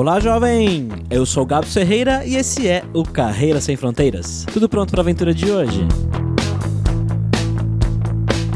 Olá, 0.00 0.18
jovem! 0.18 0.88
Eu 1.10 1.26
sou 1.26 1.42
o 1.42 1.46
Gabo 1.46 1.66
Ferreira 1.66 2.24
e 2.24 2.34
esse 2.34 2.66
é 2.66 2.82
o 2.94 3.04
Carreira 3.04 3.60
Sem 3.60 3.76
Fronteiras. 3.76 4.46
Tudo 4.50 4.66
pronto 4.66 4.92
para 4.92 5.00
a 5.00 5.02
aventura 5.02 5.34
de 5.34 5.50
hoje? 5.50 5.86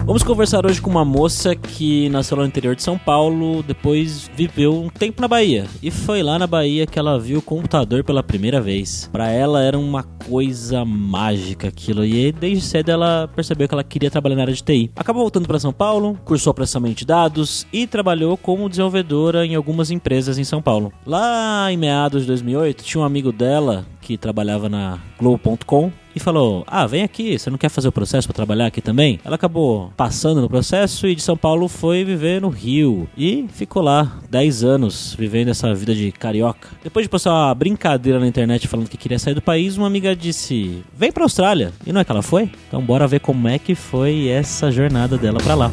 Vamos 0.06 0.22
conversar 0.22 0.67
hoje 0.67 0.82
com 0.82 0.90
uma 0.90 1.04
moça 1.04 1.56
que 1.56 2.11
nasceu 2.11 2.37
no 2.37 2.45
interior 2.45 2.77
de 2.77 2.82
São 2.82 2.98
Paulo, 2.98 3.62
depois 3.62 4.30
viveu 4.36 4.75
um 4.75 4.91
tempo 4.91 5.23
na 5.23 5.27
Bahia. 5.27 5.64
E 5.82 5.91
foi 5.91 6.23
lá 6.23 6.39
na 6.39 6.46
Bahia 6.46 6.86
que 6.86 6.98
ela 6.98 7.18
viu 7.18 7.39
o 7.39 7.43
computador 7.43 8.04
pela 8.04 8.22
primeira 8.22 8.61
vez. 8.61 9.09
Para 9.11 9.30
ela 9.30 9.62
era 9.62 9.79
uma 9.79 10.03
coisa 10.03 10.85
mágica 10.85 11.68
aquilo. 11.68 12.04
E 12.04 12.30
desde 12.32 12.67
cedo 12.67 12.90
ela 12.90 13.30
percebeu 13.35 13.67
que 13.67 13.72
ela 13.72 13.82
queria 13.82 14.11
trabalhar 14.11 14.36
na 14.36 14.43
área 14.43 14.53
de 14.53 14.62
TI. 14.62 14.90
Acabou 14.95 15.22
voltando 15.22 15.48
para 15.48 15.59
São 15.59 15.72
Paulo, 15.72 16.18
cursou 16.23 16.52
processamento 16.52 16.96
de 16.96 17.07
dados 17.07 17.66
e 17.73 17.86
trabalhou 17.86 18.36
como 18.36 18.68
desenvolvedora 18.68 19.46
em 19.46 19.55
algumas 19.55 19.91
empresas 19.91 20.36
em 20.36 20.44
São 20.44 20.61
Paulo. 20.61 20.93
Lá 21.07 21.72
em 21.72 21.79
meados 21.79 22.22
de 22.22 22.29
2008, 22.29 22.85
tinha 22.85 23.00
um 23.00 23.07
amigo 23.07 23.32
dela 23.32 23.86
que 24.04 24.18
trabalhava 24.18 24.68
na 24.68 24.99
Globo.com 25.18 25.90
e 26.14 26.21
falou: 26.21 26.63
Ah, 26.67 26.86
vem 26.86 27.03
aqui, 27.03 27.39
você 27.39 27.49
não 27.49 27.57
quer 27.57 27.71
fazer 27.71 27.89
o 27.89 27.93
processo 27.93 28.29
para 28.29 28.35
trabalhar 28.35 28.67
aqui 28.67 28.82
também? 28.82 29.18
Ela 29.25 29.36
acabou 29.36 29.90
passando 29.96 30.43
no 30.43 30.49
processo 30.49 31.07
e 31.08 31.14
de 31.14 31.22
São 31.22 31.36
Paulo 31.36 31.67
foi 31.68 32.05
viver 32.05 32.42
no 32.42 32.50
Rio 32.50 33.08
e 33.17 33.47
ficou 33.48 33.83
lá 33.83 34.19
10 34.28 34.62
anos 34.62 35.17
vivendo 35.19 35.48
essa 35.48 35.75
vida 35.75 35.94
de 35.94 36.12
carioca. 36.12 36.69
Depois 36.83 37.05
de 37.05 37.08
postar 37.08 37.33
uma 37.33 37.55
brincadeira 37.55 38.20
na 38.20 38.27
internet 38.27 38.69
falando 38.69 38.91
que 38.91 38.98
queria 38.98 39.19
sair 39.19 39.34
do 39.34 39.42
país, 39.42 39.78
uma 39.78 39.86
amiga 39.86 40.14
disse: 40.14 40.84
Vem 40.97 41.11
pra 41.11 41.25
Austrália. 41.25 41.72
E 41.86 41.92
não 41.92 42.00
é 42.02 42.05
que 42.05 42.12
ela 42.12 42.22
foi? 42.22 42.50
Então 42.69 42.83
bora 42.83 43.08
ver 43.08 43.20
como 43.20 43.48
é 43.48 43.58
que 43.58 43.75
foi 43.75 44.28
essa 44.28 44.70
jornada 44.70 45.16
dela 45.16 45.39
para 45.39 45.55
lá. 45.55 45.72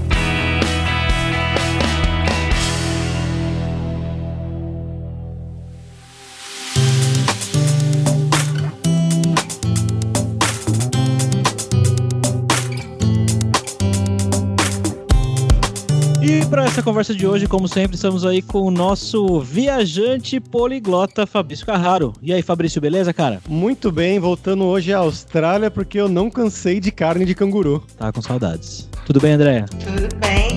Essa 16.71 16.81
conversa 16.81 17.13
de 17.13 17.27
hoje, 17.27 17.47
como 17.47 17.67
sempre, 17.67 17.95
estamos 17.95 18.25
aí 18.25 18.41
com 18.41 18.61
o 18.61 18.71
nosso 18.71 19.41
viajante 19.41 20.39
poliglota 20.39 21.27
Fabrício 21.27 21.65
Carraro. 21.65 22.13
E 22.21 22.33
aí, 22.33 22.41
Fabrício, 22.41 22.79
beleza, 22.79 23.13
cara? 23.13 23.41
Muito 23.49 23.91
bem, 23.91 24.19
voltando 24.19 24.63
hoje 24.63 24.93
à 24.93 24.99
Austrália 24.99 25.69
porque 25.69 25.99
eu 25.99 26.07
não 26.07 26.29
cansei 26.29 26.79
de 26.79 26.89
carne 26.89 27.25
de 27.25 27.35
canguru. 27.35 27.83
Tá 27.97 28.09
com 28.13 28.21
saudades. 28.21 28.87
Tudo 29.05 29.19
bem, 29.19 29.33
Andréia? 29.33 29.65
Tudo 29.65 30.15
bem. 30.15 30.50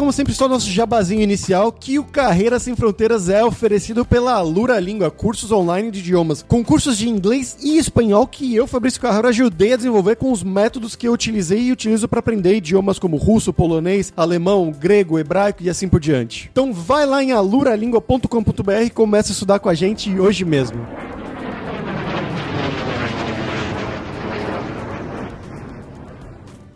Como 0.00 0.14
sempre, 0.14 0.32
só 0.32 0.48
nosso 0.48 0.70
jabazinho 0.70 1.20
inicial, 1.20 1.70
que 1.70 1.98
o 1.98 2.04
Carreira 2.04 2.58
Sem 2.58 2.74
Fronteiras 2.74 3.28
é 3.28 3.44
oferecido 3.44 4.02
pela 4.02 4.40
Lura 4.40 4.80
Língua, 4.80 5.10
cursos 5.10 5.52
online 5.52 5.90
de 5.90 5.98
idiomas, 5.98 6.42
com 6.42 6.64
cursos 6.64 6.96
de 6.96 7.06
inglês 7.06 7.58
e 7.62 7.76
espanhol 7.76 8.26
que 8.26 8.56
eu, 8.56 8.66
Fabrício 8.66 8.98
Carraro, 8.98 9.28
ajudei 9.28 9.74
a 9.74 9.76
desenvolver 9.76 10.16
com 10.16 10.32
os 10.32 10.42
métodos 10.42 10.96
que 10.96 11.06
eu 11.06 11.12
utilizei 11.12 11.64
e 11.64 11.72
utilizo 11.72 12.08
para 12.08 12.20
aprender 12.20 12.56
idiomas 12.56 12.98
como 12.98 13.18
russo, 13.18 13.52
polonês, 13.52 14.10
alemão, 14.16 14.72
grego, 14.72 15.18
hebraico 15.18 15.62
e 15.62 15.68
assim 15.68 15.86
por 15.86 16.00
diante. 16.00 16.48
Então 16.50 16.72
vai 16.72 17.04
lá 17.04 17.22
em 17.22 17.32
aluralingua.com.br 17.32 18.82
e 18.86 18.88
começa 18.88 19.32
a 19.32 19.34
estudar 19.34 19.58
com 19.58 19.68
a 19.68 19.74
gente 19.74 20.18
hoje 20.18 20.46
mesmo. 20.46 20.80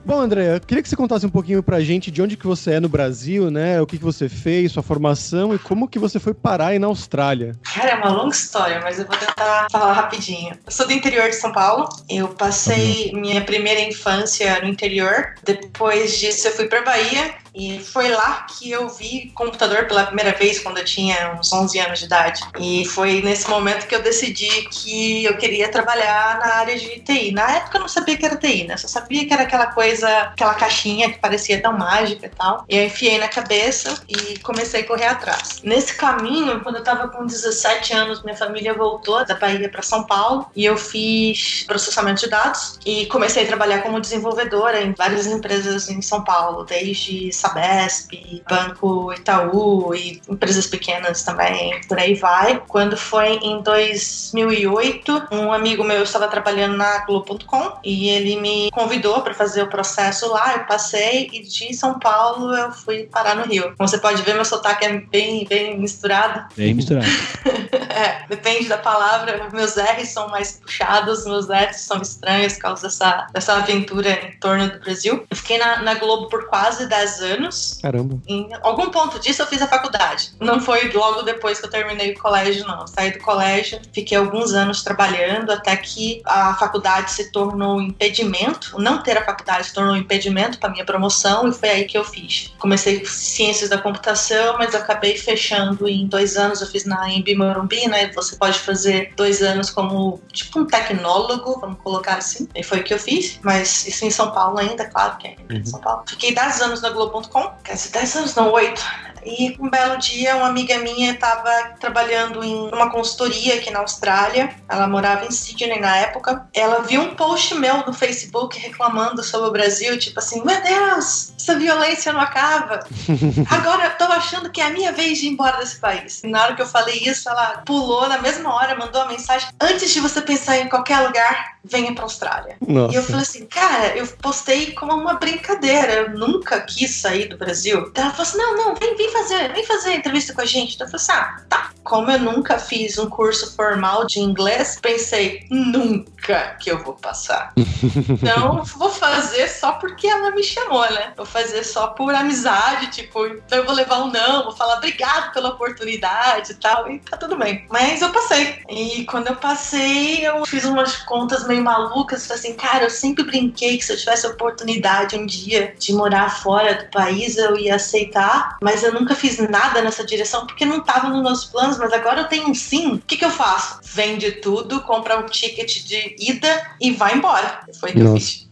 Bom, 0.06 0.20
André, 0.20 0.56
eu 0.56 0.60
queria 0.60 0.83
que 0.83 0.88
você 0.88 0.97
contasse 0.97 1.24
um 1.24 1.30
pouquinho 1.30 1.62
pra 1.62 1.80
gente 1.80 2.10
de 2.10 2.20
onde 2.20 2.36
que 2.36 2.47
você 2.47 2.72
é 2.72 2.80
no 2.80 2.91
Brasil, 2.91 3.50
né? 3.50 3.80
O 3.80 3.86
que, 3.86 3.97
que 3.97 4.05
você 4.05 4.28
fez, 4.28 4.70
sua 4.70 4.83
formação 4.83 5.55
e 5.55 5.58
como 5.58 5.88
que 5.88 5.98
você 5.98 6.20
foi 6.20 6.34
parar 6.34 6.69
aí 6.69 6.78
na 6.78 6.88
Austrália. 6.88 7.53
Cara, 7.62 7.91
é 7.91 7.94
uma 7.94 8.10
longa 8.10 8.34
história, 8.34 8.81
mas 8.82 8.98
eu 8.98 9.06
vou 9.06 9.16
tentar 9.16 9.66
falar 9.70 9.94
rapidinho. 9.94 10.59
Eu 10.66 10.72
sou 10.72 10.87
do 10.87 10.93
interior 10.93 11.31
de 11.31 11.37
São 11.37 11.53
Paulo. 11.53 11.88
Eu 12.09 12.28
passei 12.28 13.12
minha 13.14 13.41
primeira 13.41 13.81
infância 13.81 14.60
no 14.60 14.69
interior. 14.69 15.34
Depois 15.43 16.19
disso, 16.19 16.48
eu 16.48 16.53
fui 16.53 16.66
pra 16.66 16.82
Bahia 16.82 17.44
e 17.54 17.78
foi 17.78 18.09
lá 18.09 18.47
que 18.48 18.70
eu 18.70 18.88
vi 18.88 19.31
computador 19.34 19.87
pela 19.87 20.06
primeira 20.06 20.32
vez 20.32 20.59
quando 20.59 20.78
eu 20.78 20.84
tinha 20.84 21.37
uns 21.38 21.53
11 21.53 21.78
anos 21.78 21.98
de 22.00 22.06
idade. 22.06 22.42
E 22.59 22.84
foi 22.87 23.22
nesse 23.22 23.48
momento 23.48 23.87
que 23.87 23.94
eu 23.94 24.03
decidi 24.03 24.48
que 24.70 25.25
eu 25.25 25.37
queria 25.37 25.70
trabalhar 25.70 26.38
na 26.38 26.54
área 26.56 26.76
de 26.76 27.00
TI. 27.00 27.31
Na 27.32 27.48
época 27.56 27.76
eu 27.76 27.82
não 27.82 27.88
sabia 27.88 28.16
que 28.16 28.26
era 28.26 28.37
TI, 28.37 28.64
né? 28.64 28.76
Só 28.76 28.88
sabia 28.88 29.26
que 29.26 29.32
era 29.32 29.44
aquela 29.44 29.66
coisa, 29.69 30.09
aquela 30.09 30.54
caixinha 30.54 31.10
que 31.12 31.19
parecia 31.19 31.62
tão 31.62 31.76
mágica 31.76 32.26
e 32.26 32.31
tal. 32.31 32.64
E 32.69 32.76
eu 32.76 32.84
enfiei 32.84 33.19
na 33.19 33.28
cabeça 33.28 34.03
e 34.09 34.38
comecei 34.41 34.81
a 34.81 34.87
correr 34.87 35.06
atrás. 35.06 35.60
Nesse 35.62 35.94
caminho, 35.94 36.60
quando 36.60 36.76
eu 36.76 36.82
tava 36.82 37.09
com 37.09 37.25
17 37.25 37.93
anos, 37.93 38.22
minha 38.22 38.37
família 38.37 38.75
voltou 38.75 39.25
da 39.25 39.37
Bahia 39.37 39.69
para 39.69 39.82
São 39.82 40.04
Paulo 40.04 40.47
e 40.56 40.64
eu 40.64 40.76
fiz 40.76 41.64
processamento 41.69 42.22
de 42.22 42.31
dados 42.31 42.78
e 42.84 43.06
comecei 43.06 43.44
a 43.44 43.47
trabalhar 43.47 43.82
como 43.82 44.00
desenvolvedora 44.00 44.82
em 44.82 44.93
várias 44.93 45.26
empresas 45.26 45.88
em 45.88 46.03
São 46.03 46.25
Paulo, 46.25 46.64
desde 46.64 47.32
Sabesp, 47.44 48.43
Banco 48.49 49.12
Itaú 49.12 49.94
e 49.94 50.21
empresas 50.28 50.66
pequenas 50.66 51.22
também, 51.22 51.78
por 51.87 51.99
aí 51.99 52.15
vai. 52.15 52.62
Quando 52.66 52.97
foi 52.97 53.34
em 53.37 53.62
2008, 53.62 55.28
um 55.31 55.53
amigo 55.53 55.84
meu 55.84 56.03
estava 56.03 56.27
trabalhando 56.28 56.77
na 56.77 57.05
Globo.com 57.05 57.78
e 57.84 58.09
ele 58.09 58.41
me 58.41 58.71
convidou 58.71 59.21
para 59.21 59.34
fazer 59.34 59.62
o 59.62 59.69
processo 59.69 60.28
lá. 60.32 60.55
Eu 60.55 60.65
passei 60.65 61.28
e 61.32 61.43
de 61.43 61.75
São 61.75 61.99
Paulo 61.99 62.55
eu 62.55 62.72
fui 62.72 63.05
parar 63.05 63.37
no 63.37 63.44
Rio. 63.44 63.75
Como 63.76 63.88
você 63.88 63.99
pode 63.99 64.22
ver, 64.22 64.34
meu 64.34 64.44
sotaque 64.44 64.87
é 64.87 64.99
bem, 64.99 65.44
bem 65.47 65.78
misturado. 65.78 66.47
Bem 66.56 66.72
misturado. 66.72 67.06
é, 67.94 68.26
depende 68.28 68.69
da 68.69 68.78
palavra. 68.78 69.49
Meus 69.53 69.76
R's 69.76 70.09
são 70.09 70.28
mais 70.28 70.53
puxados, 70.53 71.26
meus 71.26 71.47
F's 71.47 71.81
são 71.81 72.00
estranhos 72.00 72.55
por 72.55 72.62
causa 72.62 72.82
dessa, 72.82 73.26
dessa 73.32 73.55
aventura 73.55 74.11
em 74.11 74.38
torno 74.38 74.71
do 74.71 74.81
Brasil. 74.81 75.26
Eu 75.28 75.37
fiquei 75.37 75.59
na, 75.59 75.82
na 75.82 75.94
Globo 75.94 76.28
por 76.28 76.47
quase 76.47 76.87
10 76.87 77.21
anos 77.21 77.34
anos. 77.34 77.78
Caramba. 77.81 78.19
Em 78.27 78.49
algum 78.62 78.91
ponto 78.91 79.19
disso 79.19 79.43
eu 79.43 79.47
fiz 79.47 79.61
a 79.62 79.69
faculdade. 79.69 80.33
Não 80.41 80.61
foi 80.61 80.91
logo 80.93 81.22
depois 81.22 81.61
que 81.61 81.67
eu 81.67 81.71
terminei 81.71 82.12
o 82.12 82.19
colégio, 82.19 82.67
não. 82.67 82.87
Saí 82.87 83.12
do 83.12 83.19
colégio, 83.19 83.81
fiquei 83.93 84.17
alguns 84.17 84.53
anos 84.53 84.83
trabalhando 84.83 85.50
até 85.50 85.77
que 85.77 86.23
a 86.25 86.55
faculdade 86.55 87.11
se 87.11 87.31
tornou 87.31 87.77
um 87.78 87.83
impedimento. 87.83 88.78
Não 88.78 89.03
ter 89.03 89.19
a 89.19 89.25
faculdade 89.25 89.69
se 89.69 89.75
tornou 89.75 89.94
um 89.94 89.97
impedimento 89.97 90.59
para 90.59 90.71
minha 90.71 90.84
promoção 90.84 91.49
e 91.49 91.53
foi 91.53 91.69
aí 91.69 91.84
que 91.84 91.97
eu 91.97 92.05
fiz. 92.05 92.53
Comecei 92.59 93.05
ciências 93.05 93.71
da 93.71 93.78
computação, 93.78 94.56
mas 94.59 94.75
acabei 94.75 95.17
fechando 95.17 95.89
em 95.89 96.06
dois 96.06 96.37
anos. 96.37 96.61
Eu 96.61 96.67
fiz 96.67 96.84
na 96.84 97.11
Embi 97.11 97.34
Morumbi, 97.34 97.87
né? 97.89 98.11
Você 98.15 98.37
pode 98.37 98.59
fazer 98.59 99.12
dois 99.17 99.43
anos 99.43 99.71
como 99.71 100.21
tipo 100.33 100.61
um 100.61 100.67
tecnólogo, 100.67 101.61
vamos 101.61 101.78
colocar 101.83 102.17
assim. 102.17 102.49
E 102.55 102.62
foi 102.62 102.81
o 102.81 102.84
que 102.84 102.94
eu 102.94 102.99
fiz. 102.99 103.39
Mas 103.43 103.87
isso 103.87 104.05
em 104.05 104.11
São 104.11 104.31
Paulo 104.31 104.59
ainda, 104.59 104.87
claro 104.87 105.17
que 105.19 105.28
é 105.28 105.37
em 105.50 105.59
uhum. 105.59 105.65
São 105.65 105.81
Paulo. 105.81 106.05
Fiquei 106.06 106.34
10 106.34 106.61
anos 106.62 106.83
na 106.83 106.91
Globo 106.91 107.12
com, 107.29 107.51
quer 107.62 107.75
dizer, 107.75 107.91
10 107.91 108.17
anos, 108.17 108.35
não, 108.35 108.53
8. 108.53 108.83
E 109.25 109.57
um 109.59 109.71
belo 109.71 109.97
dia, 109.99 110.37
uma 110.37 110.49
amiga 110.49 110.79
minha 110.79 111.12
estava 111.12 111.51
trabalhando 111.81 112.45
em 112.45 112.69
uma 112.69 112.91
consultoria 112.91 113.55
aqui 113.55 113.71
na 113.71 113.79
Austrália. 113.79 114.55
Ela 114.69 114.87
morava 114.87 115.25
em 115.25 115.31
Sydney 115.31 115.81
na 115.81 115.97
época. 115.97 116.47
Ela 116.53 116.83
viu 116.83 117.01
um 117.01 117.15
post 117.15 117.55
meu 117.55 117.79
no 117.87 117.93
Facebook 117.93 118.59
reclamando 118.59 119.23
sobre 119.23 119.49
o 119.49 119.53
Brasil, 119.53 119.99
tipo 119.99 120.19
assim: 120.19 120.45
Meu 120.45 120.61
Deus, 120.62 121.33
essa 121.39 121.59
violência 121.59 122.12
não 122.12 122.21
acaba. 122.21 122.81
Agora 123.51 123.85
eu 123.87 123.97
tô 123.97 124.12
achando 124.12 124.51
que 124.51 124.61
é 124.61 124.67
a 124.67 124.71
minha 124.71 124.93
vez 124.93 125.19
de 125.19 125.27
ir 125.27 125.31
embora 125.31 125.56
desse 125.56 125.81
país. 125.81 126.23
E 126.23 126.27
na 126.27 126.43
hora 126.43 126.55
que 126.55 126.62
eu 126.62 126.67
falei 126.67 126.99
isso, 126.99 127.29
ela 127.29 127.62
pulou 127.65 128.06
na 128.09 128.19
mesma 128.19 128.55
hora, 128.55 128.77
mandou 128.77 129.01
uma 129.01 129.12
mensagem: 129.12 129.49
Antes 129.59 129.91
de 129.91 130.01
você 130.01 130.21
pensar 130.21 130.59
em 130.59 130.69
qualquer 130.69 131.01
lugar, 131.01 131.53
venha 131.64 131.94
pra 131.94 132.04
Austrália. 132.04 132.56
Nossa. 132.66 132.92
E 132.92 132.97
eu 132.97 133.02
falei 133.02 133.22
assim: 133.22 133.47
Cara, 133.47 133.96
eu 133.96 134.06
postei 134.06 134.72
como 134.72 134.93
uma 134.93 135.14
brincadeira. 135.14 135.93
Eu 135.94 136.11
nunca 136.11 136.61
quis 136.61 136.96
sair 136.96 137.28
do 137.28 137.38
Brasil. 137.38 137.87
Então 137.88 138.05
ela 138.05 138.12
falou 138.12 138.28
assim: 138.28 138.38
Não, 138.38 138.56
não, 138.56 138.75
vem, 138.75 138.96
vem 138.96 139.11
fazer, 139.11 139.52
vem 139.52 139.64
fazer 139.64 139.90
a 139.90 139.96
entrevista 139.96 140.34
com 140.34 140.43
a 140.43 140.46
gente. 140.46 140.75
Então 140.75 140.87
eu 140.87 140.90
falei 140.90 141.06
assim, 141.06 141.12
ah, 141.12 141.40
tá. 141.49 141.70
Como 141.84 142.10
eu 142.10 142.19
nunca 142.19 142.58
fiz 142.58 142.98
um 142.98 143.08
curso 143.08 143.54
formal 143.54 144.06
de 144.06 144.19
inglês, 144.19 144.78
pensei, 144.81 145.46
nunca 145.50 146.56
que 146.58 146.70
eu 146.70 146.82
vou 146.82 146.94
passar. 146.94 147.52
então, 147.56 148.64
vou 148.64 148.90
fazer 148.90 149.48
só 149.48 149.72
porque 149.72 150.06
ela 150.06 150.31
me 150.31 150.42
chamou, 150.42 150.82
né? 150.90 151.12
Vou 151.16 151.26
fazer 151.26 151.62
só 151.62 151.88
por 151.88 152.14
amizade, 152.14 152.88
tipo, 152.88 153.26
então 153.26 153.58
eu 153.58 153.66
vou 153.66 153.75
levar 153.75 154.02
um 154.02 154.10
não, 154.10 154.44
vou 154.44 154.52
falar 154.52 154.76
obrigado 154.76 155.32
pela 155.32 155.50
oportunidade 155.50 156.52
e 156.52 156.54
tal, 156.54 156.90
e 156.90 156.98
tá 156.98 157.16
tudo 157.16 157.36
bem. 157.36 157.66
Mas 157.70 158.00
eu 158.00 158.10
passei. 158.10 158.62
E 158.69 159.04
quando 159.04 159.28
eu 159.28 159.36
passei, 159.36 160.26
eu 160.26 160.44
fiz 160.46 160.64
umas 160.64 160.96
contas 160.96 161.46
meio 161.46 161.62
malucas, 161.62 162.26
falei 162.26 162.40
assim, 162.40 162.54
cara, 162.54 162.84
eu 162.84 162.90
sempre 162.90 163.25
brinquei 163.25 163.76
que 163.76 163.84
se 163.84 163.92
eu 163.92 163.98
tivesse 163.98 164.26
oportunidade 164.26 165.16
um 165.16 165.26
dia 165.26 165.75
de 165.78 165.92
morar 165.92 166.31
fora 166.40 166.75
do 166.75 166.90
país, 166.90 167.36
eu 167.36 167.56
ia 167.58 167.76
aceitar, 167.76 168.56
mas 168.62 168.82
eu 168.82 168.92
nunca 168.92 169.14
fiz 169.14 169.38
nada 169.38 169.82
nessa 169.82 170.04
direção 170.04 170.46
porque 170.46 170.64
não 170.64 170.78
estava 170.78 171.08
nos 171.08 171.22
meus 171.22 171.44
planos, 171.44 171.74
mas 171.79 171.93
agora 171.93 172.23
eu 172.23 172.29
tenho 172.29 172.49
um 172.49 172.55
sim. 172.55 172.94
O 172.94 172.99
que, 172.99 173.17
que 173.17 173.25
eu 173.25 173.31
faço? 173.31 173.81
Vende 173.82 174.32
tudo, 174.32 174.81
compra 174.82 175.19
um 175.19 175.26
ticket 175.26 175.85
de 175.85 176.17
ida 176.19 176.71
e 176.81 176.93
vai 176.93 177.15
embora. 177.15 177.61
Foi 177.79 177.91
o 177.91 177.93
que 177.93 177.99
Nossa. 177.99 178.15
eu 178.15 178.21
fiz. 178.21 178.49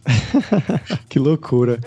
que 1.09 1.19
loucura. 1.19 1.79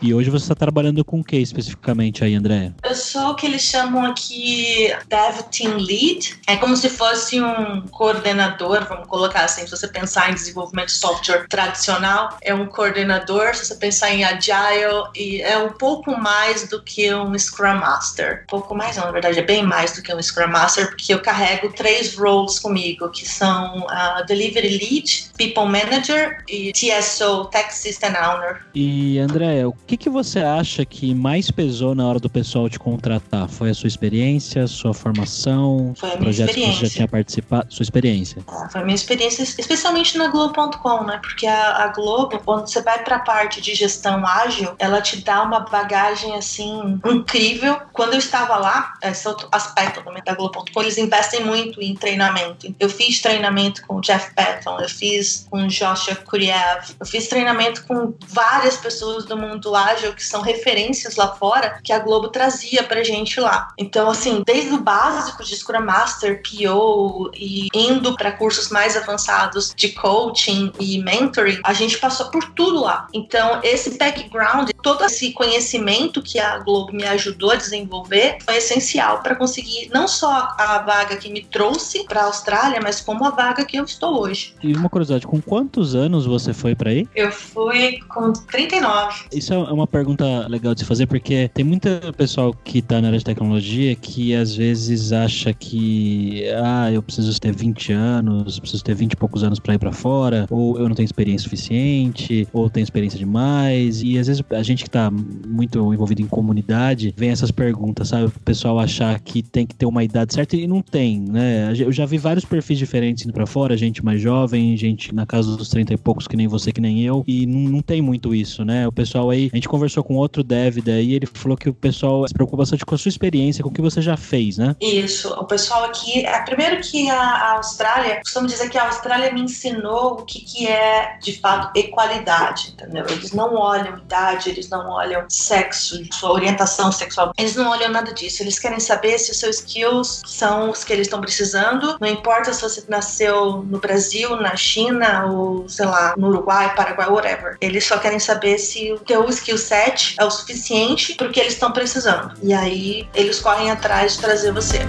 E 0.00 0.14
hoje 0.14 0.30
você 0.30 0.44
está 0.44 0.54
trabalhando 0.54 1.04
com 1.04 1.20
o 1.20 1.24
que 1.24 1.36
especificamente 1.36 2.22
aí, 2.22 2.34
André? 2.34 2.72
Eu 2.84 2.94
sou 2.94 3.30
o 3.30 3.34
que 3.34 3.46
eles 3.46 3.62
chamam 3.62 4.04
aqui 4.04 4.94
Dev 5.08 5.40
Team 5.50 5.76
Lead. 5.76 6.38
É 6.46 6.56
como 6.56 6.76
se 6.76 6.88
fosse 6.88 7.40
um 7.40 7.82
coordenador, 7.88 8.86
vamos 8.88 9.08
colocar 9.08 9.44
assim, 9.44 9.64
se 9.64 9.70
você 9.70 9.88
pensar 9.88 10.30
em 10.30 10.34
desenvolvimento 10.34 10.86
de 10.86 10.92
software 10.92 11.46
tradicional, 11.48 12.38
é 12.42 12.54
um 12.54 12.66
coordenador, 12.66 13.54
se 13.56 13.66
você 13.66 13.74
pensar 13.74 14.12
em 14.12 14.24
Agile, 14.24 15.08
e 15.16 15.42
é 15.42 15.58
um 15.58 15.72
pouco 15.72 16.16
mais 16.16 16.68
do 16.68 16.80
que 16.80 17.12
um 17.12 17.36
Scrum 17.36 17.78
Master. 17.78 18.44
Um 18.44 18.46
pouco 18.46 18.74
mais, 18.76 18.96
não, 18.96 19.06
na 19.06 19.10
verdade, 19.10 19.40
é 19.40 19.42
bem 19.42 19.64
mais 19.64 19.92
do 19.92 20.02
que 20.02 20.14
um 20.14 20.22
Scrum 20.22 20.48
Master, 20.48 20.88
porque 20.88 21.12
eu 21.12 21.20
carrego 21.20 21.72
três 21.72 22.14
roles 22.14 22.60
comigo, 22.60 23.10
que 23.10 23.28
são 23.28 23.80
uh, 23.80 24.24
Delivery 24.26 24.78
Lead, 24.78 25.30
People 25.36 25.64
Manager 25.64 26.44
e 26.48 26.72
TSO, 26.72 27.46
Tech 27.46 27.74
System 27.74 28.10
Owner. 28.10 28.62
E 28.74 29.18
André, 29.18 29.66
o 29.66 29.72
que, 29.88 29.96
que 29.96 30.10
você 30.10 30.40
acha 30.40 30.84
que 30.84 31.14
mais 31.14 31.50
pesou 31.50 31.94
na 31.94 32.06
hora 32.06 32.20
do 32.20 32.28
pessoal 32.28 32.68
te 32.68 32.78
contratar? 32.78 33.48
Foi 33.48 33.70
a 33.70 33.74
sua 33.74 33.88
experiência, 33.88 34.66
sua 34.66 34.92
formação, 34.92 35.94
Foi 35.96 36.10
a 36.10 36.12
minha 36.12 36.24
projetos 36.24 36.54
que 36.54 36.60
experiência. 36.60 36.80
você 36.80 36.86
já 36.92 36.94
tinha 36.94 37.08
participado, 37.08 37.72
sua 37.74 37.82
experiência? 37.82 38.42
Ah, 38.46 38.68
Foi 38.70 38.82
a 38.82 38.84
minha 38.84 38.94
experiência, 38.94 39.42
especialmente 39.42 40.18
na 40.18 40.28
Globo.com, 40.28 41.04
né? 41.04 41.18
Porque 41.22 41.46
a, 41.46 41.84
a 41.84 41.86
Globo, 41.88 42.38
quando 42.44 42.68
você 42.68 42.82
vai 42.82 43.02
para 43.02 43.16
a 43.16 43.20
parte 43.20 43.62
de 43.62 43.74
gestão 43.74 44.26
ágil, 44.26 44.74
ela 44.78 45.00
te 45.00 45.24
dá 45.24 45.42
uma 45.42 45.60
bagagem 45.60 46.34
assim 46.34 47.00
incrível. 47.06 47.80
Quando 47.92 48.12
eu 48.12 48.18
estava 48.18 48.56
lá, 48.58 48.92
esse 49.02 49.26
é 49.26 49.30
outro 49.30 49.48
aspecto 49.50 50.02
também 50.04 50.22
da 50.22 50.34
Globo.com, 50.34 50.82
eles 50.82 50.98
investem 50.98 51.44
muito 51.46 51.80
em 51.80 51.94
treinamento. 51.94 52.74
Eu 52.78 52.90
fiz 52.90 53.22
treinamento 53.22 53.80
com 53.86 53.96
o 53.96 54.00
Jeff 54.02 54.34
Patton, 54.34 54.80
eu 54.80 54.88
fiz 54.88 55.46
com 55.50 55.62
o 55.62 55.66
Joshua 55.68 56.14
Kuriev, 56.14 56.94
eu 57.00 57.06
fiz 57.06 57.26
treinamento 57.26 57.86
com 57.86 58.12
várias 58.26 58.76
pessoas 58.76 59.24
do 59.24 59.36
mundo 59.36 59.70
ágil 59.78 60.12
que 60.12 60.24
são 60.24 60.40
referências 60.40 61.16
lá 61.16 61.28
fora 61.28 61.78
que 61.82 61.92
a 61.92 61.98
Globo 61.98 62.28
trazia 62.28 62.82
pra 62.82 63.02
gente 63.02 63.40
lá. 63.40 63.68
Então, 63.78 64.10
assim, 64.10 64.42
desde 64.44 64.74
o 64.74 64.80
básico 64.80 65.44
de 65.44 65.56
Scrum 65.56 65.84
Master, 65.84 66.42
PO 66.42 67.30
e 67.34 67.68
indo 67.74 68.16
para 68.16 68.32
cursos 68.32 68.68
mais 68.70 68.96
avançados 68.96 69.72
de 69.74 69.90
coaching 69.90 70.72
e 70.78 71.02
mentoring, 71.02 71.60
a 71.64 71.72
gente 71.72 71.98
passou 71.98 72.30
por 72.30 72.44
tudo 72.52 72.80
lá. 72.80 73.06
Então, 73.12 73.60
esse 73.62 73.96
background, 73.96 74.70
todo 74.82 75.04
esse 75.04 75.32
conhecimento 75.32 76.22
que 76.22 76.38
a 76.38 76.58
Globo 76.58 76.92
me 76.92 77.04
ajudou 77.04 77.52
a 77.52 77.56
desenvolver 77.56 78.38
foi 78.44 78.56
essencial 78.56 79.22
para 79.22 79.34
conseguir 79.34 79.90
não 79.92 80.08
só 80.08 80.54
a 80.58 80.78
vaga 80.78 81.16
que 81.16 81.30
me 81.30 81.42
trouxe 81.42 82.04
para 82.04 82.22
a 82.22 82.24
Austrália, 82.24 82.80
mas 82.82 83.00
como 83.00 83.24
a 83.24 83.30
vaga 83.30 83.64
que 83.64 83.76
eu 83.76 83.84
estou 83.84 84.20
hoje. 84.20 84.54
E 84.62 84.74
uma 84.74 84.88
curiosidade, 84.88 85.26
com 85.26 85.40
quantos 85.40 85.94
anos 85.94 86.26
você 86.26 86.52
foi 86.52 86.74
para 86.74 86.90
aí? 86.90 87.08
Eu 87.14 87.30
fui 87.30 88.00
com 88.08 88.32
39. 88.32 89.26
Isso 89.32 89.52
é 89.68 89.72
uma 89.72 89.86
pergunta 89.86 90.46
legal 90.48 90.74
de 90.74 90.80
se 90.80 90.86
fazer, 90.86 91.06
porque 91.06 91.50
tem 91.52 91.64
muita 91.64 92.12
pessoal 92.16 92.52
que 92.52 92.80
tá 92.80 93.00
na 93.00 93.08
área 93.08 93.18
de 93.18 93.24
tecnologia 93.24 93.94
que 93.94 94.34
às 94.34 94.54
vezes 94.54 95.12
acha 95.12 95.52
que, 95.52 96.44
ah, 96.62 96.90
eu 96.90 97.02
preciso 97.02 97.38
ter 97.40 97.54
20 97.54 97.92
anos, 97.92 98.58
preciso 98.58 98.82
ter 98.82 98.94
20 98.94 99.12
e 99.12 99.16
poucos 99.16 99.44
anos 99.44 99.58
para 99.58 99.74
ir 99.74 99.78
para 99.78 99.92
fora, 99.92 100.46
ou 100.50 100.78
eu 100.78 100.88
não 100.88 100.94
tenho 100.94 101.04
experiência 101.04 101.44
suficiente, 101.44 102.48
ou 102.52 102.70
tenho 102.70 102.84
experiência 102.84 103.18
demais. 103.18 104.02
E 104.02 104.18
às 104.18 104.26
vezes 104.26 104.42
a 104.50 104.62
gente 104.62 104.84
que 104.84 104.90
tá 104.90 105.10
muito 105.10 105.92
envolvido 105.92 106.22
em 106.22 106.26
comunidade, 106.26 107.14
vem 107.16 107.30
essas 107.30 107.50
perguntas, 107.50 108.08
sabe? 108.08 108.26
O 108.26 108.40
pessoal 108.40 108.78
achar 108.78 109.18
que 109.20 109.42
tem 109.42 109.66
que 109.66 109.74
ter 109.74 109.86
uma 109.86 110.02
idade 110.02 110.32
certa 110.34 110.56
e 110.56 110.66
não 110.66 110.80
tem, 110.80 111.20
né? 111.20 111.72
Eu 111.78 111.92
já 111.92 112.06
vi 112.06 112.18
vários 112.18 112.44
perfis 112.44 112.78
diferentes 112.78 113.24
indo 113.24 113.32
para 113.32 113.46
fora, 113.46 113.76
gente 113.76 114.04
mais 114.04 114.20
jovem, 114.20 114.76
gente 114.76 115.14
na 115.14 115.26
casa 115.26 115.56
dos 115.56 115.68
30 115.68 115.94
e 115.94 115.96
poucos 115.96 116.26
que 116.26 116.36
nem 116.36 116.46
você, 116.46 116.72
que 116.72 116.80
nem 116.80 117.02
eu, 117.02 117.22
e 117.26 117.46
não, 117.46 117.60
não 117.70 117.82
tem 117.82 118.00
muito 118.00 118.34
isso, 118.34 118.64
né? 118.64 118.86
O 118.86 118.92
pessoal 118.92 119.30
aí, 119.30 119.50
gente 119.58 119.68
conversou 119.68 120.02
com 120.02 120.16
outro 120.16 120.42
dev 120.42 120.78
daí, 120.78 121.14
ele 121.14 121.26
falou 121.26 121.56
que 121.56 121.68
o 121.68 121.74
pessoal 121.74 122.26
se 122.26 122.34
preocupa 122.34 122.58
bastante 122.58 122.84
com 122.84 122.94
a 122.94 122.98
sua 122.98 123.08
experiência, 123.08 123.62
com 123.62 123.70
o 123.70 123.72
que 123.72 123.82
você 123.82 124.00
já 124.00 124.16
fez, 124.16 124.58
né? 124.58 124.74
Isso, 124.80 125.32
o 125.34 125.44
pessoal 125.44 125.84
aqui, 125.84 126.24
é, 126.24 126.40
primeiro 126.40 126.80
que 126.80 127.08
a, 127.10 127.20
a 127.20 127.52
Austrália, 127.56 128.20
costumo 128.22 128.46
dizer 128.46 128.68
que 128.70 128.78
a 128.78 128.86
Austrália 128.86 129.32
me 129.32 129.42
ensinou 129.42 130.14
o 130.14 130.24
que, 130.24 130.40
que 130.40 130.66
é 130.66 131.18
de 131.20 131.38
fato 131.38 131.76
equalidade, 131.78 132.72
entendeu? 132.72 133.04
Eles 133.08 133.32
não 133.32 133.54
olham 133.54 133.98
idade, 133.98 134.50
eles 134.50 134.68
não 134.68 134.88
olham 134.90 135.24
sexo, 135.28 136.02
sua 136.12 136.32
orientação 136.32 136.90
sexual, 136.92 137.32
eles 137.36 137.54
não 137.54 137.70
olham 137.70 137.90
nada 137.90 138.12
disso, 138.12 138.42
eles 138.42 138.58
querem 138.58 138.80
saber 138.80 139.18
se 139.18 139.30
os 139.30 139.38
seus 139.38 139.56
skills 139.56 140.22
são 140.26 140.70
os 140.70 140.84
que 140.84 140.92
eles 140.92 141.06
estão 141.06 141.20
precisando, 141.20 141.96
não 142.00 142.08
importa 142.08 142.52
se 142.52 142.62
você 142.62 142.84
nasceu 142.88 143.62
no 143.62 143.78
Brasil, 143.78 144.36
na 144.36 144.56
China 144.56 145.26
ou 145.26 145.68
sei 145.68 145.86
lá, 145.86 146.14
no 146.16 146.28
Uruguai, 146.28 146.74
Paraguai, 146.74 147.08
whatever. 147.08 147.56
Eles 147.60 147.84
só 147.84 147.98
querem 147.98 148.18
saber 148.18 148.58
se 148.58 148.92
o 148.92 148.98
teu 148.98 149.28
skill 149.28 149.47
set 149.56 150.14
é 150.18 150.24
o 150.24 150.30
suficiente 150.30 151.14
pro 151.14 151.30
que 151.30 151.40
eles 151.40 151.54
estão 151.54 151.72
precisando. 151.72 152.34
E 152.42 152.52
aí 152.52 153.08
eles 153.14 153.40
correm 153.40 153.70
atrás 153.70 154.14
de 154.14 154.18
trazer 154.20 154.52
você. 154.52 154.80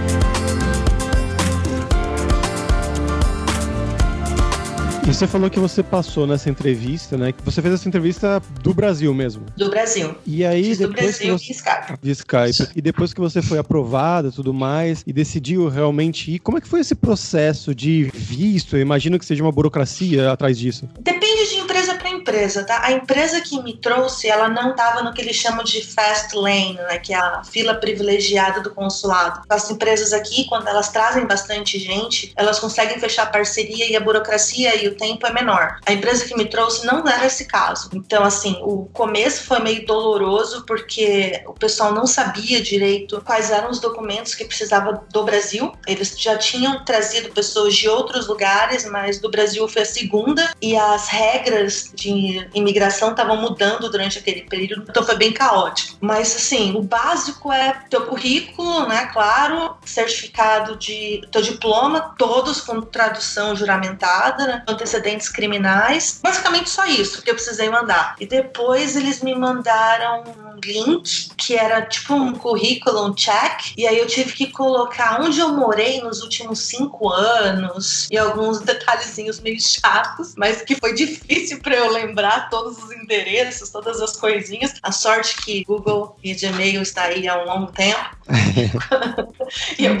Você 5.06 5.26
falou 5.26 5.50
que 5.50 5.58
você 5.58 5.82
passou 5.82 6.24
nessa 6.24 6.48
entrevista, 6.48 7.18
né? 7.18 7.32
Que 7.32 7.42
você 7.44 7.60
fez 7.60 7.74
essa 7.74 7.88
entrevista 7.88 8.40
do 8.62 8.72
Brasil 8.72 9.12
mesmo. 9.12 9.44
Do 9.56 9.68
Brasil. 9.68 10.14
E 10.24 10.44
aí, 10.46 10.62
Fiz 10.62 10.78
do 10.78 10.86
depois 10.88 11.18
que 11.18 11.26
Brasil 11.26 11.38
você. 11.38 11.44
e 11.46 11.50
Skype. 11.52 12.10
Skype. 12.10 12.72
E 12.76 12.80
depois 12.80 13.12
que 13.12 13.20
você 13.20 13.42
foi 13.42 13.58
aprovada 13.58 14.28
e 14.28 14.30
tudo 14.30 14.54
mais, 14.54 15.02
e 15.04 15.12
decidiu 15.12 15.68
realmente 15.68 16.30
ir, 16.30 16.38
como 16.38 16.58
é 16.58 16.60
que 16.60 16.68
foi 16.68 16.78
esse 16.80 16.94
processo 16.94 17.74
de 17.74 18.04
visto? 18.14 18.76
Eu 18.76 18.80
imagino 18.80 19.18
que 19.18 19.24
seja 19.24 19.42
uma 19.42 19.50
burocracia 19.50 20.30
atrás 20.30 20.56
disso. 20.56 20.88
Depende 21.00 21.48
de 21.48 21.56
empresa 21.56 21.94
para 21.96 21.99
empresa, 22.20 22.64
tá? 22.64 22.80
A 22.84 22.92
empresa 22.92 23.40
que 23.40 23.60
me 23.62 23.76
trouxe, 23.76 24.28
ela 24.28 24.48
não 24.48 24.70
estava 24.70 25.02
no 25.02 25.12
que 25.12 25.20
eles 25.20 25.36
chamam 25.36 25.64
de 25.64 25.84
fast 25.84 26.36
lane, 26.36 26.74
né? 26.74 26.98
Que 26.98 27.14
é 27.14 27.16
a 27.16 27.42
fila 27.44 27.74
privilegiada 27.74 28.60
do 28.60 28.70
consulado. 28.74 29.42
As 29.48 29.70
empresas 29.70 30.12
aqui, 30.12 30.44
quando 30.44 30.68
elas 30.68 30.88
trazem 30.90 31.26
bastante 31.26 31.78
gente, 31.78 32.32
elas 32.36 32.58
conseguem 32.58 32.98
fechar 32.98 33.30
parceria 33.30 33.90
e 33.90 33.96
a 33.96 34.00
burocracia 34.00 34.82
e 34.82 34.88
o 34.88 34.96
tempo 34.96 35.26
é 35.26 35.32
menor. 35.32 35.78
A 35.86 35.92
empresa 35.92 36.24
que 36.24 36.36
me 36.36 36.44
trouxe 36.44 36.86
não 36.86 37.06
era 37.08 37.26
esse 37.26 37.46
caso. 37.46 37.90
Então, 37.94 38.22
assim, 38.22 38.58
o 38.62 38.86
começo 38.92 39.44
foi 39.44 39.60
meio 39.60 39.84
doloroso 39.86 40.64
porque 40.66 41.42
o 41.46 41.52
pessoal 41.52 41.92
não 41.92 42.06
sabia 42.06 42.60
direito 42.60 43.22
quais 43.24 43.50
eram 43.50 43.70
os 43.70 43.80
documentos 43.80 44.34
que 44.34 44.44
precisava 44.44 45.04
do 45.12 45.24
Brasil. 45.24 45.72
Eles 45.86 46.14
já 46.18 46.36
tinham 46.36 46.84
trazido 46.84 47.30
pessoas 47.30 47.74
de 47.74 47.88
outros 47.88 48.26
lugares, 48.26 48.84
mas 48.84 49.18
do 49.18 49.30
Brasil 49.30 49.66
foi 49.68 49.82
a 49.82 49.86
segunda 49.86 50.52
e 50.60 50.76
as 50.76 51.08
regras 51.08 51.90
de 51.94 52.09
imigração 52.54 53.10
estavam 53.10 53.36
mudando 53.36 53.90
durante 53.90 54.18
aquele 54.18 54.42
período, 54.42 54.86
então 54.88 55.02
foi 55.02 55.16
bem 55.16 55.32
caótico. 55.32 55.96
Mas, 56.00 56.34
assim, 56.34 56.74
o 56.76 56.82
básico 56.82 57.52
é 57.52 57.82
teu 57.88 58.06
currículo, 58.06 58.86
né, 58.86 59.06
claro, 59.12 59.76
certificado 59.84 60.76
de 60.76 61.22
teu 61.30 61.42
diploma, 61.42 62.14
todos 62.18 62.60
com 62.60 62.80
tradução 62.80 63.54
juramentada, 63.54 64.46
né, 64.46 64.62
antecedentes 64.68 65.28
criminais. 65.28 66.20
Basicamente 66.22 66.70
só 66.70 66.86
isso 66.86 67.22
que 67.22 67.30
eu 67.30 67.34
precisei 67.34 67.68
mandar. 67.68 68.16
E 68.18 68.26
depois 68.26 68.96
eles 68.96 69.22
me 69.22 69.34
mandaram 69.34 70.24
um 70.24 70.60
link 70.62 71.30
que 71.36 71.56
era 71.56 71.82
tipo 71.82 72.14
um 72.14 72.32
currículo, 72.32 73.06
um 73.06 73.14
check. 73.14 73.72
E 73.76 73.86
aí 73.86 73.98
eu 73.98 74.06
tive 74.06 74.32
que 74.32 74.46
colocar 74.48 75.20
onde 75.20 75.40
eu 75.40 75.48
morei 75.50 76.00
nos 76.00 76.22
últimos 76.22 76.60
cinco 76.60 77.10
anos 77.10 78.08
e 78.10 78.18
alguns 78.18 78.60
detalhezinhos 78.60 79.40
meio 79.40 79.60
chatos, 79.60 80.34
mas 80.36 80.62
que 80.62 80.74
foi 80.74 80.94
difícil 80.94 81.60
para 81.60 81.76
eu 81.76 81.92
lembrar 82.06 82.48
todos 82.48 82.82
os 82.82 82.90
endereços, 82.92 83.70
todas 83.70 84.00
as 84.00 84.16
coisinhas. 84.16 84.74
A 84.82 84.92
sorte 84.92 85.36
que 85.36 85.64
Google 85.64 86.16
e 86.22 86.34
Gmail 86.34 86.82
está 86.82 87.04
aí 87.04 87.28
há 87.28 87.42
um 87.42 87.46
longo 87.46 87.72
tempo. 87.72 88.20
e 89.78 89.84
eu, 89.84 89.96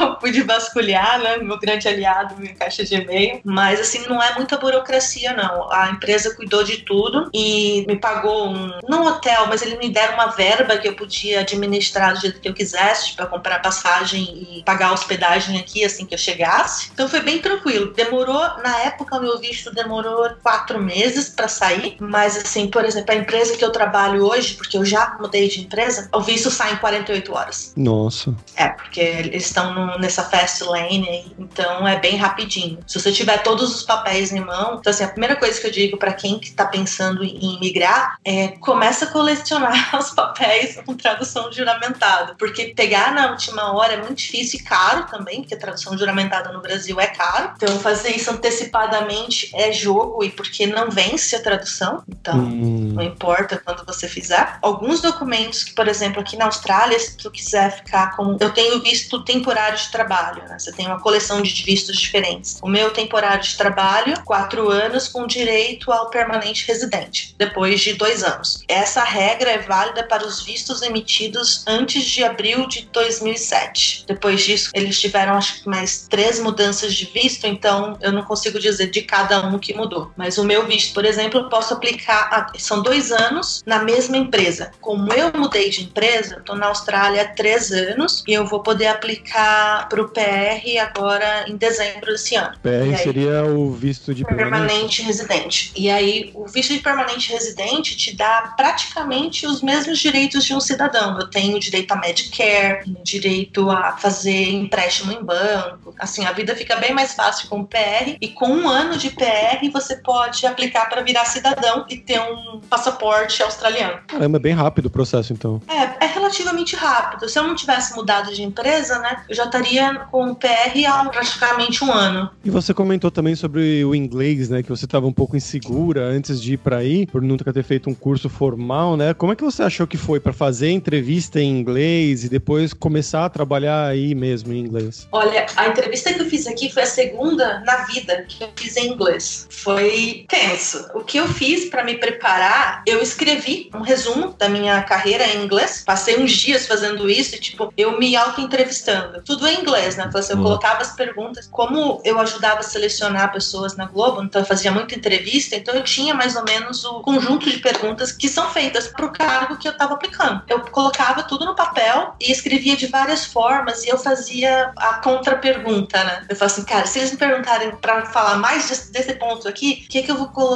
eu 0.00 0.14
pude 0.16 0.42
vasculhar, 0.42 1.20
né? 1.20 1.36
Meu 1.38 1.58
grande 1.58 1.88
aliado, 1.88 2.36
minha 2.36 2.54
caixa 2.54 2.84
de 2.84 2.94
e-mail. 2.94 3.40
Mas 3.44 3.80
assim, 3.80 4.06
não 4.08 4.22
é 4.22 4.34
muita 4.34 4.56
burocracia, 4.56 5.32
não. 5.34 5.70
A 5.72 5.90
empresa 5.90 6.34
cuidou 6.34 6.64
de 6.64 6.78
tudo 6.78 7.30
e 7.32 7.84
me 7.86 7.96
pagou 7.96 8.50
um. 8.50 8.78
Não 8.88 9.06
hotel, 9.06 9.46
mas 9.48 9.62
eles 9.62 9.78
me 9.78 9.90
deram 9.90 10.14
uma 10.14 10.28
verba 10.28 10.76
que 10.78 10.88
eu 10.88 10.94
podia 10.94 11.40
administrar 11.40 12.14
do 12.14 12.20
jeito 12.20 12.40
que 12.40 12.48
eu 12.48 12.54
quisesse, 12.54 13.14
para 13.14 13.26
comprar 13.26 13.60
passagem 13.60 14.46
e 14.50 14.62
pagar 14.64 14.88
a 14.88 14.92
hospedagem 14.92 15.58
aqui 15.58 15.84
assim 15.84 16.04
que 16.04 16.14
eu 16.14 16.18
chegasse. 16.18 16.90
Então 16.92 17.08
foi 17.08 17.20
bem 17.20 17.38
tranquilo. 17.38 17.92
Demorou, 17.92 18.40
na 18.62 18.78
época, 18.80 19.16
o 19.16 19.20
meu 19.20 19.38
visto 19.38 19.72
demorou 19.72 20.28
quatro 20.42 20.80
meses 20.80 20.97
para 21.34 21.48
sair. 21.48 21.96
Mas 22.00 22.36
assim, 22.36 22.68
por 22.68 22.84
exemplo, 22.84 23.14
a 23.14 23.16
empresa 23.16 23.56
que 23.56 23.64
eu 23.64 23.70
trabalho 23.70 24.24
hoje, 24.26 24.54
porque 24.54 24.76
eu 24.76 24.84
já 24.84 25.16
mudei 25.20 25.48
de 25.48 25.60
empresa, 25.60 26.08
o 26.12 26.20
visto 26.20 26.50
sai 26.50 26.74
em 26.74 26.76
48 26.76 27.34
horas. 27.34 27.72
Nossa. 27.76 28.34
É, 28.56 28.68
porque 28.68 29.00
eles 29.00 29.46
estão 29.46 29.98
nessa 29.98 30.22
fast 30.24 30.64
lane, 30.64 31.34
então 31.38 31.86
é 31.86 31.98
bem 31.98 32.16
rapidinho. 32.16 32.78
Se 32.86 33.00
você 33.00 33.12
tiver 33.12 33.42
todos 33.42 33.74
os 33.74 33.82
papéis 33.82 34.32
em 34.32 34.40
mão, 34.40 34.78
então 34.78 34.90
assim, 34.90 35.04
a 35.04 35.08
primeira 35.08 35.36
coisa 35.36 35.60
que 35.60 35.66
eu 35.66 35.70
digo 35.70 35.96
para 35.96 36.12
quem 36.12 36.38
que 36.38 36.52
tá 36.52 36.66
pensando 36.66 37.24
em 37.24 37.58
migrar 37.60 38.18
é 38.24 38.48
começa 38.48 39.04
a 39.04 39.08
colecionar 39.08 39.94
os 39.98 40.10
papéis 40.10 40.80
com 40.84 40.94
tradução 40.94 41.52
juramentada, 41.52 42.34
porque 42.38 42.72
pegar 42.74 43.12
na 43.12 43.30
última 43.30 43.72
hora 43.72 43.94
é 43.94 43.96
muito 43.96 44.14
difícil 44.14 44.60
e 44.60 44.62
caro 44.62 45.06
também, 45.06 45.40
porque 45.40 45.56
tradução 45.56 45.96
juramentada 45.96 46.52
no 46.52 46.60
Brasil 46.60 47.00
é 47.00 47.06
caro. 47.06 47.52
Então 47.56 47.78
fazer 47.80 48.10
isso 48.10 48.30
antecipadamente 48.30 49.50
é 49.54 49.72
jogo 49.72 50.22
e 50.24 50.30
porque 50.30 50.66
não 50.66 50.87
não 50.88 50.90
vence 50.90 51.36
a 51.36 51.42
tradução, 51.42 52.02
então 52.08 52.38
Hum. 52.38 52.92
não 52.94 53.02
importa 53.02 53.60
quando 53.62 53.84
você 53.84 54.08
fizer. 54.08 54.58
Alguns 54.62 55.00
documentos 55.00 55.62
que, 55.62 55.74
por 55.74 55.86
exemplo, 55.86 56.20
aqui 56.20 56.36
na 56.36 56.46
Austrália, 56.46 56.98
se 56.98 57.16
tu 57.16 57.30
quiser 57.30 57.76
ficar 57.76 58.16
com. 58.16 58.36
Eu 58.40 58.50
tenho 58.50 58.80
visto 58.80 59.22
temporário 59.24 59.76
de 59.76 59.90
trabalho, 59.90 60.42
né? 60.48 60.58
Você 60.58 60.72
tem 60.72 60.86
uma 60.86 61.00
coleção 61.00 61.42
de 61.42 61.62
vistos 61.62 61.96
diferentes. 61.98 62.58
O 62.62 62.68
meu 62.68 62.90
temporário 62.90 63.42
de 63.42 63.56
trabalho, 63.56 64.14
quatro 64.24 64.70
anos 64.70 65.08
com 65.08 65.26
direito 65.26 65.92
ao 65.92 66.08
permanente 66.10 66.66
residente, 66.66 67.34
depois 67.36 67.80
de 67.80 67.94
dois 67.94 68.22
anos. 68.24 68.62
Essa 68.68 69.04
regra 69.04 69.50
é 69.50 69.58
válida 69.58 70.02
para 70.04 70.26
os 70.26 70.42
vistos 70.42 70.82
emitidos 70.82 71.64
antes 71.66 72.04
de 72.04 72.24
abril 72.24 72.66
de 72.66 72.88
2007. 72.92 74.04
Depois 74.06 74.44
disso, 74.44 74.70
eles 74.74 74.98
tiveram 75.00 75.34
acho 75.34 75.62
que 75.62 75.68
mais 75.68 76.06
três 76.08 76.40
mudanças 76.40 76.94
de 76.94 77.04
visto, 77.06 77.46
então 77.46 77.98
eu 78.00 78.12
não 78.12 78.22
consigo 78.22 78.58
dizer 78.58 78.90
de 78.90 79.02
cada 79.02 79.40
um 79.46 79.58
que 79.58 79.74
mudou. 79.74 80.10
Mas 80.16 80.38
o 80.38 80.44
meu 80.44 80.66
visto, 80.66 80.77
por 80.86 81.04
exemplo, 81.04 81.40
eu 81.40 81.48
posso 81.48 81.74
aplicar. 81.74 82.28
ah, 82.32 82.52
são 82.58 82.82
dois 82.82 83.10
anos 83.12 83.62
na 83.66 83.82
mesma 83.82 84.16
empresa. 84.16 84.70
Como 84.80 85.12
eu 85.12 85.32
mudei 85.34 85.70
de 85.70 85.84
empresa, 85.84 86.42
tô 86.44 86.54
na 86.54 86.66
Austrália 86.66 87.22
há 87.22 87.28
três 87.28 87.70
anos 87.70 88.22
e 88.26 88.32
eu 88.32 88.46
vou 88.46 88.60
poder 88.60 88.86
aplicar 88.86 89.88
para 89.88 90.02
o 90.02 90.08
PR 90.08 90.78
agora 90.80 91.44
em 91.48 91.56
dezembro 91.56 92.12
desse 92.12 92.34
ano. 92.34 92.56
PR 92.62 92.68
aí? 92.68 92.96
seria 92.98 93.44
o 93.44 93.72
visto 93.72 94.14
de 94.14 94.24
permanente. 94.24 94.50
Permanente 94.50 95.02
residente. 95.02 95.72
E 95.76 95.90
aí, 95.90 96.30
o 96.34 96.46
visto 96.46 96.72
de 96.72 96.80
permanente 96.80 97.32
residente 97.32 97.96
te 97.96 98.14
dá 98.14 98.54
praticamente 98.56 99.46
os 99.46 99.62
mesmos 99.62 99.98
direitos 99.98 100.44
de 100.44 100.54
um 100.54 100.60
cidadão. 100.60 101.18
Eu 101.18 101.28
tenho 101.28 101.58
direito 101.58 101.92
a 101.92 101.96
Medicare, 101.96 102.84
tenho 102.84 103.02
direito 103.02 103.70
a 103.70 103.96
fazer 103.96 104.50
empréstimo 104.50 105.12
em 105.12 105.22
banco. 105.22 105.94
Assim, 105.98 106.24
a 106.24 106.32
vida 106.32 106.54
fica 106.54 106.76
bem 106.76 106.92
mais 106.92 107.14
fácil 107.14 107.48
com 107.48 107.60
o 107.60 107.66
PR. 107.66 108.16
E 108.20 108.28
com 108.28 108.48
um 108.48 108.68
ano 108.68 108.96
de 108.96 109.10
PR, 109.10 109.70
você 109.72 109.96
pode 109.96 110.46
aplicar 110.46 110.67
para 110.70 111.02
virar 111.02 111.24
cidadão 111.24 111.86
e 111.88 111.96
ter 111.96 112.20
um 112.20 112.60
passaporte 112.68 113.42
australiano. 113.42 113.98
Caramba, 114.06 114.38
é 114.38 114.40
bem 114.40 114.52
rápido 114.52 114.86
o 114.86 114.90
processo, 114.90 115.32
então. 115.32 115.60
É, 115.68 116.04
é 116.04 116.06
relativamente 116.06 116.76
rápido. 116.76 117.28
Se 117.28 117.38
eu 117.38 117.42
não 117.44 117.54
tivesse 117.54 117.94
mudado 117.94 118.32
de 118.34 118.42
empresa, 118.42 118.98
né, 118.98 119.22
eu 119.28 119.34
já 119.34 119.44
estaria 119.44 119.94
com 120.10 120.30
o 120.30 120.36
PR 120.36 120.86
há 120.86 121.04
praticamente 121.06 121.84
um 121.84 121.92
ano. 121.92 122.30
E 122.44 122.50
você 122.50 122.72
comentou 122.72 123.10
também 123.10 123.34
sobre 123.34 123.84
o 123.84 123.94
inglês, 123.94 124.48
né? 124.48 124.62
Que 124.62 124.68
você 124.68 124.84
estava 124.84 125.06
um 125.06 125.12
pouco 125.12 125.36
insegura 125.36 126.04
antes 126.04 126.40
de 126.40 126.54
ir 126.54 126.56
para 126.56 126.78
aí, 126.78 127.06
por 127.06 127.22
nunca 127.22 127.52
ter 127.52 127.62
feito 127.62 127.88
um 127.90 127.94
curso 127.94 128.28
formal, 128.28 128.96
né? 128.96 129.14
Como 129.14 129.32
é 129.32 129.36
que 129.36 129.44
você 129.44 129.62
achou 129.62 129.86
que 129.86 129.96
foi 129.96 130.20
para 130.20 130.32
fazer 130.32 130.70
entrevista 130.70 131.40
em 131.40 131.58
inglês 131.58 132.24
e 132.24 132.28
depois 132.28 132.72
começar 132.72 133.24
a 133.24 133.28
trabalhar 133.28 133.86
aí 133.86 134.14
mesmo 134.14 134.52
em 134.52 134.58
inglês? 134.58 135.08
Olha, 135.12 135.46
a 135.56 135.68
entrevista 135.68 136.12
que 136.12 136.20
eu 136.20 136.26
fiz 136.26 136.46
aqui 136.46 136.72
foi 136.72 136.82
a 136.82 136.86
segunda 136.86 137.60
na 137.60 137.84
vida 137.84 138.24
que 138.28 138.42
eu 138.42 138.48
fiz 138.56 138.76
em 138.76 138.92
inglês. 138.92 139.46
Foi 139.50 140.24
tenso. 140.28 140.57
O 140.94 141.04
que 141.04 141.18
eu 141.18 141.28
fiz 141.28 141.66
para 141.66 141.84
me 141.84 141.94
preparar, 141.94 142.82
eu 142.86 143.00
escrevi 143.00 143.70
um 143.74 143.80
resumo 143.80 144.34
da 144.38 144.48
minha 144.48 144.82
carreira 144.82 145.26
em 145.26 145.44
inglês. 145.44 145.82
Passei 145.86 146.18
uns 146.18 146.32
dias 146.32 146.66
fazendo 146.66 147.08
isso 147.08 147.34
e, 147.36 147.40
tipo, 147.40 147.72
eu 147.76 147.98
me 147.98 148.16
auto-entrevistando. 148.16 149.22
Tudo 149.22 149.46
em 149.46 149.60
inglês, 149.60 149.96
né? 149.96 150.04
Então, 150.08 150.20
assim, 150.20 150.32
eu 150.32 150.42
colocava 150.42 150.82
as 150.82 150.94
perguntas. 150.94 151.48
Como 151.50 152.00
eu 152.04 152.18
ajudava 152.20 152.60
a 152.60 152.62
selecionar 152.62 153.32
pessoas 153.32 153.76
na 153.76 153.86
Globo, 153.86 154.22
então 154.22 154.42
eu 154.42 154.46
fazia 154.46 154.72
muita 154.72 154.94
entrevista, 154.94 155.56
então 155.56 155.74
eu 155.74 155.84
tinha 155.84 156.14
mais 156.14 156.34
ou 156.36 156.44
menos 156.44 156.84
o 156.84 157.00
conjunto 157.00 157.48
de 157.48 157.58
perguntas 157.58 158.12
que 158.12 158.28
são 158.28 158.50
feitas 158.50 158.88
pro 158.88 159.12
cargo 159.12 159.56
que 159.56 159.68
eu 159.68 159.76
tava 159.76 159.94
aplicando. 159.94 160.42
Eu 160.48 160.60
colocava 160.60 161.22
tudo 161.22 161.44
no 161.44 161.54
papel 161.54 162.14
e 162.20 162.32
escrevia 162.32 162.76
de 162.76 162.86
várias 162.86 163.24
formas 163.24 163.84
e 163.84 163.88
eu 163.88 163.98
fazia 163.98 164.72
a 164.76 164.94
contra-pergunta, 164.94 166.02
né? 166.02 166.26
Eu 166.28 166.36
falava 166.36 166.54
assim, 166.54 166.64
cara, 166.64 166.86
se 166.86 166.98
eles 166.98 167.12
me 167.12 167.18
perguntarem 167.18 167.70
pra 167.76 168.06
falar 168.06 168.36
mais 168.36 168.68
desse, 168.68 168.92
desse 168.92 169.14
ponto 169.14 169.48
aqui, 169.48 169.84
o 169.86 169.88
que, 169.88 170.02
que 170.02 170.10
eu 170.10 170.16
vou 170.16 170.28
colocar? 170.28 170.47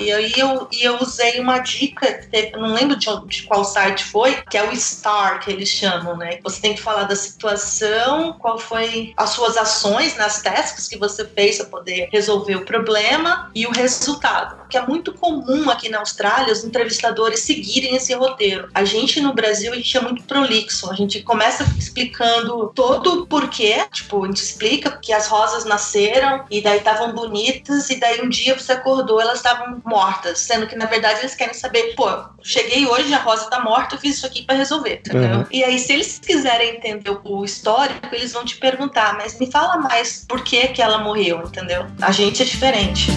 E 0.00 0.12
aí 0.12 0.32
eu, 0.36 0.68
e 0.72 0.82
eu 0.82 0.98
usei 1.00 1.40
uma 1.40 1.58
dica, 1.58 2.12
que 2.14 2.26
teve- 2.28 2.56
não 2.56 2.72
lembro 2.74 2.96
de, 2.96 3.06
de 3.26 3.42
qual 3.44 3.64
site 3.64 4.04
foi, 4.04 4.36
que 4.50 4.56
é 4.56 4.68
o 4.68 4.74
STAR, 4.74 5.40
que 5.40 5.50
eles 5.50 5.68
chamam, 5.68 6.16
né? 6.16 6.38
Você 6.42 6.60
tem 6.60 6.74
que 6.74 6.80
falar 6.80 7.04
da 7.04 7.16
situação, 7.16 8.34
qual 8.38 8.58
foi 8.58 9.12
as 9.16 9.30
suas 9.30 9.56
ações 9.56 10.16
nas 10.16 10.42
tasks 10.42 10.88
que 10.88 10.96
você 10.96 11.24
fez 11.26 11.56
para 11.58 11.66
poder 11.66 12.08
resolver 12.12 12.56
o 12.56 12.64
problema 12.64 13.50
e 13.54 13.66
o 13.66 13.70
resultado. 13.70 14.60
Que 14.68 14.78
é 14.78 14.86
muito 14.86 15.12
comum 15.14 15.68
aqui 15.68 15.88
na 15.88 15.98
Austrália 15.98 16.52
os 16.52 16.64
entrevistadores 16.64 17.40
seguirem 17.40 17.96
esse 17.96 18.14
roteiro. 18.14 18.68
A 18.74 18.84
gente 18.84 19.20
no 19.20 19.32
Brasil, 19.34 19.72
a 19.72 19.76
gente 19.76 19.96
é 19.96 20.00
muito 20.00 20.22
prolixo. 20.24 20.90
A 20.90 20.94
gente 20.94 21.22
começa 21.22 21.64
explicando 21.78 22.70
todo 22.74 23.22
o 23.22 23.26
porquê. 23.26 23.84
Tipo, 23.92 24.24
a 24.24 24.26
gente 24.26 24.42
explica 24.42 24.90
que 25.02 25.12
as 25.12 25.26
rosas 25.26 25.64
nasceram 25.64 26.44
e 26.50 26.60
daí 26.60 26.78
estavam 26.78 27.12
bonitas 27.12 27.90
e 27.90 27.98
daí 27.98 28.20
um 28.22 28.28
dia 28.28 28.56
você 28.58 28.72
acordou 28.72 29.20
elas 29.30 29.38
estavam 29.38 29.80
mortas. 29.84 30.38
Sendo 30.40 30.66
que 30.66 30.76
na 30.76 30.86
verdade 30.86 31.20
eles 31.20 31.34
querem 31.34 31.54
saber, 31.54 31.94
pô, 31.94 32.08
cheguei 32.42 32.86
hoje, 32.86 33.12
a 33.14 33.18
rosa 33.18 33.48
tá 33.48 33.60
morta, 33.60 33.94
eu 33.94 33.98
fiz 33.98 34.16
isso 34.16 34.26
aqui 34.26 34.42
para 34.42 34.56
resolver, 34.56 35.00
entendeu? 35.04 35.38
Uhum. 35.38 35.46
E 35.50 35.64
aí, 35.64 35.78
se 35.78 35.92
eles 35.92 36.18
quiserem 36.18 36.76
entender 36.76 37.16
o 37.24 37.44
histórico, 37.44 38.14
eles 38.14 38.32
vão 38.32 38.44
te 38.44 38.56
perguntar, 38.56 39.16
mas 39.16 39.38
me 39.38 39.50
fala 39.50 39.78
mais 39.78 40.24
por 40.28 40.42
que 40.42 40.68
que 40.68 40.82
ela 40.82 40.98
morreu, 40.98 41.42
entendeu? 41.46 41.86
A 42.00 42.10
gente 42.10 42.42
é 42.42 42.44
diferente. 42.44 43.10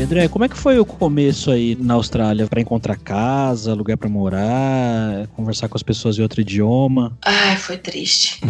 André, 0.00 0.28
como 0.28 0.44
é 0.44 0.48
que 0.48 0.56
foi 0.56 0.78
o 0.78 0.84
começo 0.84 1.50
aí 1.50 1.76
na 1.80 1.94
Austrália? 1.94 2.46
Pra 2.46 2.60
encontrar 2.60 2.96
casa, 2.96 3.74
lugar 3.74 3.96
pra 3.96 4.08
morar, 4.08 5.26
conversar 5.34 5.68
com 5.68 5.76
as 5.76 5.82
pessoas 5.82 6.18
em 6.18 6.22
outro 6.22 6.40
idioma? 6.40 7.16
Ai, 7.24 7.56
foi 7.56 7.78
triste. 7.78 8.40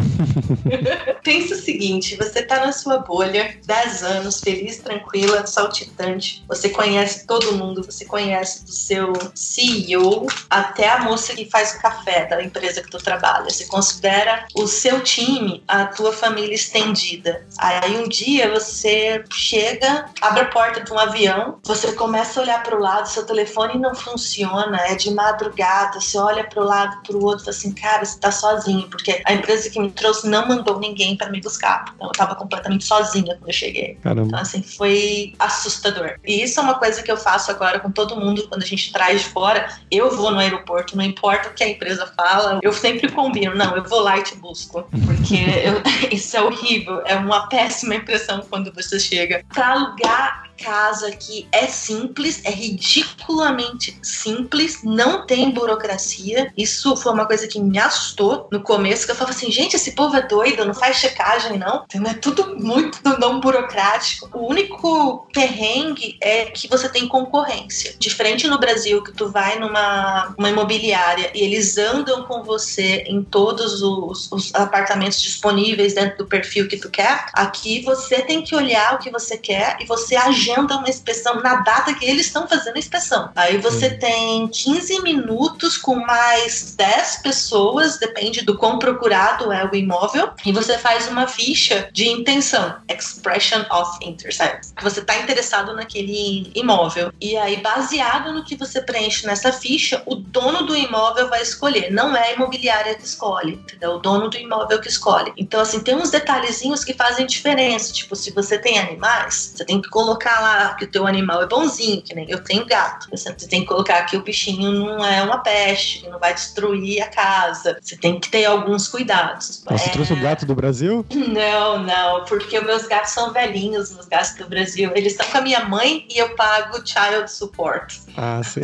Pensa 1.23 1.55
o 1.55 1.59
seguinte: 1.59 2.17
você 2.17 2.43
tá 2.43 2.65
na 2.65 2.73
sua 2.73 2.99
bolha, 2.99 3.57
10 3.65 4.03
anos, 4.03 4.41
feliz, 4.41 4.79
tranquila, 4.79 5.47
saltitante. 5.47 6.45
Você 6.49 6.69
conhece 6.69 7.27
todo 7.27 7.57
mundo, 7.57 7.83
você 7.83 8.05
conhece 8.05 8.65
do 8.65 8.73
seu 8.73 9.13
CEO 9.35 10.27
até 10.51 10.89
a 10.89 11.01
moça 11.01 11.35
que 11.35 11.45
faz 11.45 11.75
o 11.75 11.83
café 11.83 12.27
da 12.27 12.43
empresa 12.43 12.83
que 12.83 12.91
tu 12.91 12.99
trabalha. 12.99 13.51
Você 13.51 13.67
considera 13.67 14.47
o 14.55 14.67
seu 14.67 15.01
time 15.01 15.63
a 15.69 15.87
tua 15.87 16.13
família 16.13 16.55
estendida. 16.55 17.47
Aí 17.59 17.97
um 17.97 18.09
dia 18.09 18.51
você 18.51 19.23
chega, 19.33 20.07
abre 20.21 20.41
a 20.41 20.47
porta 20.47 20.81
de 20.81 20.93
um 20.93 20.99
avião, 20.99 21.36
você 21.65 21.93
começa 21.93 22.39
a 22.39 22.43
olhar 22.43 22.63
para 22.63 22.77
o 22.77 22.81
lado, 22.81 23.09
seu 23.09 23.25
telefone 23.25 23.79
não 23.79 23.95
funciona, 23.95 24.79
é 24.87 24.95
de 24.95 25.11
madrugada, 25.11 26.01
você 26.01 26.19
olha 26.19 26.45
para 26.45 26.61
o 26.63 26.65
lado, 26.65 27.03
para 27.03 27.17
o 27.17 27.25
outro, 27.25 27.45
fala 27.45 27.57
assim, 27.57 27.73
cara, 27.73 28.05
você 28.05 28.19
tá 28.19 28.31
sozinho, 28.31 28.89
porque 28.89 29.23
a 29.25 29.33
empresa 29.33 29.71
que 29.71 29.79
me 29.81 29.91
trouxe 29.91 30.29
não 30.29 30.47
mandou 30.49 30.79
ninguém 30.79 31.17
para 31.17 31.31
me 31.31 31.41
buscar. 31.41 31.85
Então 31.95 32.09
eu 32.09 32.13
tava 32.13 32.35
completamente 32.35 32.85
sozinha 32.85 33.37
quando 33.37 33.49
eu 33.49 33.53
cheguei. 33.55 33.99
Caramba. 34.03 34.27
Então, 34.29 34.39
assim, 34.41 34.63
foi 34.63 35.35
assustador. 35.39 36.15
E 36.25 36.43
isso 36.43 36.61
é 36.61 36.63
uma 36.63 36.75
coisa 36.75 37.03
que 37.03 37.11
eu 37.11 37.17
faço 37.17 37.51
agora 37.51 37.81
com 37.81 37.91
todo 37.91 38.17
mundo 38.17 38.47
quando 38.49 38.63
a 38.63 38.67
gente 38.67 38.93
traz 38.93 39.23
de 39.23 39.29
fora. 39.29 39.69
Eu 39.91 40.17
vou 40.17 40.31
no 40.31 40.39
aeroporto, 40.39 40.97
não 40.97 41.05
importa 41.05 41.49
o 41.49 41.55
que 41.55 41.65
a 41.65 41.69
empresa 41.69 42.07
fala, 42.17 42.61
eu 42.63 42.73
sempre 42.73 43.11
combino. 43.11 43.55
Não, 43.55 43.77
eu 43.77 43.85
vou 43.85 44.01
lá 44.01 44.19
e 44.19 44.23
te 44.23 44.35
busco. 44.37 44.89
Porque 45.07 45.35
eu- 45.65 45.83
isso 46.11 46.37
é 46.37 46.43
horrível. 46.43 47.03
É 47.07 47.17
uma 47.17 47.49
péssima 47.49 47.95
impressão 47.95 48.45
quando 48.49 48.73
você 48.73 48.99
chega. 48.99 49.43
Pra 49.53 49.73
alugar 49.73 50.47
casa 50.63 51.11
que 51.27 51.49
é 51.51 51.67
simples, 51.67 52.41
é 52.45 52.51
ridiculamente 52.51 53.99
simples, 54.03 54.83
não 54.85 55.27
tem 55.27 55.51
burocracia. 55.51 56.53
Isso 56.57 56.97
foi 56.97 57.13
uma 57.13 57.27
coisa 57.27 57.49
que 57.49 57.61
me 57.61 57.79
assustou 57.79 58.49
no 58.53 58.61
começo, 58.61 59.05
que 59.05 59.11
eu 59.11 59.17
falava 59.17 59.37
assim, 59.37 59.51
gente, 59.51 59.75
esse 59.75 59.93
povo 59.93 60.17
é 60.17 60.23
doido, 60.23 60.65
não 60.65 60.75
faz 60.75 60.97
checagem, 60.97 61.59
não. 61.59 61.85
É 62.07 62.15
tudo 62.15 62.57
muito 62.57 63.01
não 63.19 63.41
burocrático. 63.41 64.31
O 64.33 64.49
único 64.49 65.27
perrengue 65.33 66.17
é 66.21 66.47
que 66.47 66.69
você 66.69 66.89
tem 66.89 67.09
concorrência. 67.09 67.95
Diferente 67.99 68.47
no 68.47 68.59
Brasil, 68.59 69.03
que 69.03 69.13
tu 69.13 69.29
vai 69.29 69.59
numa 69.59 70.35
uma 70.39 70.51
imobiliária 70.51 71.31
e 71.35 71.41
eles 71.43 71.77
andam 71.79 72.25
com 72.25 72.43
você 72.43 73.05
em 73.07 73.23
todos 73.23 73.83
os, 73.83 74.31
os 74.31 74.55
apartamentos 74.55 75.21
disponíveis 75.21 75.95
dentro 75.95 76.19
do 76.19 76.27
perfil 76.27 76.69
que 76.69 76.77
tu 76.77 76.91
quer, 76.91 77.27
aqui 77.33 77.83
você 77.83 78.23
tem 78.23 78.43
que 78.43 78.55
olhar 78.55 78.95
o 78.95 78.99
que 78.99 79.11
você 79.11 79.37
quer 79.37 79.77
e 79.81 79.87
você 79.87 80.15
agenda 80.15 80.77
uma 80.77 80.89
inspeção 81.17 81.41
na 81.43 81.57
data 81.57 81.95
que 81.95 82.05
eles 82.05 82.27
estão 82.27 82.47
fazendo 82.47 82.77
a 82.77 82.79
inspeção. 82.79 83.31
Aí 83.35 83.57
você 83.59 83.91
tem 83.91 84.47
15 84.49 85.03
minutos 85.03 85.77
com 85.79 85.97
mais 85.97 86.75
10 86.77 87.23
pessoas, 87.23 87.99
depende 87.99 88.43
do 88.43 88.57
quão 88.57 88.79
procurado 88.79 89.51
é 89.53 89.65
o 89.65 89.75
imóvel, 89.75 90.31
e 90.45 90.53
você 90.53 90.77
faz 90.79 91.09
uma 91.09 91.27
ficha 91.27 91.89
de 91.93 92.09
intenção, 92.09 92.77
expression 92.89 93.65
of 93.71 93.99
interest. 94.03 94.43
Você 94.83 95.01
está 95.01 95.17
interessado 95.19 95.75
naquele 95.75 96.51
imóvel. 96.55 97.13
E 97.21 97.37
aí, 97.37 97.57
baseado 97.57 98.33
no 98.33 98.45
que 98.45 98.57
você 98.57 98.81
preenche 98.81 99.27
nessa 99.27 99.53
ficha, 99.53 100.03
o 100.07 100.15
dono 100.15 100.65
do 100.65 100.77
imóvel 100.77 101.29
vai 101.29 101.43
escolher. 101.43 101.91
Não 101.91 102.15
é 102.15 102.29
a 102.29 102.33
imobiliária 102.33 102.95
que 102.95 103.05
escolhe, 103.05 103.55
entendeu? 103.55 103.93
O 103.93 103.99
dono 103.99 104.29
do 104.29 104.37
imóvel 104.37 104.81
que 104.81 104.89
escolhe. 104.89 105.33
Então, 105.37 105.61
assim, 105.61 105.81
tem 105.81 105.95
uns 105.95 106.11
detalhezinhos 106.11 106.85
que 106.85 106.93
fazem 106.93 107.27
diferença. 107.27 107.93
Tipo, 107.93 108.15
se 108.15 108.31
você 108.31 108.59
tem 108.59 108.79
animais, 108.79 109.53
você 109.55 109.65
tem 109.65 109.81
que 109.81 109.89
colocar 109.89 110.41
lá 110.41 110.75
que 110.75 110.85
o 110.85 110.91
teu 110.91 111.06
animal 111.07 111.43
é 111.43 111.47
bonzinho, 111.47 112.03
que 112.03 112.15
nem 112.15 112.29
eu 112.31 112.43
tenho 112.43 112.65
gato. 112.67 113.09
Você 113.11 113.33
tem 113.49 113.61
que 113.63 113.67
colocar 113.67 114.03
que 114.05 114.17
o 114.17 114.23
bichinho 114.23 114.73
não 114.73 115.05
é 115.05 115.23
uma 115.23 115.39
peste, 115.39 116.01
que 116.01 116.09
não 116.09 116.19
vai 116.19 116.35
destruir 116.35 117.03
a 117.03 117.09
casa. 117.09 117.79
Você 117.81 117.97
tem 117.97 118.19
que 118.21 118.29
ter 118.31 118.45
alguns 118.45 118.89
cuidados. 118.89 119.63
Você 119.69 119.89
É. 119.89 119.93
trouxe 119.93 120.13
o 120.13 120.21
gato 120.21 120.45
do 120.47 120.55
Brasil? 120.55 121.05
Não, 121.15 121.83
não, 121.83 122.25
porque 122.25 122.61
meus 122.61 122.87
gatos 122.87 123.11
são 123.13 123.33
velhinhos, 123.33 123.91
os 123.91 124.07
gatos 124.07 124.35
do 124.37 124.49
Brasil. 124.49 124.91
Eles 124.95 125.13
estão 125.13 125.27
com 125.29 125.39
a 125.39 125.41
minha 125.41 125.65
mãe 125.65 126.07
e 126.15 126.19
eu 126.19 126.35
pago 126.35 126.79
child 126.87 127.31
support. 127.31 127.95
Ah, 128.17 128.41
sim. 128.43 128.61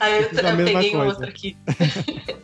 Aí 0.00 0.22
eu, 0.22 0.22
eu 0.30 0.64
peguei 0.64 0.90
um 0.94 0.98
coisa. 0.98 1.12
outro 1.14 1.28
aqui. 1.28 1.56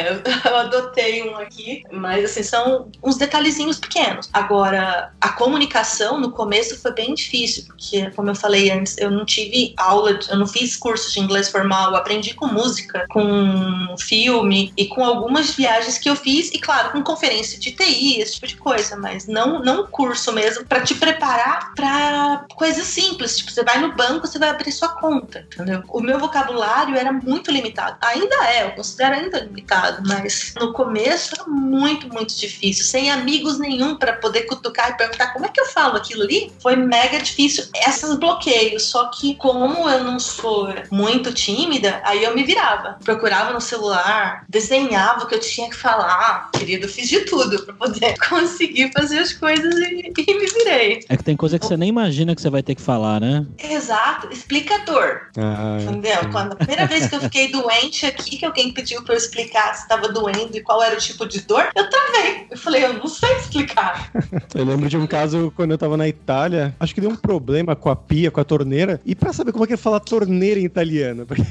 É, 0.00 0.22
eu, 0.48 0.56
adotei 0.56 1.28
um 1.28 1.36
aqui, 1.36 1.82
mas 1.92 2.24
assim, 2.24 2.42
são 2.42 2.90
uns 3.02 3.16
detalhezinhos 3.16 3.78
pequenos. 3.78 4.28
Agora, 4.32 5.12
a 5.20 5.28
comunicação 5.30 6.18
no 6.18 6.32
começo 6.32 6.80
foi 6.80 6.92
bem 6.92 7.14
difícil, 7.14 7.64
porque, 7.66 8.10
como 8.10 8.30
eu 8.30 8.34
falei 8.34 8.70
antes, 8.70 8.96
eu 8.98 9.10
não 9.10 9.24
tive 9.24 9.74
aula, 9.76 10.18
eu 10.28 10.38
não 10.38 10.46
fiz 10.46 10.76
curso 10.76 11.12
de 11.12 11.20
inglês 11.20 11.48
formal, 11.48 11.94
aprendi 11.94 12.34
com 12.34 12.46
música, 12.46 13.06
com 13.10 13.94
filme 13.98 14.72
e 14.76 14.86
com 14.86 15.04
algumas 15.04 15.54
viagens 15.54 15.98
que 15.98 16.08
eu 16.08 16.16
fiz, 16.16 16.50
e 16.52 16.58
claro, 16.58 16.92
com 16.92 17.02
conferência 17.02 17.58
de 17.58 17.72
TI, 17.72 18.20
esse 18.20 18.34
tipo 18.34 18.46
de 18.46 18.56
coisa, 18.56 18.96
mas 18.96 19.26
não, 19.26 19.62
não 19.62 19.86
curso 19.86 20.32
mesmo 20.32 20.64
para 20.64 20.80
te 20.80 20.94
preparar 20.94 21.74
para 21.74 22.46
coisas 22.54 22.86
simples. 22.86 23.38
Tipo, 23.38 23.50
você 23.50 23.64
vai 23.64 23.80
no 23.80 23.94
banco, 23.94 24.26
você 24.26 24.38
vai 24.38 24.48
abrir 24.48 24.72
sua 24.72 24.88
conta, 24.88 25.46
entendeu? 25.52 25.82
O 25.88 26.00
meu 26.00 26.18
vocabulário 26.18 26.96
era 26.96 27.12
muito 27.12 27.50
limitado. 27.50 27.96
Ainda 28.00 28.34
é, 28.46 28.64
eu 28.64 28.70
considero 28.72 29.14
ainda 29.14 29.40
limitado, 29.40 29.89
mas 30.06 30.54
no 30.58 30.72
começo 30.72 31.34
era 31.34 31.48
muito, 31.48 32.08
muito 32.12 32.36
difícil. 32.36 32.84
Sem 32.84 33.10
amigos 33.10 33.58
nenhum 33.58 33.96
para 33.96 34.14
poder 34.14 34.42
cutucar 34.42 34.90
e 34.90 34.96
perguntar 34.96 35.32
como 35.32 35.46
é 35.46 35.48
que 35.48 35.60
eu 35.60 35.66
falo 35.66 35.96
aquilo 35.96 36.22
ali, 36.22 36.52
foi 36.60 36.76
mega 36.76 37.18
difícil. 37.18 37.64
Esses 37.74 38.14
bloqueios. 38.16 38.84
Só 38.84 39.08
que, 39.08 39.34
como 39.36 39.88
eu 39.88 40.04
não 40.04 40.18
sou 40.18 40.68
muito 40.90 41.32
tímida, 41.32 42.00
aí 42.04 42.24
eu 42.24 42.34
me 42.34 42.44
virava. 42.44 42.98
Procurava 43.04 43.52
no 43.52 43.60
celular, 43.60 44.44
desenhava 44.48 45.24
o 45.24 45.26
que 45.26 45.34
eu 45.34 45.40
tinha 45.40 45.68
que 45.68 45.76
falar. 45.76 46.50
Querido, 46.52 46.86
eu 46.86 46.88
fiz 46.88 47.08
de 47.08 47.20
tudo 47.20 47.62
para 47.64 47.74
poder 47.74 48.14
conseguir 48.28 48.90
fazer 48.92 49.18
as 49.18 49.32
coisas 49.32 49.74
e, 49.76 50.12
e 50.16 50.34
me 50.34 50.46
virei. 50.46 51.04
É 51.08 51.16
que 51.16 51.24
tem 51.24 51.36
coisa 51.36 51.58
que 51.58 51.66
você 51.66 51.76
nem 51.76 51.88
imagina 51.88 52.34
que 52.34 52.42
você 52.42 52.50
vai 52.50 52.62
ter 52.62 52.74
que 52.74 52.82
falar, 52.82 53.20
né? 53.20 53.46
Exato, 53.58 54.28
explicador. 54.32 55.28
Ah, 55.36 55.78
Entendeu? 55.80 56.30
Quando 56.30 56.52
a 56.52 56.56
primeira 56.56 56.86
vez 56.86 57.06
que 57.06 57.14
eu 57.14 57.20
fiquei 57.20 57.50
doente 57.50 58.06
aqui, 58.06 58.36
que 58.36 58.44
alguém 58.44 58.72
pediu 58.72 59.02
pra 59.02 59.14
eu 59.14 59.18
explicar 59.18 59.70
se 59.80 59.84
estava 59.84 60.08
doendo 60.08 60.56
e 60.56 60.62
qual 60.62 60.82
era 60.82 60.94
o 60.94 60.98
tipo 60.98 61.26
de 61.26 61.40
dor, 61.40 61.68
eu 61.74 61.88
travei. 61.88 62.46
Eu 62.50 62.56
falei, 62.56 62.84
eu 62.84 62.94
não 62.94 63.06
sei 63.06 63.36
explicar. 63.36 64.10
Eu 64.54 64.64
lembro 64.64 64.88
de 64.88 64.96
um 64.96 65.06
caso 65.06 65.52
quando 65.54 65.70
eu 65.70 65.78
tava 65.78 65.96
na 65.96 66.08
Itália, 66.08 66.74
acho 66.78 66.94
que 66.94 67.00
deu 67.00 67.10
um 67.10 67.16
problema 67.16 67.74
com 67.76 67.88
a 67.88 67.96
pia, 67.96 68.30
com 68.30 68.40
a 68.40 68.44
torneira, 68.44 69.00
e 69.04 69.14
pra 69.14 69.32
saber 69.32 69.52
como 69.52 69.64
é 69.64 69.66
que 69.66 69.74
é 69.74 69.76
falar 69.76 70.00
torneira 70.00 70.58
em 70.58 70.64
italiano, 70.64 71.24
porque, 71.26 71.42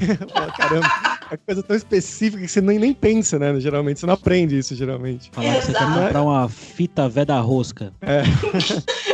caramba, 0.56 0.88
é 1.30 1.36
coisa 1.36 1.62
tão 1.62 1.76
específica 1.76 2.42
que 2.42 2.48
você 2.48 2.60
nem, 2.60 2.78
nem 2.78 2.92
pensa, 2.92 3.38
né? 3.38 3.58
Geralmente, 3.58 4.00
você 4.00 4.06
não 4.06 4.14
aprende 4.14 4.58
isso, 4.58 4.74
geralmente. 4.74 5.30
Falar 5.32 5.56
que 5.56 5.66
você 5.66 5.72
quer 5.72 5.82
Exato. 5.82 6.00
comprar 6.00 6.22
uma 6.22 6.48
fita 6.48 7.08
vé 7.08 7.24
da 7.24 7.40
rosca. 7.40 7.92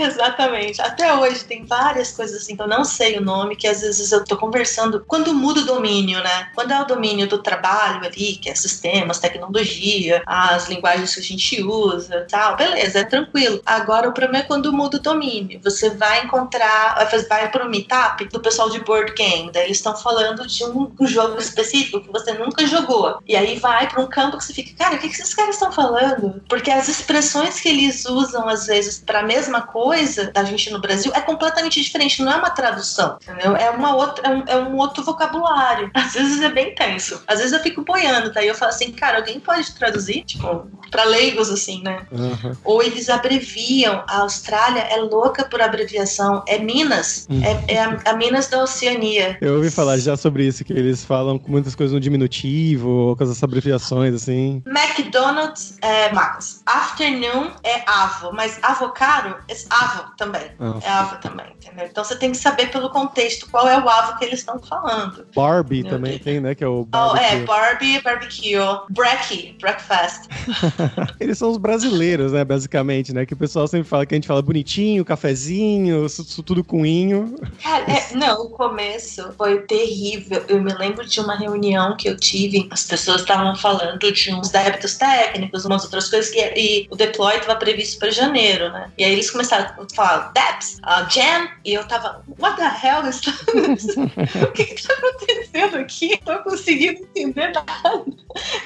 Exatamente. 0.00 0.80
Até 0.80 1.14
hoje 1.14 1.44
tem 1.44 1.64
várias 1.64 2.12
coisas 2.12 2.42
assim 2.42 2.56
que 2.56 2.62
eu 2.62 2.68
não 2.68 2.84
sei 2.84 3.18
o 3.18 3.20
nome, 3.20 3.54
que 3.54 3.66
às 3.66 3.82
vezes 3.82 4.10
eu 4.10 4.24
tô 4.24 4.36
conversando. 4.36 5.04
Quando 5.06 5.34
muda 5.34 5.60
o 5.60 5.64
domínio, 5.64 6.22
né? 6.22 6.48
Quando 6.54 6.72
é 6.72 6.80
o 6.80 6.86
domínio 6.86 7.28
do 7.28 7.38
trabalho 7.38 8.06
ali, 8.06 8.36
que 8.36 8.48
é 8.48 8.54
sistemas, 8.54 9.18
tecnologia, 9.18 10.22
as 10.26 10.68
linguagens 10.68 11.14
que 11.14 11.20
a 11.20 11.22
gente 11.22 11.62
usa 11.62 12.26
tal, 12.30 12.56
beleza, 12.56 13.00
é 13.00 13.04
tranquilo. 13.04 13.60
Agora 13.66 14.08
o 14.08 14.12
problema 14.12 14.44
é 14.44 14.46
quando 14.46 14.72
muda 14.72 14.96
o 14.96 15.00
domínio. 15.00 15.60
Você 15.62 15.90
vai 15.90 16.24
encontrar, 16.24 16.96
vai 17.28 17.50
pro 17.50 17.68
meetup 17.68 18.24
do 18.26 18.40
pessoal 18.40 18.70
de 18.70 18.80
board 18.80 19.12
game, 19.12 19.50
daí 19.52 19.64
eles 19.64 19.76
estão 19.76 19.96
falando 19.96 20.46
de 20.46 20.64
um, 20.64 20.90
um 20.98 21.06
jogo 21.06 21.38
específico 21.38 22.00
que 22.00 22.10
você 22.10 22.32
nunca 22.32 22.66
jogou. 22.66 23.18
E 23.26 23.36
aí 23.36 23.58
vai 23.58 23.88
pra 23.88 24.00
um 24.00 24.06
campo 24.06 24.38
que 24.38 24.44
você 24.44 24.54
fica, 24.54 24.72
cara, 24.76 24.96
o 24.96 24.98
que, 24.98 25.08
que 25.08 25.14
esses 25.14 25.34
caras 25.34 25.56
estão 25.56 25.70
falando? 25.70 26.42
Porque 26.48 26.70
as 26.70 26.88
expressões 26.88 27.60
que 27.60 27.68
eles 27.68 28.04
usam, 28.06 28.48
às 28.48 28.66
vezes, 28.66 28.98
pra 28.98 29.22
mesma 29.22 29.60
coisa 29.62 29.89
da 30.32 30.44
gente 30.44 30.70
no 30.70 30.80
Brasil 30.80 31.12
é 31.14 31.20
completamente 31.20 31.80
diferente, 31.80 32.22
não 32.22 32.32
é 32.32 32.36
uma 32.36 32.50
tradução, 32.50 33.18
entendeu? 33.22 33.56
É, 33.56 33.70
uma 33.70 33.94
outra, 33.94 34.26
é, 34.26 34.30
um, 34.30 34.44
é 34.46 34.56
um 34.56 34.76
outro 34.76 35.02
vocabulário. 35.02 35.90
Às 35.94 36.14
vezes 36.14 36.40
é 36.42 36.50
bem 36.50 36.74
tenso. 36.74 37.22
Às 37.26 37.38
vezes 37.38 37.52
eu 37.52 37.60
fico 37.60 37.82
boiando, 37.82 38.32
daí 38.32 38.48
eu 38.48 38.54
falo 38.54 38.70
assim, 38.70 38.92
cara, 38.92 39.18
alguém 39.18 39.40
pode 39.40 39.72
traduzir? 39.74 40.24
Tipo, 40.24 40.66
pra 40.90 41.04
leigos, 41.04 41.50
assim, 41.50 41.82
né? 41.82 42.06
Aham. 42.12 42.56
Ou 42.64 42.82
eles 42.82 43.08
abreviam. 43.08 44.02
A 44.08 44.20
Austrália 44.20 44.80
é 44.80 44.96
louca 44.96 45.44
por 45.44 45.60
abreviação. 45.60 46.42
É 46.46 46.58
Minas. 46.58 47.26
Hum. 47.30 47.40
É, 47.44 47.74
é 47.74 47.82
a, 47.82 47.98
a 48.06 48.12
Minas 48.14 48.48
da 48.48 48.62
Oceania. 48.62 49.38
Eu 49.40 49.56
ouvi 49.56 49.70
falar 49.70 49.98
já 49.98 50.16
sobre 50.16 50.46
isso, 50.46 50.64
que 50.64 50.72
eles 50.72 51.04
falam 51.04 51.38
com 51.38 51.50
muitas 51.50 51.74
coisas 51.74 51.94
no 51.94 52.00
diminutivo, 52.00 53.14
com 53.16 53.24
essas 53.24 53.42
abreviações, 53.42 54.14
assim. 54.14 54.62
McDonald's 54.66 55.78
é 55.82 56.12
Max. 56.12 56.62
Afternoon 56.66 57.50
é 57.64 57.82
avo, 57.86 58.32
mas 58.32 58.58
avocado 58.62 59.36
avo 59.70 60.10
também. 60.16 60.50
Ah. 60.58 60.78
É 60.82 60.88
avo 60.90 61.16
também, 61.20 61.46
entendeu? 61.60 61.86
Então 61.90 62.02
você 62.04 62.16
tem 62.16 62.32
que 62.32 62.36
saber 62.38 62.70
pelo 62.70 62.90
contexto 62.90 63.48
qual 63.50 63.68
é 63.68 63.78
o 63.78 63.88
avo 63.88 64.18
que 64.18 64.24
eles 64.24 64.40
estão 64.40 64.58
falando. 64.58 65.26
Barbie 65.34 65.82
Meu 65.82 65.92
também 65.92 66.18
tem, 66.18 66.40
né? 66.40 66.54
Que 66.54 66.64
é 66.64 66.68
o 66.68 66.80
Oh, 66.80 66.84
barbecue. 66.86 67.24
é, 67.24 67.44
Barbie, 67.44 68.00
barbecue, 68.02 68.56
brekkie, 68.90 69.56
breakfast. 69.60 70.28
Eles 71.20 71.38
são 71.38 71.50
os 71.50 71.56
brasileiros, 71.58 72.32
né? 72.32 72.44
Basicamente, 72.44 73.12
né? 73.12 73.24
Que 73.26 73.34
o 73.34 73.36
pessoal 73.36 73.66
sempre 73.68 73.88
fala 73.88 74.04
que 74.06 74.14
a 74.14 74.16
gente 74.16 74.26
fala 74.26 74.42
bonitinho, 74.42 75.04
cafezinho, 75.04 76.06
isso 76.06 76.42
tudo 76.42 76.64
com 76.64 76.84
inho. 76.84 77.36
Cara, 77.62 77.84
é, 77.90 78.12
não, 78.16 78.42
o 78.46 78.50
começo 78.50 79.32
foi 79.36 79.60
terrível. 79.62 80.44
Eu 80.48 80.60
me 80.62 80.72
lembro 80.74 81.06
de 81.06 81.20
uma 81.20 81.36
reunião 81.36 81.96
que 81.96 82.08
eu 82.08 82.16
tive, 82.16 82.66
as 82.70 82.84
pessoas 82.84 83.20
estavam 83.20 83.54
falando 83.56 83.98
de 84.12 84.34
uns 84.34 84.48
débitos 84.48 84.96
técnicos, 84.96 85.64
umas 85.64 85.84
outras 85.84 86.08
coisas, 86.08 86.30
que, 86.30 86.40
e 86.56 86.86
o 86.90 86.96
deploy 86.96 87.36
estava 87.36 87.58
previsto 87.58 87.98
para 87.98 88.10
janeiro, 88.10 88.70
né? 88.72 88.90
E 88.98 89.04
aí 89.04 89.12
eles 89.12 89.30
começaram 89.30 89.59
a 89.60 89.86
falar, 89.94 90.32
debts, 90.32 90.80
uh, 90.84 91.08
jam, 91.10 91.48
e 91.64 91.74
eu 91.74 91.86
tava, 91.86 92.24
what 92.38 92.56
the 92.56 92.64
hell 92.64 93.06
is 93.08 93.20
O 94.42 94.52
que 94.52 94.64
que 94.64 94.86
tá 94.86 94.94
acontecendo 94.94 95.76
aqui? 95.78 96.20
Não 96.26 96.36
tô 96.36 96.50
conseguindo 96.50 97.02
entender 97.02 97.52
nada. 97.52 98.04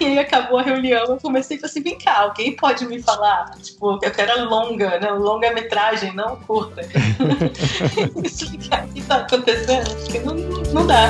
E 0.00 0.06
aí 0.06 0.18
acabou 0.18 0.58
a 0.58 0.62
reunião, 0.62 1.04
eu 1.06 1.16
comecei 1.18 1.56
a 1.56 1.60
falar 1.60 1.70
assim, 1.70 1.82
vem 1.82 1.98
cá, 1.98 2.20
alguém 2.20 2.56
pode 2.56 2.86
me 2.86 3.02
falar? 3.02 3.50
Tipo, 3.62 3.98
eu 4.02 4.10
quero 4.10 4.48
longa, 4.48 4.98
né? 4.98 5.10
Longa-metragem, 5.10 6.14
não 6.14 6.36
curta. 6.36 6.82
explicar 8.24 8.84
o 8.84 8.88
que 8.88 9.02
tá 9.02 9.16
acontecendo, 9.16 9.94
porque 9.96 10.18
não, 10.20 10.34
não 10.72 10.86
dá. 10.86 11.08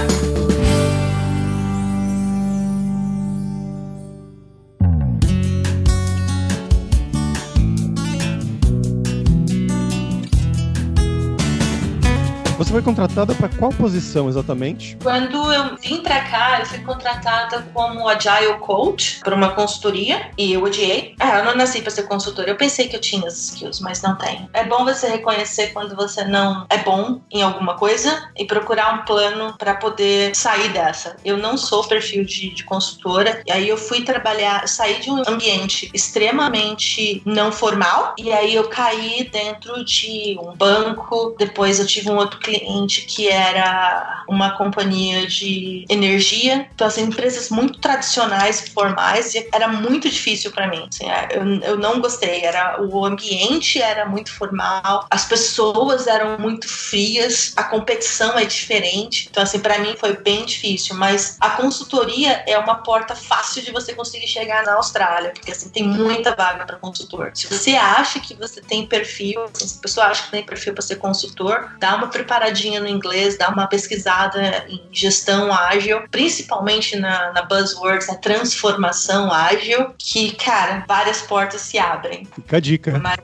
Foi 12.75 12.83
contratada 12.83 13.37
pra 13.37 13.49
qual 13.49 13.71
posição 13.71 14.29
exatamente? 14.29 14.99
Quando 15.01 15.53
eu 15.53 15.77
vim 15.77 15.99
pra 15.99 16.23
cá, 16.23 16.59
eu 16.59 16.67
fui 16.67 16.81
contratada 16.81 17.65
como 17.73 18.09
Agile 18.09 18.59
Coach 18.59 19.21
por 19.23 19.33
uma 19.33 19.51
consultoria 19.51 20.33
e 20.37 20.55
eu 20.55 20.65
odiei. 20.65 21.15
Ah, 21.21 21.39
eu 21.39 21.45
não 21.45 21.55
nasci 21.55 21.83
pra 21.83 21.93
ser 21.93 22.03
consultora. 22.03 22.51
Eu 22.51 22.57
pensei 22.57 22.89
que 22.89 22.97
eu 22.97 23.01
tinha 23.01 23.29
as 23.29 23.39
skills, 23.39 23.79
mas 23.79 24.03
não 24.03 24.17
tenho. 24.17 24.51
É 24.53 24.65
bom 24.65 24.85
você 24.85 25.07
reconhecer 25.07 25.69
quando 25.69 25.95
você 25.95 26.25
não 26.25 26.67
é 26.69 26.79
bom 26.79 27.21
em 27.31 27.43
alguma 27.43 27.77
coisa 27.77 28.29
e 28.37 28.45
procurar 28.45 28.93
um 28.93 29.05
plano 29.05 29.55
pra 29.57 29.77
poder 29.77 30.35
sair 30.35 30.71
dessa. 30.71 31.15
Eu 31.25 31.37
não 31.37 31.57
sou 31.57 31.85
perfil 31.85 32.25
de, 32.25 32.51
de 32.53 32.65
consultora 32.65 33.41
e 33.47 33.53
aí 33.53 33.69
eu 33.69 33.77
fui 33.77 34.03
trabalhar, 34.03 34.67
saí 34.67 34.99
de 34.99 35.13
um 35.13 35.23
ambiente 35.29 35.89
extremamente 35.95 37.23
não 37.25 37.53
formal 37.53 38.17
e 38.19 38.33
aí 38.33 38.53
eu 38.53 38.69
caí 38.69 39.31
dentro 39.31 39.85
de 39.85 40.37
um 40.43 40.57
banco. 40.57 41.37
Depois 41.39 41.79
eu 41.79 41.87
tive 41.87 42.11
um 42.11 42.17
outro 42.17 42.41
cliente 42.41 42.64
que 43.07 43.29
era 43.29 44.25
uma 44.29 44.57
companhia 44.57 45.27
de 45.27 45.85
energia. 45.89 46.69
Então, 46.75 46.87
assim, 46.87 47.03
empresas 47.03 47.51
muito 47.51 47.79
tradicionais 47.79 48.69
formais, 48.69 49.35
e 49.35 49.49
era 49.53 49.69
muito 49.69 50.09
difícil 50.09 50.51
para 50.51 50.67
mim. 50.67 50.87
Assim, 50.89 51.07
eu, 51.33 51.71
eu 51.71 51.79
não 51.79 52.01
gostei. 52.01 52.45
Era, 52.45 52.83
o 52.83 53.05
ambiente 53.05 53.81
era 53.81 54.07
muito 54.07 54.33
formal, 54.33 55.07
as 55.11 55.25
pessoas 55.25 56.07
eram 56.07 56.39
muito 56.39 56.69
frias, 56.69 57.53
a 57.57 57.65
competição 57.65 58.39
é 58.39 58.45
diferente. 58.45 59.29
Então, 59.31 59.43
assim, 59.43 59.59
para 59.59 59.79
mim 59.79 59.95
foi 59.97 60.17
bem 60.17 60.45
difícil. 60.45 60.95
Mas 60.97 61.37
a 61.41 61.51
consultoria 61.51 62.43
é 62.47 62.59
uma 62.59 62.77
porta 62.77 63.15
fácil 63.15 63.63
de 63.63 63.71
você 63.71 63.95
conseguir 63.95 64.27
chegar 64.27 64.65
na 64.65 64.75
Austrália, 64.75 65.31
porque 65.31 65.53
assim, 65.53 65.69
tem 65.69 65.85
muita 65.85 66.35
vaga 66.35 66.65
para 66.65 66.77
consultor. 66.77 67.31
Se 67.35 67.47
você 67.47 67.75
acha 67.77 68.21
que 68.21 68.35
você 68.35 68.61
tem 68.61 68.87
perfil, 68.87 69.45
assim, 69.45 69.67
se 69.67 69.79
a 69.79 69.83
pessoa 69.83 70.07
acha 70.07 70.25
que 70.25 70.31
tem 70.31 70.45
perfil 70.45 70.75
para 70.75 70.83
ser 70.83 70.97
consultor, 70.97 71.75
dá 71.79 71.97
uma 71.97 72.09
preparadinha 72.09 72.54
olhadinha 72.55 72.81
no 72.81 72.89
inglês, 72.89 73.37
dá 73.37 73.49
uma 73.49 73.67
pesquisada 73.67 74.65
em 74.69 74.81
gestão 74.93 75.53
ágil, 75.53 76.03
principalmente 76.11 76.97
na, 76.97 77.33
na 77.33 77.43
buzzwords, 77.43 78.09
a 78.09 78.15
transformação 78.15 79.33
ágil, 79.33 79.93
que, 79.99 80.33
cara, 80.33 80.85
várias 80.87 81.21
portas 81.23 81.61
se 81.63 81.79
abrem. 81.79 82.27
Fica 82.35 82.57
a 82.57 82.61
dica. 82.61 82.99
Mas 83.03 83.19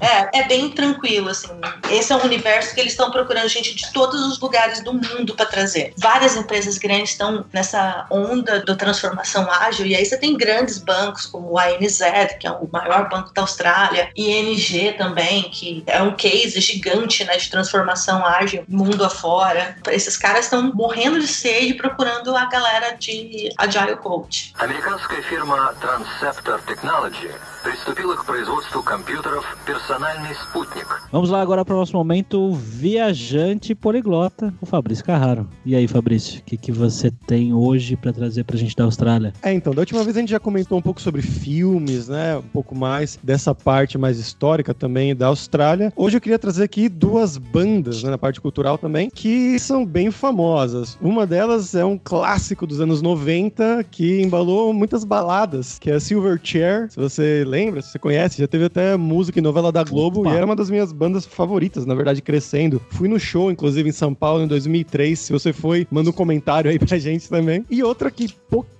é, 0.00 0.40
é 0.40 0.48
bem 0.48 0.70
tranquilo, 0.70 1.28
assim. 1.28 1.48
Esse 1.90 2.12
é 2.12 2.16
um 2.16 2.22
universo 2.22 2.74
que 2.74 2.80
eles 2.80 2.92
estão 2.92 3.10
procurando 3.10 3.48
gente 3.48 3.74
de 3.74 3.92
todos 3.92 4.24
os 4.24 4.38
lugares 4.38 4.82
do 4.82 4.94
mundo 4.94 5.34
para 5.34 5.46
trazer. 5.46 5.92
Várias 5.96 6.36
empresas 6.36 6.78
grandes 6.78 7.10
estão 7.10 7.44
nessa 7.52 8.06
onda 8.10 8.64
da 8.64 8.76
transformação 8.76 9.50
ágil, 9.50 9.86
e 9.86 9.96
aí 9.96 10.04
você 10.04 10.16
tem 10.16 10.36
grandes 10.36 10.78
bancos 10.78 11.26
como 11.26 11.52
o 11.52 11.58
ANZ, 11.58 12.00
que 12.38 12.46
é 12.46 12.50
o 12.50 12.68
maior 12.70 13.08
banco 13.08 13.32
da 13.34 13.42
Austrália, 13.42 14.10
ING 14.16 14.92
também, 14.96 15.42
que 15.50 15.82
é 15.86 16.02
um 16.02 16.14
case 16.14 16.60
gigante 16.60 17.24
né, 17.24 17.36
de 17.36 17.50
transformação 17.50 18.24
ágil 18.24 18.64
mundo 18.67 19.03
afora. 19.03 19.75
Esses 19.87 20.17
caras 20.17 20.45
estão 20.45 20.73
morrendo 20.73 21.19
de 21.19 21.27
sede 21.27 21.73
procurando 21.73 22.35
a 22.35 22.45
galera 22.45 22.95
de 22.97 23.49
Agile 23.57 23.95
Coach. 23.97 24.53
Американская 24.59 25.21
фирма 25.23 25.73
Transceptor 25.79 26.61
Technology 26.61 27.29
приступила 27.63 28.15
к 28.17 28.25
производству 28.25 28.83
компьютеров 28.83 29.45
«Персональный 29.65 30.35
спутник». 30.35 30.87
Vamos 31.11 31.29
lá 31.29 31.41
agora 31.41 31.63
para 31.63 31.73
o 31.73 31.77
nosso 31.77 31.95
momento 31.95 32.53
viajante 32.53 33.73
poliglota, 33.73 34.53
o 34.61 34.65
Fabrício 34.65 35.05
Carraro. 35.05 35.47
E 35.65 35.75
aí, 35.75 35.87
Fabrício, 35.87 36.41
o 36.41 36.43
que, 36.43 36.57
que 36.57 36.71
você 36.71 37.09
tem 37.25 37.53
hoje 37.53 37.95
para 37.95 38.11
trazer 38.11 38.43
para 38.43 38.55
a 38.55 38.59
gente 38.59 38.75
da 38.75 38.83
Austrália? 38.83 39.33
É, 39.41 39.53
então, 39.53 39.73
da 39.73 39.81
última 39.81 40.03
vez 40.03 40.17
a 40.17 40.19
gente 40.19 40.29
já 40.29 40.39
comentou 40.39 40.77
um 40.77 40.81
pouco 40.81 40.99
sobre 40.99 41.21
filmes, 41.21 42.09
né? 42.09 42.37
Um 42.37 42.41
pouco 42.41 42.75
mais 42.75 43.17
dessa 43.23 43.55
parte 43.55 43.97
mais 43.97 44.19
histórica 44.19 44.73
também 44.73 45.15
da 45.15 45.27
Austrália. 45.27 45.93
Hoje 45.95 46.17
eu 46.17 46.21
queria 46.21 46.39
trazer 46.39 46.63
aqui 46.63 46.89
duas 46.89 47.37
bandas, 47.37 48.03
né, 48.03 48.09
na 48.09 48.17
parte 48.17 48.41
cultural 48.48 48.78
também, 48.78 49.10
que 49.10 49.58
são 49.58 49.84
bem 49.84 50.10
famosas. 50.10 50.96
Uma 51.02 51.26
delas 51.26 51.74
é 51.74 51.84
um 51.84 51.98
clássico 52.02 52.66
dos 52.66 52.80
anos 52.80 53.02
90 53.02 53.84
que 53.90 54.22
embalou 54.22 54.72
muitas 54.72 55.04
baladas, 55.04 55.78
que 55.78 55.90
é 55.90 56.00
Silverchair. 56.00 56.90
Se 56.90 56.96
você 56.96 57.44
lembra, 57.46 57.82
se 57.82 57.92
você 57.92 57.98
conhece, 57.98 58.38
já 58.38 58.48
teve 58.48 58.64
até 58.64 58.96
música 58.96 59.38
e 59.38 59.42
novela 59.42 59.70
da 59.70 59.84
Globo 59.84 60.20
Opa. 60.20 60.30
e 60.30 60.32
era 60.32 60.46
uma 60.46 60.56
das 60.56 60.70
minhas 60.70 60.92
bandas 60.92 61.26
favoritas, 61.26 61.84
na 61.84 61.94
verdade, 61.94 62.22
crescendo. 62.22 62.80
Fui 62.88 63.06
no 63.06 63.20
show, 63.20 63.50
inclusive, 63.50 63.90
em 63.90 63.92
São 63.92 64.14
Paulo 64.14 64.42
em 64.42 64.48
2003. 64.48 65.18
Se 65.18 65.32
você 65.32 65.52
foi, 65.52 65.86
manda 65.90 66.08
um 66.08 66.12
comentário 66.12 66.70
aí 66.70 66.78
pra 66.78 66.96
gente 66.96 67.28
também. 67.28 67.66
E 67.70 67.82
outra 67.82 68.10
que 68.10 68.28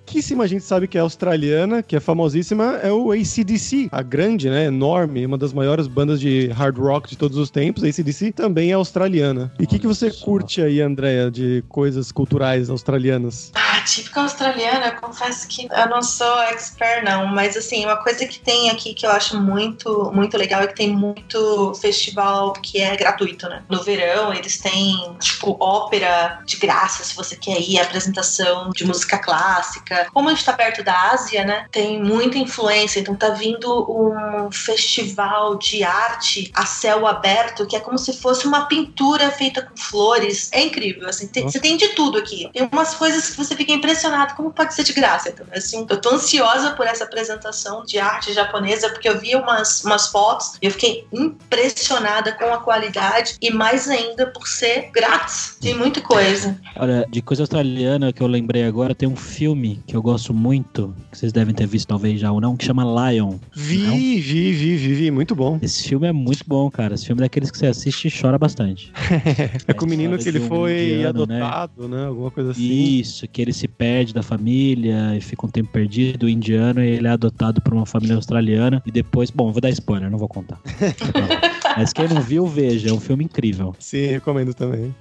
pouquíssima 0.09 0.47
gente 0.47 0.63
sabe 0.63 0.87
que 0.87 0.97
é 0.97 1.01
australiana, 1.01 1.83
que 1.83 1.95
é 1.95 1.99
famosíssima, 1.99 2.79
é 2.81 2.91
o 2.91 3.11
ACDC. 3.11 3.89
A 3.91 4.01
grande, 4.01 4.49
né, 4.49 4.65
enorme, 4.65 5.23
uma 5.23 5.37
das 5.37 5.53
maiores 5.53 5.85
bandas 5.85 6.19
de 6.19 6.47
hard 6.47 6.79
rock 6.79 7.11
de 7.11 7.15
todos 7.15 7.37
os 7.37 7.51
tempos. 7.51 7.83
A 7.83 7.87
ACDC 7.87 8.31
também 8.31 8.71
é 8.71 8.73
australiana. 8.73 9.53
E 9.59 9.65
o 9.65 9.67
que, 9.67 9.77
que 9.77 9.85
você 9.85 10.09
só. 10.09 10.25
curte 10.25 10.63
aí, 10.63 10.81
Andréia, 10.81 11.29
de 11.29 11.63
coisas 11.69 12.11
culturais 12.11 12.71
australianas? 12.71 13.51
Ah, 13.53 13.81
típica 13.81 14.21
australiana, 14.21 14.87
eu 14.87 14.95
confesso 14.95 15.47
que 15.47 15.67
eu 15.71 15.89
não 15.89 16.01
sou 16.01 16.41
expert, 16.43 17.03
não, 17.03 17.27
mas 17.27 17.55
assim, 17.55 17.85
uma 17.85 17.97
coisa 17.97 18.25
que 18.25 18.39
tem 18.39 18.71
aqui 18.71 18.95
que 18.95 19.05
eu 19.05 19.11
acho 19.11 19.39
muito, 19.39 20.11
muito 20.11 20.35
legal 20.37 20.61
é 20.61 20.67
que 20.67 20.75
tem 20.75 20.91
muito 20.91 21.73
festival 21.75 22.53
que 22.53 22.81
é 22.81 22.95
gratuito, 22.95 23.47
né? 23.47 23.61
No 23.69 23.83
verão, 23.83 24.33
eles 24.33 24.57
têm, 24.57 25.15
tipo, 25.19 25.55
ópera 25.59 26.41
de 26.47 26.57
graça, 26.57 27.03
se 27.03 27.15
você 27.15 27.35
quer 27.35 27.59
ir, 27.61 27.79
apresentação 27.79 28.71
de 28.71 28.85
música 28.85 29.19
clássica. 29.19 29.98
Como 30.05 30.29
a 30.29 30.33
gente 30.33 30.45
tá 30.45 30.53
perto 30.53 30.83
da 30.83 31.11
Ásia, 31.11 31.43
né? 31.43 31.65
Tem 31.71 32.01
muita 32.01 32.37
influência, 32.37 32.99
então 32.99 33.15
tá 33.15 33.29
vindo 33.29 33.69
um 33.91 34.51
festival 34.51 35.57
de 35.57 35.83
arte 35.83 36.51
a 36.53 36.65
céu 36.65 37.05
aberto, 37.07 37.65
que 37.65 37.75
é 37.75 37.79
como 37.79 37.97
se 37.97 38.13
fosse 38.13 38.45
uma 38.47 38.65
pintura 38.65 39.29
feita 39.31 39.61
com 39.61 39.75
flores. 39.77 40.49
É 40.51 40.61
incrível, 40.63 41.07
assim, 41.07 41.27
tem- 41.27 41.43
você 41.43 41.59
tem 41.59 41.77
de 41.77 41.89
tudo 41.89 42.17
aqui. 42.17 42.49
Tem 42.53 42.67
umas 42.71 42.93
coisas 42.95 43.29
que 43.29 43.37
você 43.37 43.55
fica 43.55 43.71
impressionado, 43.71 44.35
como 44.35 44.51
pode 44.51 44.73
ser 44.73 44.83
de 44.83 44.93
graça. 44.93 45.29
Então, 45.29 45.45
assim, 45.53 45.85
eu 45.89 45.99
tô 46.01 46.09
ansiosa 46.13 46.71
por 46.71 46.85
essa 46.87 47.03
apresentação 47.03 47.83
de 47.85 47.99
arte 47.99 48.33
japonesa, 48.33 48.89
porque 48.89 49.07
eu 49.09 49.19
vi 49.19 49.35
umas, 49.35 49.83
umas 49.83 50.07
fotos 50.07 50.53
e 50.61 50.65
eu 50.65 50.71
fiquei 50.71 51.05
impressionada 51.11 52.31
com 52.33 52.53
a 52.53 52.57
qualidade 52.57 53.35
e 53.41 53.51
mais 53.51 53.89
ainda 53.89 54.27
por 54.27 54.47
ser 54.47 54.89
grátis. 54.91 55.57
Tem 55.61 55.73
muita 55.75 56.01
coisa. 56.01 56.57
Olha, 56.75 57.05
de 57.09 57.21
coisa 57.21 57.43
australiana 57.43 58.13
que 58.13 58.21
eu 58.21 58.27
lembrei 58.27 58.63
agora, 58.65 58.93
tem 58.95 59.07
um 59.09 59.15
filme 59.15 59.81
que 59.89 59.95
eu 59.95 60.03
gosto 60.03 60.35
muito, 60.35 60.93
que 61.11 61.17
vocês 61.17 61.33
devem 61.33 61.53
ter 61.53 61.65
visto 61.65 61.87
talvez 61.87 62.19
já 62.19 62.31
ou 62.31 62.39
não, 62.39 62.55
que 62.55 62.63
chama 62.63 62.83
Lion. 62.83 63.37
Vi, 63.51 63.79
Não? 63.79 63.95
vi, 63.95 64.21
vi, 64.21 64.51
vi, 64.53 64.93
vi, 64.93 65.11
muito 65.11 65.33
bom. 65.33 65.57
Esse 65.63 65.89
filme 65.89 66.05
é 66.07 66.11
muito 66.11 66.43
bom, 66.45 66.69
cara. 66.69 66.93
Esse 66.93 67.07
filme 67.07 67.21
é 67.21 67.25
daqueles 67.25 67.49
que 67.49 67.57
você 67.57 67.65
assiste 67.65 68.07
e 68.07 68.11
chora 68.11 68.37
bastante. 68.37 68.91
É 69.67 69.73
com 69.73 69.85
o 69.85 69.89
menino 69.89 70.17
que 70.17 70.27
ele 70.27 70.39
um 70.39 70.47
foi 70.47 70.93
indiano, 70.93 71.25
né? 71.25 71.41
adotado, 71.41 71.87
né? 71.87 72.05
Alguma 72.05 72.31
coisa 72.31 72.51
assim. 72.51 72.71
Isso, 72.71 73.27
que 73.27 73.41
ele 73.41 73.53
se 73.53 73.67
perde 73.67 74.13
da 74.13 74.21
família 74.21 75.15
e 75.15 75.21
fica 75.21 75.45
um 75.45 75.49
tempo 75.49 75.69
perdido, 75.71 76.25
o 76.25 76.29
indiano, 76.29 76.83
e 76.83 76.87
ele 76.87 77.07
é 77.07 77.11
adotado 77.11 77.61
por 77.61 77.73
uma 77.73 77.85
família 77.85 78.15
australiana. 78.15 78.81
E 78.85 78.91
depois, 78.91 79.31
bom, 79.31 79.51
vou 79.51 79.61
dar 79.61 79.69
spoiler, 79.69 80.09
não 80.09 80.17
vou 80.17 80.27
contar. 80.27 80.59
Mas 81.77 81.93
quem 81.93 82.07
não 82.07 82.21
viu, 82.21 82.45
veja, 82.45 82.89
é 82.89 82.93
um 82.93 82.99
filme 82.99 83.25
incrível. 83.25 83.75
Sim, 83.79 84.05
recomendo 84.07 84.53
também. 84.53 84.93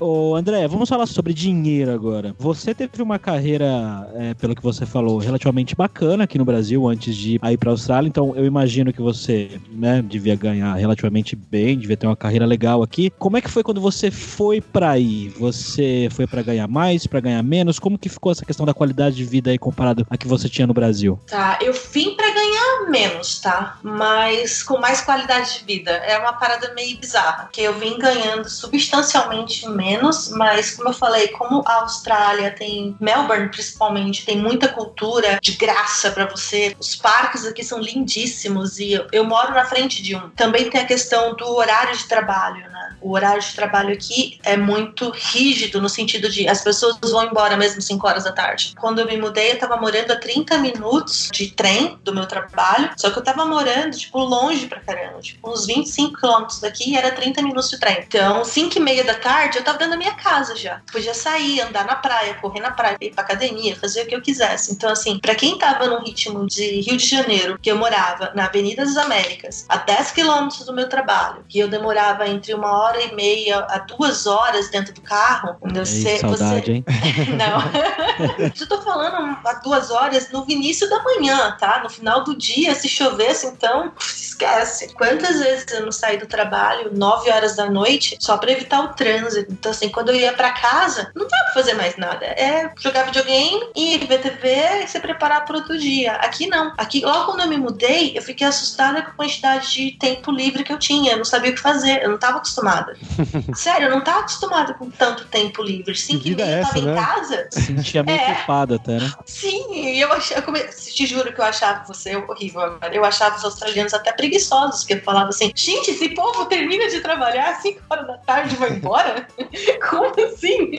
Ô, 0.00 0.34
André, 0.34 0.66
vamos 0.66 0.88
falar 0.88 1.06
sobre 1.06 1.32
dinheiro 1.32 1.92
agora. 1.92 2.34
Você 2.38 2.74
teve 2.74 3.00
uma 3.02 3.18
carreira, 3.18 4.10
é, 4.14 4.34
pelo 4.34 4.54
que 4.54 4.62
você 4.62 4.84
falou, 4.84 5.18
relativamente 5.18 5.74
bacana 5.74 6.24
aqui 6.24 6.36
no 6.36 6.44
Brasil 6.44 6.86
antes 6.88 7.14
de 7.14 7.38
ir 7.42 7.58
para 7.58 7.70
a 7.70 7.72
Austrália. 7.72 8.08
Então, 8.08 8.34
eu 8.34 8.44
imagino 8.44 8.92
que 8.92 9.00
você, 9.00 9.60
né, 9.70 10.02
devia 10.02 10.34
ganhar 10.34 10.74
relativamente 10.74 11.36
bem, 11.36 11.78
devia 11.78 11.96
ter 11.96 12.06
uma 12.06 12.16
carreira 12.16 12.44
legal 12.44 12.82
aqui. 12.82 13.10
Como 13.18 13.36
é 13.36 13.40
que 13.40 13.50
foi 13.50 13.62
quando 13.62 13.80
você 13.80 14.10
foi 14.10 14.60
para 14.60 14.90
aí? 14.90 15.28
Você 15.38 16.08
foi 16.10 16.26
para 16.26 16.42
ganhar 16.42 16.66
mais, 16.66 17.06
para 17.06 17.20
ganhar 17.20 17.42
menos? 17.42 17.78
Como 17.78 17.98
que 17.98 18.08
ficou 18.08 18.32
essa 18.32 18.44
questão 18.44 18.66
da 18.66 18.74
qualidade 18.74 19.16
de 19.16 19.24
vida 19.24 19.50
aí 19.50 19.58
comparado 19.58 20.06
a 20.10 20.16
que 20.16 20.26
você 20.26 20.48
tinha 20.48 20.66
no 20.66 20.74
Brasil? 20.74 21.18
Tá, 21.28 21.58
eu 21.62 21.72
vim 21.72 22.16
pra 22.16 22.30
ganhar 22.30 22.90
menos, 22.90 23.40
tá? 23.40 23.78
Mas 23.82 24.62
com 24.62 24.78
mais 24.78 25.00
qualidade 25.00 25.58
de 25.58 25.64
vida. 25.64 25.90
É 25.90 26.18
uma 26.18 26.32
parada 26.32 26.72
meio 26.74 26.98
bizarra. 26.98 27.48
Que 27.52 27.62
eu 27.62 27.74
vim 27.78 27.98
ganhando 27.98 28.48
substancialmente 28.48 29.68
menos, 29.68 29.83
mas 30.30 30.74
como 30.74 30.88
eu 30.88 30.92
falei, 30.92 31.28
como 31.28 31.62
a 31.66 31.82
Austrália 31.82 32.50
tem, 32.50 32.96
Melbourne 33.00 33.48
principalmente, 33.48 34.24
tem 34.24 34.38
muita 34.38 34.68
cultura 34.68 35.38
de 35.40 35.52
graça 35.52 36.10
pra 36.10 36.26
você. 36.26 36.74
Os 36.78 36.96
parques 36.96 37.44
aqui 37.44 37.62
são 37.62 37.78
lindíssimos 37.78 38.78
e 38.78 38.92
eu, 38.92 39.06
eu 39.12 39.24
moro 39.24 39.52
na 39.52 39.64
frente 39.64 40.02
de 40.02 40.16
um. 40.16 40.30
Também 40.30 40.70
tem 40.70 40.80
a 40.80 40.86
questão 40.86 41.34
do 41.34 41.46
horário 41.56 41.96
de 41.96 42.04
trabalho, 42.04 42.68
né? 42.70 42.73
O 43.00 43.12
horário 43.12 43.40
de 43.40 43.54
trabalho 43.54 43.92
aqui 43.92 44.38
é 44.42 44.56
muito 44.56 45.10
rígido 45.10 45.80
no 45.80 45.88
sentido 45.88 46.28
de 46.28 46.48
as 46.48 46.62
pessoas 46.62 46.98
vão 47.02 47.24
embora 47.24 47.56
mesmo 47.56 47.80
5 47.80 48.06
horas 48.06 48.24
da 48.24 48.32
tarde. 48.32 48.74
Quando 48.78 49.00
eu 49.00 49.06
me 49.06 49.16
mudei, 49.16 49.52
eu 49.52 49.58
tava 49.58 49.76
morando 49.76 50.12
a 50.12 50.16
30 50.16 50.58
minutos 50.58 51.28
de 51.32 51.50
trem 51.50 51.98
do 52.02 52.14
meu 52.14 52.26
trabalho, 52.26 52.90
só 52.96 53.10
que 53.10 53.18
eu 53.18 53.24
tava 53.24 53.44
morando, 53.44 53.96
tipo, 53.96 54.18
longe 54.18 54.66
pra 54.66 54.80
caramba, 54.80 55.20
tipo, 55.20 55.50
uns 55.50 55.66
25 55.66 56.18
quilômetros 56.18 56.60
daqui 56.60 56.90
e 56.90 56.96
era 56.96 57.10
30 57.10 57.42
minutos 57.42 57.70
de 57.70 57.78
trem. 57.78 58.04
Então, 58.06 58.44
5 58.44 58.78
e 58.78 58.80
meia 58.80 59.04
da 59.04 59.14
tarde, 59.14 59.58
eu 59.58 59.64
tava 59.64 59.78
dentro 59.78 59.92
da 59.92 59.98
minha 59.98 60.14
casa 60.14 60.56
já. 60.56 60.80
Podia 60.90 61.14
sair, 61.14 61.60
andar 61.60 61.84
na 61.86 61.96
praia, 61.96 62.34
correr 62.34 62.60
na 62.60 62.70
praia, 62.70 62.96
ir 63.00 63.10
pra 63.10 63.24
academia, 63.24 63.76
fazer 63.76 64.02
o 64.02 64.06
que 64.06 64.14
eu 64.14 64.22
quisesse. 64.22 64.72
Então, 64.72 64.90
assim, 64.90 65.18
pra 65.18 65.34
quem 65.34 65.58
tava 65.58 65.86
num 65.86 66.02
ritmo 66.02 66.46
de 66.46 66.80
Rio 66.80 66.96
de 66.96 67.06
Janeiro, 67.06 67.58
que 67.60 67.70
eu 67.70 67.76
morava 67.76 68.32
na 68.34 68.46
Avenida 68.46 68.84
das 68.84 68.96
Américas, 68.96 69.64
a 69.68 69.76
10 69.76 70.12
quilômetros 70.12 70.64
do 70.64 70.72
meu 70.72 70.88
trabalho, 70.88 71.44
que 71.48 71.58
eu 71.58 71.68
demorava 71.68 72.26
entre 72.28 72.54
uma 72.54 72.70
hora 72.76 73.02
e 73.02 73.14
meia 73.14 73.58
a 73.68 73.78
duas 73.78 74.26
horas 74.26 74.70
dentro 74.70 74.92
do 74.92 75.00
carro, 75.00 75.56
você, 75.62 76.10
Ei, 76.10 76.18
saudade, 76.18 76.66
você... 76.66 76.72
hein? 76.72 76.84
Não. 77.36 78.44
Eu 78.58 78.68
tô 78.68 78.80
falando 78.82 79.38
há 79.44 79.52
duas 79.62 79.90
horas 79.90 80.30
no 80.30 80.44
início 80.48 80.88
da 80.88 81.02
manhã, 81.02 81.56
tá? 81.58 81.80
No 81.82 81.90
final 81.90 82.24
do 82.24 82.36
dia, 82.36 82.74
se 82.74 82.88
chovesse, 82.88 83.46
então, 83.46 83.92
esquece. 83.98 84.94
Quantas 84.94 85.40
vezes 85.40 85.66
eu 85.72 85.84
não 85.84 85.92
saí 85.92 86.16
do 86.16 86.26
trabalho, 86.26 86.90
nove 86.92 87.30
horas 87.30 87.56
da 87.56 87.70
noite, 87.70 88.16
só 88.20 88.36
pra 88.36 88.52
evitar 88.52 88.80
o 88.80 88.88
trânsito. 88.94 89.52
Então, 89.52 89.70
assim, 89.70 89.88
quando 89.88 90.10
eu 90.10 90.16
ia 90.16 90.32
pra 90.32 90.50
casa, 90.52 91.10
não 91.14 91.26
dava 91.26 91.44
pra 91.44 91.54
fazer 91.54 91.74
mais 91.74 91.96
nada. 91.96 92.24
É 92.24 92.70
jogar 92.78 93.04
videogame, 93.04 93.70
ir 93.74 94.06
ver 94.06 94.20
TV 94.20 94.84
e 94.84 94.88
se 94.88 95.00
preparar 95.00 95.44
pro 95.44 95.56
outro 95.56 95.78
dia. 95.78 96.12
Aqui 96.14 96.46
não. 96.46 96.72
Aqui, 96.76 97.04
logo 97.04 97.26
quando 97.26 97.40
eu 97.40 97.48
me 97.48 97.56
mudei, 97.56 98.16
eu 98.16 98.22
fiquei 98.22 98.46
assustada 98.46 99.02
com 99.02 99.10
a 99.10 99.14
quantidade 99.14 99.72
de 99.72 99.92
tempo 99.92 100.30
livre 100.30 100.64
que 100.64 100.72
eu 100.72 100.78
tinha. 100.78 101.12
Eu 101.12 101.18
não 101.18 101.24
sabia 101.24 101.50
o 101.50 101.54
que 101.54 101.60
fazer. 101.60 102.02
Eu 102.02 102.10
não 102.10 102.18
tava 102.18 102.38
acostumada. 102.38 102.63
Sério, 103.54 103.88
eu 103.88 103.90
não 103.90 104.02
tava 104.02 104.20
acostumada 104.20 104.74
com 104.74 104.90
tanto 104.90 105.24
tempo 105.26 105.62
livre. 105.62 105.94
Cinco 105.94 106.26
e 106.26 106.34
meia 106.34 106.46
é 106.46 106.60
eu 106.60 106.62
tava 106.62 106.68
essa, 106.70 106.78
em 106.78 106.86
né? 106.86 106.94
casa. 106.94 107.48
Sentia 107.52 108.02
meio 108.02 108.18
É. 108.20 108.34
culpada 108.34 108.76
até, 108.76 108.98
né? 108.98 109.12
Sim, 109.26 109.96
eu 109.98 110.12
achava, 110.12 110.40
eu 110.40 110.44
come- 110.44 110.64
te 110.64 111.06
juro 111.06 111.32
que 111.32 111.40
eu 111.40 111.44
achava 111.44 111.84
você 111.86 112.16
horrível 112.16 112.60
agora. 112.62 112.94
Eu 112.94 113.04
achava 113.04 113.36
os 113.36 113.44
australianos 113.44 113.94
até 113.94 114.12
preguiçosos, 114.12 114.80
porque 114.80 114.94
eu 114.94 115.02
falava 115.02 115.28
assim, 115.30 115.52
gente, 115.54 115.90
esse 115.90 116.08
povo 116.10 116.46
termina 116.46 116.88
de 116.88 117.00
trabalhar 117.00 117.50
às 117.50 117.62
5 117.62 117.80
horas 117.90 118.06
da 118.06 118.18
tarde 118.18 118.54
e 118.54 118.58
vai 118.58 118.70
embora? 118.70 119.26
Como 119.90 120.12
assim? 120.26 120.70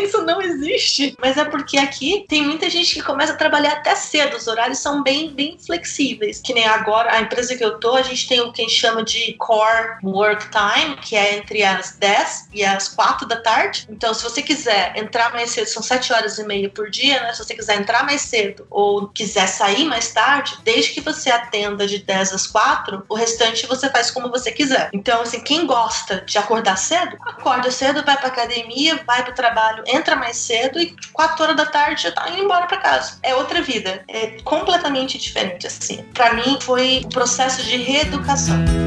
Isso 0.00 0.22
não 0.22 0.40
existe. 0.40 1.14
Mas 1.20 1.36
é 1.36 1.44
porque 1.44 1.78
aqui 1.78 2.24
tem 2.28 2.42
muita 2.42 2.68
gente 2.70 2.94
que 2.94 3.02
começa 3.02 3.32
a 3.32 3.36
trabalhar 3.36 3.72
até 3.72 3.94
cedo, 3.94 4.36
os 4.36 4.46
horários 4.46 4.78
são 4.78 5.02
bem, 5.02 5.30
bem 5.32 5.58
flexíveis. 5.64 6.40
Que 6.40 6.54
nem 6.54 6.66
agora, 6.66 7.12
a 7.12 7.20
empresa 7.20 7.56
que 7.56 7.64
eu 7.64 7.78
tô, 7.78 7.94
a 7.96 8.02
gente 8.02 8.28
tem 8.28 8.40
o 8.40 8.52
que 8.52 8.62
a 8.62 8.64
gente 8.64 8.76
chama 8.78 9.02
de 9.02 9.32
core 9.34 9.98
work 10.02 10.46
time, 10.50 10.85
time, 10.86 10.96
que 10.96 11.16
é 11.16 11.36
entre 11.36 11.62
as 11.62 11.92
10 11.92 12.48
e 12.52 12.64
as 12.64 12.88
4 12.88 13.26
da 13.26 13.36
tarde. 13.36 13.86
Então, 13.90 14.14
se 14.14 14.22
você 14.22 14.42
quiser 14.42 14.92
entrar 14.96 15.32
mais 15.32 15.50
cedo, 15.50 15.66
são 15.66 15.82
7 15.82 16.12
horas 16.12 16.38
e 16.38 16.44
meia 16.44 16.68
por 16.70 16.90
dia, 16.90 17.20
né? 17.22 17.32
Se 17.32 17.44
você 17.44 17.54
quiser 17.54 17.78
entrar 17.78 18.04
mais 18.04 18.22
cedo 18.22 18.66
ou 18.70 19.08
quiser 19.08 19.46
sair 19.46 19.84
mais 19.84 20.12
tarde, 20.12 20.56
desde 20.64 20.92
que 20.92 21.00
você 21.00 21.30
atenda 21.30 21.86
de 21.86 21.98
10 21.98 22.32
às 22.32 22.46
4, 22.46 23.04
o 23.08 23.14
restante 23.14 23.66
você 23.66 23.90
faz 23.90 24.10
como 24.10 24.30
você 24.30 24.52
quiser. 24.52 24.90
Então, 24.92 25.22
assim, 25.22 25.40
quem 25.40 25.66
gosta 25.66 26.22
de 26.26 26.38
acordar 26.38 26.76
cedo, 26.76 27.16
acorda 27.20 27.70
cedo, 27.70 28.04
vai 28.04 28.16
pra 28.16 28.28
academia, 28.28 29.02
vai 29.06 29.24
pro 29.24 29.34
trabalho, 29.34 29.84
entra 29.86 30.16
mais 30.16 30.36
cedo 30.36 30.80
e 30.80 30.94
4 31.12 31.42
horas 31.42 31.56
da 31.56 31.66
tarde 31.66 32.04
já 32.04 32.12
tá 32.12 32.28
indo 32.30 32.42
embora 32.42 32.66
pra 32.66 32.78
casa. 32.78 33.18
É 33.22 33.34
outra 33.34 33.62
vida. 33.62 34.04
É 34.08 34.38
completamente 34.42 35.18
diferente, 35.18 35.66
assim. 35.66 36.02
Pra 36.14 36.34
mim, 36.34 36.58
foi 36.60 37.02
um 37.04 37.08
processo 37.08 37.62
de 37.62 37.76
reeducação. 37.76 38.85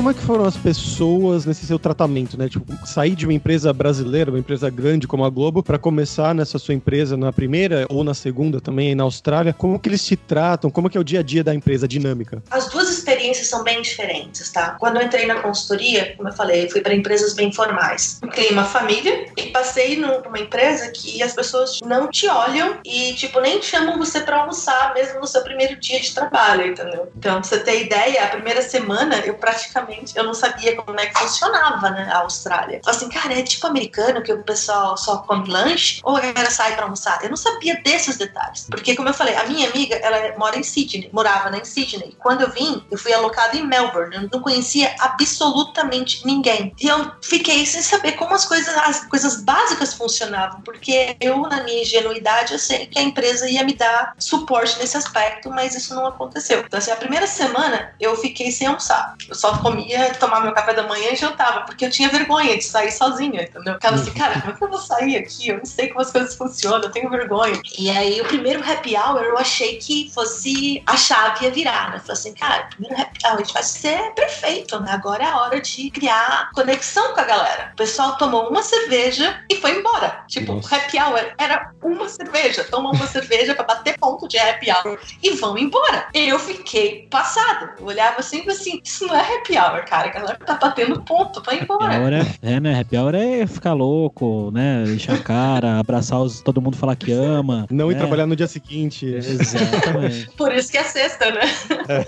Como 0.00 0.08
é 0.08 0.14
que 0.14 0.22
foram 0.22 0.46
as 0.46 0.56
pessoas 0.56 1.44
nesse 1.44 1.66
seu 1.66 1.78
tratamento, 1.78 2.38
né? 2.38 2.48
Tipo, 2.48 2.74
sair 2.86 3.14
de 3.14 3.26
uma 3.26 3.34
empresa 3.34 3.70
brasileira, 3.70 4.30
uma 4.30 4.38
empresa 4.38 4.70
grande 4.70 5.06
como 5.06 5.26
a 5.26 5.28
Globo, 5.28 5.62
para 5.62 5.78
começar 5.78 6.34
nessa 6.34 6.58
sua 6.58 6.72
empresa 6.72 7.18
na 7.18 7.30
primeira 7.30 7.84
ou 7.90 8.02
na 8.02 8.14
segunda 8.14 8.62
também 8.62 8.94
na 8.94 9.02
Austrália, 9.02 9.52
como 9.52 9.78
que 9.78 9.90
eles 9.90 10.02
te 10.02 10.16
tratam? 10.16 10.70
Como 10.70 10.88
que 10.88 10.96
é 10.96 11.00
o 11.02 11.04
dia 11.04 11.20
a 11.20 11.22
dia 11.22 11.44
da 11.44 11.54
empresa, 11.54 11.86
dinâmica? 11.86 12.42
As 12.50 12.70
duas 12.70 12.88
experiências 13.00 13.48
são 13.48 13.62
bem 13.62 13.82
diferentes, 13.82 14.50
tá? 14.50 14.76
Quando 14.78 14.96
eu 14.96 15.02
entrei 15.02 15.26
na 15.26 15.40
consultoria, 15.40 16.14
como 16.16 16.28
eu 16.28 16.32
falei, 16.32 16.64
eu 16.64 16.70
fui 16.70 16.80
para 16.80 16.94
empresas 16.94 17.34
bem 17.34 17.52
formais. 17.52 18.20
Criei 18.30 18.50
uma 18.50 18.64
família 18.64 19.26
e 19.36 19.46
passei 19.46 19.96
numa 19.96 20.38
empresa 20.38 20.90
que 20.90 21.22
as 21.22 21.32
pessoas 21.32 21.80
não 21.84 22.08
te 22.08 22.28
olham 22.28 22.78
e, 22.84 23.14
tipo, 23.14 23.40
nem 23.40 23.60
chamam 23.62 23.98
você 23.98 24.20
para 24.20 24.40
almoçar, 24.40 24.94
mesmo 24.94 25.20
no 25.20 25.26
seu 25.26 25.42
primeiro 25.42 25.76
dia 25.76 26.00
de 26.00 26.14
trabalho, 26.14 26.66
entendeu? 26.66 27.10
Então, 27.16 27.40
pra 27.40 27.42
você 27.42 27.58
ter 27.60 27.82
ideia, 27.82 28.24
a 28.24 28.28
primeira 28.28 28.62
semana 28.62 29.16
eu 29.24 29.34
praticamente 29.34 30.16
eu 30.16 30.24
não 30.24 30.34
sabia 30.34 30.76
como 30.76 30.98
é 30.98 31.06
que 31.06 31.18
funcionava, 31.18 31.90
né, 31.90 32.08
a 32.12 32.18
Austrália. 32.18 32.80
Falei 32.84 32.96
assim, 32.96 33.08
cara, 33.08 33.38
é 33.38 33.42
tipo 33.42 33.66
americano 33.66 34.22
que 34.22 34.32
o 34.32 34.42
pessoal 34.42 34.96
só 34.96 35.18
come 35.18 35.48
lanche 35.48 36.00
ou 36.02 36.18
era 36.18 36.50
sai 36.50 36.74
para 36.74 36.84
almoçar? 36.84 37.22
Eu 37.22 37.30
não 37.30 37.36
sabia 37.36 37.80
desses 37.82 38.16
detalhes. 38.16 38.66
Porque, 38.70 38.94
como 38.94 39.08
eu 39.08 39.14
falei, 39.14 39.34
a 39.34 39.44
minha 39.44 39.68
amiga, 39.68 39.96
ela 39.96 40.36
mora 40.38 40.58
em 40.58 40.62
Sydney, 40.62 41.08
morava 41.12 41.50
né, 41.50 41.58
em 41.58 41.64
Sydney. 41.64 42.16
Quando 42.18 42.42
eu 42.42 42.50
vim, 42.50 42.84
eu 42.90 42.98
fui 42.98 43.12
alocada 43.12 43.56
em 43.56 43.66
Melbourne. 43.66 44.16
Eu 44.16 44.28
não 44.32 44.40
conhecia 44.40 44.94
absolutamente 44.98 46.26
ninguém. 46.26 46.74
E 46.80 46.86
eu 46.86 47.12
fiquei 47.22 47.64
sem 47.66 47.82
saber 47.82 48.12
como 48.12 48.34
as 48.34 48.44
coisas, 48.44 48.74
as 48.76 49.04
coisas 49.06 49.42
básicas 49.42 49.94
funcionavam, 49.94 50.60
porque 50.62 51.16
eu, 51.20 51.40
na 51.42 51.62
minha 51.62 51.82
ingenuidade, 51.82 52.52
eu 52.52 52.58
sei 52.58 52.86
que 52.86 52.98
a 52.98 53.02
empresa 53.02 53.48
ia 53.48 53.64
me 53.64 53.74
dar 53.74 54.14
suporte 54.18 54.78
nesse 54.78 54.96
aspecto, 54.96 55.50
mas 55.50 55.74
isso 55.74 55.94
não 55.94 56.06
aconteceu. 56.06 56.60
Então, 56.60 56.78
assim, 56.78 56.90
a 56.90 56.96
primeira 56.96 57.26
semana 57.26 57.94
eu 58.00 58.16
fiquei 58.16 58.50
sem 58.50 58.66
almoçar. 58.66 59.14
Eu 59.28 59.34
só 59.34 59.58
comia, 59.58 60.14
tomava 60.14 60.42
meu 60.42 60.54
café 60.54 60.74
da 60.74 60.82
manhã 60.84 61.10
e 61.12 61.16
jantava, 61.16 61.62
porque 61.62 61.84
eu 61.84 61.90
tinha 61.90 62.08
vergonha 62.08 62.56
de 62.56 62.64
sair 62.64 62.92
sozinha, 62.92 63.42
entendeu? 63.42 63.74
Ficava 63.74 63.96
assim, 63.96 64.12
cara, 64.12 64.40
como 64.40 64.52
é 64.52 64.56
que 64.56 64.64
eu 64.64 64.68
vou 64.68 64.78
sair 64.78 65.16
aqui? 65.16 65.48
Eu 65.48 65.58
não 65.58 65.64
sei 65.64 65.88
como 65.88 66.00
as 66.00 66.10
coisas 66.10 66.34
funcionam, 66.34 66.82
eu 66.82 66.90
tenho 66.90 67.10
vergonha. 67.10 67.60
E 67.78 67.90
aí, 67.90 68.20
o 68.20 68.24
primeiro 68.24 68.62
happy 68.68 68.96
hour, 68.96 69.22
eu 69.22 69.38
achei 69.38 69.78
que 69.78 70.10
fosse 70.12 70.82
a 70.86 70.96
chave 70.96 71.40
ia 71.42 71.50
virar, 71.50 71.90
né? 71.90 71.98
Falei 71.98 72.12
assim, 72.12 72.34
cara, 72.34 72.68
happy 72.88 73.26
hour 73.26 73.42
vai 73.52 73.62
ser 73.62 74.12
perfeito, 74.14 74.78
né? 74.80 74.92
Agora 74.92 75.24
é 75.24 75.26
a 75.26 75.40
hora 75.40 75.60
de 75.60 75.90
criar 75.90 76.50
conexão 76.54 77.14
com 77.14 77.20
a 77.20 77.24
galera. 77.24 77.70
O 77.72 77.76
pessoal 77.76 78.16
tomou 78.16 78.48
uma 78.48 78.62
cerveja 78.62 79.40
e 79.50 79.56
foi 79.56 79.78
embora. 79.78 80.24
Tipo, 80.28 80.54
o 80.54 80.58
happy 80.58 80.98
hour 80.98 81.32
era 81.38 81.72
uma 81.82 82.08
cerveja. 82.08 82.64
Toma 82.64 82.90
uma 82.90 83.06
cerveja 83.08 83.54
pra 83.54 83.64
bater 83.64 83.98
ponto 83.98 84.28
de 84.28 84.38
happy 84.38 84.70
hour 84.70 84.98
e 85.22 85.30
vão 85.32 85.58
embora. 85.58 86.06
Eu 86.14 86.38
fiquei 86.38 87.06
passada. 87.10 87.74
Eu 87.78 87.86
olhava 87.86 88.20
assim 88.20 88.42
e 88.46 88.50
assim, 88.50 88.80
isso 88.84 89.06
não 89.06 89.14
é 89.14 89.20
happy 89.20 89.58
hour, 89.58 89.84
cara. 89.84 90.08
A 90.08 90.12
galera 90.12 90.38
tá 90.38 90.54
batendo 90.54 91.02
ponto, 91.02 91.42
vai 91.42 91.60
embora. 91.60 91.84
Happy 91.84 92.02
hour 92.02 92.12
é, 92.12 92.52
é, 92.54 92.60
né? 92.60 92.80
Happy 92.80 92.96
hour 92.96 93.14
é 93.14 93.46
ficar 93.46 93.72
louco, 93.72 94.50
né? 94.52 94.84
Encher 94.86 95.14
a 95.14 95.18
cara, 95.18 95.78
abraçar 95.80 96.20
os, 96.20 96.40
todo 96.40 96.60
mundo 96.60 96.76
falar 96.76 96.96
que 96.96 97.12
ama. 97.12 97.66
Não 97.70 97.90
ir 97.90 97.94
né? 97.94 98.00
trabalhar 98.00 98.26
no 98.26 98.36
dia 98.36 98.46
seguinte. 98.46 99.06
Exatamente. 99.06 100.30
Por 100.36 100.52
isso 100.52 100.70
que 100.70 100.78
é 100.78 100.84
sexta, 100.84 101.30
né? 101.30 101.40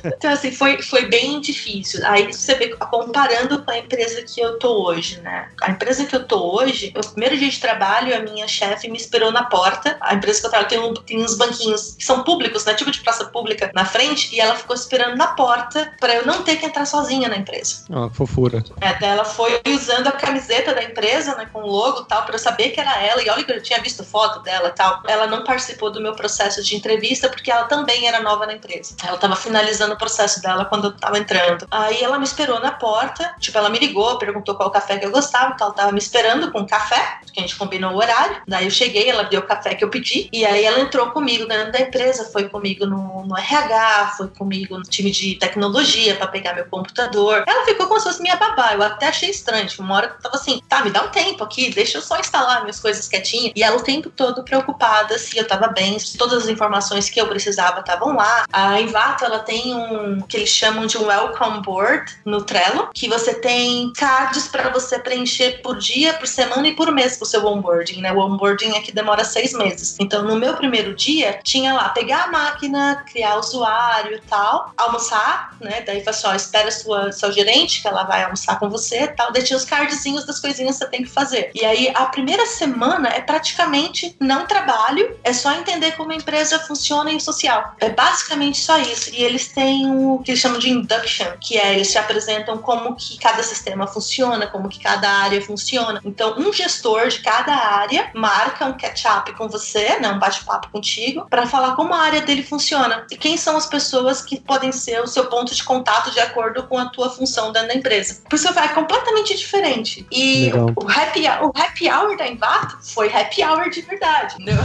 Então, 0.05 0.31
assim, 0.31 0.53
foi, 0.63 0.81
foi 0.81 1.07
bem 1.07 1.41
difícil. 1.41 2.07
Aí 2.07 2.33
você 2.33 2.55
vê, 2.55 2.69
comparando 2.69 3.65
com 3.65 3.71
a 3.73 3.79
empresa 3.79 4.23
que 4.23 4.41
eu 4.41 4.61
tô 4.61 4.87
hoje, 4.87 5.21
né? 5.21 5.49
A 5.61 5.73
empresa 5.73 6.05
que 6.05 6.15
eu 6.15 6.25
tô 6.25 6.57
hoje, 6.57 6.95
o 6.97 7.01
primeiro 7.01 7.37
dia 7.37 7.51
de 7.51 7.59
trabalho, 7.59 8.17
a 8.17 8.21
minha 8.21 8.47
chefe 8.47 8.89
me 8.89 8.97
esperou 8.97 9.33
na 9.33 9.43
porta. 9.43 9.97
A 10.01 10.15
empresa 10.15 10.41
que 10.41 10.47
eu 10.47 10.51
trabalho 10.51 10.69
tem, 10.69 10.79
um, 10.79 10.95
tem 10.95 11.21
uns 11.21 11.37
banquinhos 11.37 11.97
que 11.99 12.05
são 12.05 12.23
públicos, 12.23 12.65
né? 12.65 12.75
Tipo 12.75 12.93
de 12.93 13.01
praça 13.01 13.25
pública 13.25 13.73
na 13.75 13.85
frente, 13.85 14.33
e 14.33 14.41
ela 14.41 14.55
ficou 14.55 14.77
esperando 14.77 15.17
na 15.17 15.29
porta 15.29 15.93
para 15.99 16.15
eu 16.15 16.25
não 16.25 16.45
ter 16.45 16.57
que 16.57 16.67
entrar 16.67 16.87
sozinha 16.87 17.29
na 17.29 17.39
empresa. 17.39 17.85
Ah, 17.93 18.09
fofura. 18.11 18.63
É, 18.81 19.05
ela 19.05 19.25
foi 19.25 19.61
usando 19.67 20.07
a 20.07 20.13
camiseta 20.13 20.73
da 20.73 20.85
empresa, 20.85 21.35
né, 21.35 21.49
com 21.53 21.63
o 21.63 21.67
logo 21.67 22.03
e 22.03 22.05
tal, 22.05 22.23
para 22.23 22.37
eu 22.37 22.39
saber 22.39 22.71
que 22.71 22.81
era 22.81 23.03
ela. 23.03 23.21
E 23.21 23.29
olha 23.29 23.43
que 23.43 23.51
eu 23.51 23.61
tinha 23.61 23.81
visto 23.81 24.05
foto 24.05 24.41
dela 24.43 24.69
e 24.69 24.73
tal. 24.73 25.03
Ela 25.09 25.27
não 25.27 25.43
participou 25.43 25.91
do 25.91 26.01
meu 26.01 26.15
processo 26.15 26.63
de 26.63 26.77
entrevista 26.77 27.29
porque 27.29 27.51
ela 27.51 27.65
também 27.65 28.07
era 28.07 28.21
nova 28.21 28.47
na 28.47 28.55
empresa. 28.55 28.95
Ela 29.05 29.19
tava 29.19 29.35
finalizando 29.35 29.95
o 29.95 29.99
processo 29.99 30.41
dela 30.41 30.52
quando 30.65 30.85
eu 30.85 30.93
tava 30.93 31.19
entrando. 31.19 31.67
Aí 31.71 32.03
ela 32.03 32.19
me 32.19 32.25
esperou 32.25 32.61
na 32.61 32.71
porta, 32.73 33.35
tipo, 33.39 33.57
ela 33.57 33.71
me 33.71 33.79
ligou, 33.79 34.19
perguntou 34.19 34.55
qual 34.55 34.71
café 34.71 34.99
que 34.99 35.07
eu 35.07 35.11
gostava, 35.11 35.55
que 35.55 35.63
ela 35.63 35.73
tava 35.73 35.93
me 35.93 35.99
esperando 35.99 36.51
com 36.51 36.67
café, 36.67 37.19
porque 37.25 37.41
a 37.41 37.43
gente 37.43 37.57
combinou 37.57 37.93
o 37.93 37.97
horário. 37.97 38.43
Daí 38.47 38.65
eu 38.65 38.71
cheguei, 38.71 39.09
ela 39.09 39.25
deu 39.25 39.41
o 39.41 39.47
café 39.47 39.75
que 39.75 39.85
eu 39.85 39.91
pedi, 39.91 40.29
e 40.33 40.45
aí 40.45 40.65
ela 40.65 40.81
entrou 40.81 41.11
comigo 41.11 41.47
dentro 41.47 41.73
da 41.73 41.81
empresa, 41.81 42.31
foi 42.33 42.49
comigo 42.49 42.87
no, 42.87 43.25
no 43.25 43.37
RH, 43.37 44.15
foi 44.17 44.29
comigo 44.29 44.77
no 44.77 44.83
time 44.83 45.11
de 45.11 45.35
tecnologia 45.37 46.15
para 46.17 46.27
pegar 46.27 46.55
meu 46.55 46.67
computador. 46.67 47.45
Ela 47.47 47.65
ficou 47.65 47.87
como 47.87 48.01
se 48.01 48.07
fosse 48.07 48.23
minha 48.23 48.37
babá. 48.37 48.75
Eu 48.75 48.83
até 48.83 49.09
achei 49.09 49.31
estranho. 49.31 49.67
Tipo, 49.67 49.83
uma 49.83 49.97
hora 49.97 50.09
que 50.09 50.17
eu 50.17 50.21
tava 50.21 50.37
assim, 50.37 50.61
tá, 50.69 50.85
me 50.85 50.91
dá 50.91 51.03
um 51.03 51.09
tempo 51.09 51.45
aqui, 51.45 51.71
deixa 51.71 51.99
eu 51.99 52.03
só 52.03 52.19
instalar 52.19 52.63
minhas 52.63 52.81
coisas 52.81 53.09
quietinha. 53.09 53.53
E 53.55 53.63
ela 53.63 53.77
o 53.77 53.83
tempo 53.83 54.11
todo 54.11 54.43
preocupada 54.43 55.19
se 55.19 55.37
eu 55.37 55.47
tava 55.47 55.69
bem, 55.69 55.99
se 55.99 56.17
todas 56.17 56.45
as 56.45 56.49
informações 56.49 57.09
que 57.09 57.21
eu 57.21 57.27
precisava 57.27 57.81
estavam 57.81 58.15
lá. 58.15 58.45
A 58.53 58.81
Invato, 58.81 59.25
ela 59.25 59.39
tem 59.39 59.75
um 59.75 60.21
eles 60.43 60.51
chamam 60.51 60.87
de 60.87 60.99
um 60.99 61.07
welcome 61.07 61.63
board 61.63 62.13
no 62.25 62.43
Trello, 62.43 62.91
que 62.93 63.09
você 63.09 63.35
tem 63.35 63.93
cards 63.97 64.49
para 64.49 64.71
você 64.71 64.99
preencher 64.99 65.63
por 65.63 65.79
dia, 65.79 66.15
por 66.15 66.27
semana 66.27 66.69
e 66.69 66.75
por 66.75 66.91
mês 66.93 67.17
pro 67.17 67.27
seu 67.27 67.47
onboarding, 67.47 68.01
né? 68.01 68.13
O 68.13 68.19
onboarding 68.19 68.77
aqui 68.77 68.93
demora 68.93 69.25
seis 69.25 69.53
meses. 69.53 69.97
Então, 70.01 70.25
no 70.25 70.37
meu 70.37 70.55
primeiro 70.55 70.95
dia, 70.95 71.39
tinha 71.45 71.73
lá 71.73 71.89
pegar 71.91 72.25
a 72.25 72.27
máquina, 72.29 73.05
criar 73.11 73.37
usuário 73.37 74.17
e 74.17 74.21
tal, 74.23 74.73
almoçar, 74.77 75.57
né? 75.61 75.83
Daí 75.83 76.03
só, 76.13 76.35
espera 76.35 76.71
sua, 76.71 77.13
seu 77.13 77.31
gerente, 77.33 77.81
que 77.81 77.89
ela 77.89 78.03
vai 78.03 78.25
almoçar 78.25 78.59
com 78.59 78.69
você 78.69 79.05
e 79.05 79.09
tal. 79.09 79.33
Daí 79.33 79.43
tinha 79.45 79.57
os 79.57 79.65
cardzinhos 79.65 80.27
das 80.27 80.41
coisinhas 80.41 80.77
que 80.77 80.85
você 80.85 80.91
tem 80.91 81.03
que 81.05 81.09
fazer. 81.09 81.51
E 81.55 81.65
aí, 81.65 81.93
a 81.95 82.07
primeira 82.07 82.45
semana 82.47 83.09
é 83.09 83.21
praticamente 83.21 84.17
não 84.21 84.47
trabalho, 84.47 85.17
é 85.23 85.33
só 85.33 85.53
entender 85.53 85.93
como 85.93 86.11
a 86.11 86.17
empresa 86.17 86.59
funciona 86.59 87.13
em 87.13 87.21
social. 87.21 87.77
É 87.79 87.89
basicamente 87.89 88.59
só 88.59 88.79
isso. 88.79 89.15
E 89.15 89.23
eles 89.23 89.49
têm 89.49 89.89
o 89.89 90.19
que 90.19 90.32
eles 90.33 90.41
chamam 90.41 90.59
de 90.59 90.71
induction, 90.71 91.27
que 91.41 91.59
é 91.59 91.75
eles 91.75 91.91
te 91.91 91.99
apresentam 91.99 92.59
como 92.59 92.97
que 92.97 93.19
cada 93.19 93.43
sistema 93.43 93.87
funciona, 93.87 94.47
como 94.47 94.69
que 94.69 94.81
cada 94.81 95.09
área 95.09 95.41
funciona. 95.41 96.01
Então, 96.05 96.35
um 96.39 96.53
gestor 96.53 97.09
de 97.09 97.21
cada 97.21 97.55
área 97.55 98.11
marca 98.15 98.67
um 98.67 98.73
catch-up 98.73 99.33
com 99.35 99.49
você, 99.49 99.99
né, 100.01 100.11
um 100.11 100.19
bate-papo 100.19 100.69
contigo, 100.71 101.27
para 101.29 101.47
falar 101.47 101.77
como 101.77 101.95
a 101.95 101.99
área 101.99 102.21
dele 102.23 102.43
funciona 102.43 103.07
e 103.11 103.17
quem 103.17 103.37
são 103.37 103.57
as 103.57 103.67
pessoas 103.67 104.23
que 104.23 104.41
podem 104.41 104.73
ser 104.73 105.01
o 105.01 105.07
seu 105.07 105.27
ponto 105.27 105.55
de 105.55 105.63
contato 105.63 106.11
de 106.11 106.21
acordo 106.21 106.63
com 106.65 106.79
a 106.79 106.87
tua 106.87 107.11
função 107.11 107.53
dentro 107.53 107.69
da 107.69 107.75
empresa. 107.75 108.23
Por 108.29 108.37
isso 108.37 108.49
é 108.49 108.69
completamente 108.69 109.37
diferente. 109.37 110.07
E 110.11 110.47
Legal. 110.47 110.73
o 110.77 110.89
happy, 110.89 111.27
o 111.43 111.53
happy 111.55 111.91
hour 111.91 112.17
da 112.17 112.27
Envato 112.27 112.79
foi 112.83 113.13
happy 113.13 113.43
hour 113.43 113.71
de 113.71 113.83
verdade, 113.83 114.35
entendeu? 114.35 114.63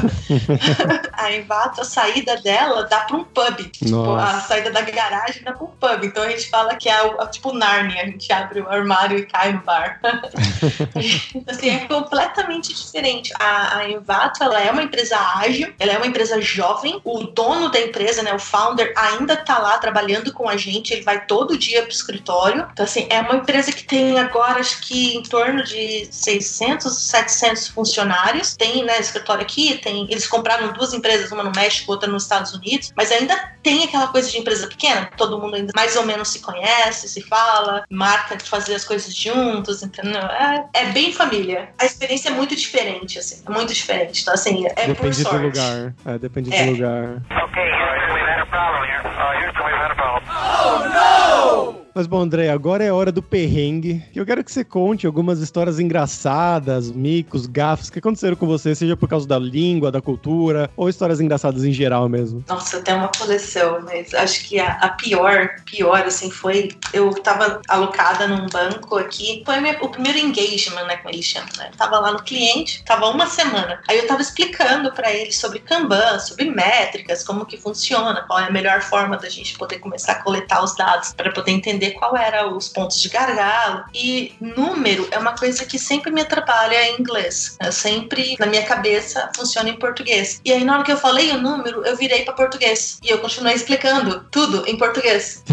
a 1.13 1.31
Envato, 1.31 1.81
a 1.81 1.83
saída 1.83 2.37
dela 2.37 2.83
dá 2.83 3.01
para 3.01 3.17
um 3.17 3.23
pub. 3.23 3.69
Tipo, 3.71 4.15
a 4.15 4.41
saída 4.41 4.71
da 4.71 4.81
garagem 4.81 5.43
dá 5.43 5.53
para 5.57 5.65
um 5.65 5.97
pub. 5.97 6.05
Então 6.05 6.23
a 6.23 6.29
gente 6.29 6.49
fala 6.49 6.75
que 6.75 6.89
é 6.89 7.03
o, 7.03 7.21
é 7.21 7.27
tipo 7.27 7.53
Narnia, 7.53 8.03
a 8.03 8.05
gente 8.05 8.31
abre 8.31 8.61
o 8.61 8.69
armário 8.69 9.17
e 9.17 9.25
cai 9.25 9.53
no 9.53 9.61
bar. 9.61 9.99
assim, 11.47 11.69
é 11.69 11.87
completamente 11.87 12.73
diferente. 12.73 13.33
A, 13.39 13.79
a 13.79 13.89
Envato, 13.89 14.43
ela 14.43 14.61
é 14.61 14.71
uma 14.71 14.83
empresa 14.83 15.17
ágil, 15.17 15.73
ela 15.79 15.93
é 15.93 15.97
uma 15.97 16.07
empresa 16.07 16.39
jovem. 16.41 17.01
O 17.03 17.23
dono 17.23 17.69
da 17.69 17.79
empresa, 17.79 18.21
né, 18.21 18.33
o 18.33 18.39
founder, 18.39 18.93
ainda 18.95 19.35
tá 19.35 19.57
lá 19.59 19.77
trabalhando 19.77 20.31
com 20.31 20.47
a 20.47 20.57
gente, 20.57 20.93
ele 20.93 21.01
vai 21.01 21.25
todo 21.25 21.57
dia 21.57 21.81
pro 21.81 21.91
escritório. 21.91 22.67
Então, 22.71 22.85
assim, 22.85 23.07
é 23.09 23.19
uma 23.21 23.35
empresa 23.35 23.71
que 23.71 23.83
tem 23.83 24.19
agora, 24.19 24.59
acho 24.59 24.81
que 24.81 25.15
em 25.15 25.23
torno 25.23 25.63
de 25.63 26.07
600, 26.11 26.93
700 26.93 27.67
funcionários. 27.69 28.55
Tem, 28.55 28.83
né, 28.83 28.99
escritório 28.99 29.41
aqui, 29.41 29.77
tem, 29.77 30.07
eles 30.09 30.27
compraram 30.27 30.71
duas 30.73 30.93
empresas, 30.93 31.31
uma 31.31 31.43
no 31.43 31.51
México, 31.55 31.91
outra 31.91 32.09
nos 32.09 32.23
Estados 32.23 32.53
Unidos, 32.53 32.91
mas 32.95 33.11
ainda 33.11 33.35
tem 33.63 33.83
aquela 33.83 34.07
coisa 34.07 34.29
de 34.29 34.37
empresa 34.37 34.67
pequena, 34.67 35.09
todo 35.17 35.36
mundo 35.39 35.55
ainda 35.55 35.71
mais 35.75 35.95
ou 35.95 36.05
menos 36.05 36.29
se 36.29 36.39
conhece, 36.39 37.07
se 37.07 37.21
fala, 37.21 37.83
marca 37.89 38.35
de 38.35 38.43
fazer 38.49 38.75
as 38.75 38.83
coisas 38.85 39.13
juntos, 39.15 39.83
entendeu? 39.83 40.21
É, 40.21 40.65
é 40.73 40.85
bem 40.87 41.11
família. 41.13 41.69
A 41.79 41.85
experiência 41.85 42.29
é 42.29 42.31
muito 42.31 42.55
diferente, 42.55 43.19
assim, 43.19 43.43
é 43.45 43.49
muito 43.51 43.73
diferente. 43.73 44.21
Então, 44.21 44.33
assim, 44.33 44.65
é 44.65 44.69
por 44.73 44.87
Depende 44.87 45.15
sorte. 45.23 45.37
do 45.37 45.43
lugar. 45.45 45.93
É, 46.05 46.17
depende 46.17 46.53
É. 46.53 46.65
do 46.65 46.71
lugar. 46.71 47.03
Okay, 47.43 47.69
Houston, 47.71 48.13
we've 48.13 48.27
had 48.29 48.41
a 48.41 48.45
problem 48.45 48.83
here. 48.89 49.01
Uh, 49.07 49.45
Houston, 49.45 49.63
we've 49.65 49.77
had 49.81 49.91
a 49.91 49.95
problem. 49.95 51.76
Mas 51.97 52.05
bom, 52.05 52.19
André, 52.19 52.51
agora 52.51 52.83
é 52.83 52.93
hora 52.93 53.11
do 53.11 53.23
perrengue. 53.23 54.05
Eu 54.15 54.23
quero 54.23 54.43
que 54.43 54.51
você 54.51 54.63
conte 54.63 55.07
algumas 55.07 55.39
histórias 55.39 55.79
engraçadas, 55.79 56.91
micos, 56.91 57.47
gafos 57.47 57.89
que 57.89 57.97
aconteceram 57.97 58.35
com 58.35 58.45
você, 58.45 58.75
seja 58.75 58.95
por 58.95 59.09
causa 59.09 59.27
da 59.27 59.39
língua, 59.39 59.91
da 59.91 59.99
cultura, 59.99 60.69
ou 60.77 60.89
histórias 60.89 61.19
engraçadas 61.19 61.63
em 61.63 61.73
geral 61.73 62.07
mesmo. 62.07 62.45
Nossa, 62.47 62.83
tem 62.83 62.93
uma 62.93 63.07
coleção, 63.07 63.79
mas 63.83 64.13
acho 64.13 64.47
que 64.47 64.59
a, 64.59 64.73
a 64.73 64.89
pior, 64.89 65.55
pior, 65.65 66.01
assim, 66.05 66.29
foi. 66.29 66.69
Eu 66.93 67.09
tava 67.15 67.63
alocada 67.67 68.27
num 68.27 68.45
banco 68.45 68.95
aqui. 68.97 69.41
Foi 69.43 69.59
minha, 69.59 69.75
o 69.81 69.89
primeiro 69.89 70.19
engagement, 70.19 70.85
né, 70.85 70.97
como 70.97 71.09
eles 71.09 71.25
chamam, 71.25 71.49
né? 71.57 71.71
Tava 71.75 71.97
lá 71.99 72.11
no 72.11 72.21
cliente, 72.21 72.83
tava 72.85 73.07
uma 73.09 73.25
semana. 73.25 73.81
Aí 73.87 73.97
eu 73.97 74.05
tava 74.05 74.21
explicando 74.21 74.91
para 74.91 75.11
eles 75.11 75.35
sobre 75.35 75.57
Kanban, 75.57 76.19
sobre 76.19 76.45
métricas, 76.51 77.23
como 77.23 77.43
que 77.43 77.57
funciona, 77.57 78.23
qual 78.27 78.37
é 78.37 78.43
a 78.43 78.51
melhor 78.51 78.83
forma 78.83 79.17
da 79.17 79.29
gente 79.29 79.57
poder 79.57 79.79
começar 79.79 80.11
a 80.11 80.21
coletar 80.21 80.63
os 80.63 80.75
dados 80.75 81.11
para 81.13 81.31
poder 81.31 81.53
entender 81.53 81.86
qual 81.91 82.15
era 82.15 82.47
os 82.47 82.69
pontos 82.69 83.01
de 83.01 83.09
gargalo. 83.09 83.85
E 83.93 84.33
número 84.39 85.07
é 85.11 85.17
uma 85.17 85.35
coisa 85.35 85.65
que 85.65 85.79
sempre 85.79 86.11
me 86.11 86.21
atrapalha 86.21 86.89
em 86.89 86.99
inglês. 86.99 87.57
Eu 87.61 87.71
sempre, 87.71 88.35
na 88.39 88.45
minha 88.45 88.63
cabeça, 88.63 89.29
funciona 89.35 89.69
em 89.69 89.77
português. 89.77 90.41
E 90.43 90.51
aí, 90.51 90.63
na 90.63 90.75
hora 90.75 90.83
que 90.83 90.91
eu 90.91 90.97
falei 90.97 91.31
o 91.31 91.41
número, 91.41 91.85
eu 91.85 91.95
virei 91.95 92.23
para 92.23 92.33
português. 92.33 92.99
E 93.03 93.09
eu 93.09 93.19
continuei 93.19 93.53
explicando 93.53 94.25
tudo 94.31 94.63
em 94.67 94.77
português. 94.77 95.43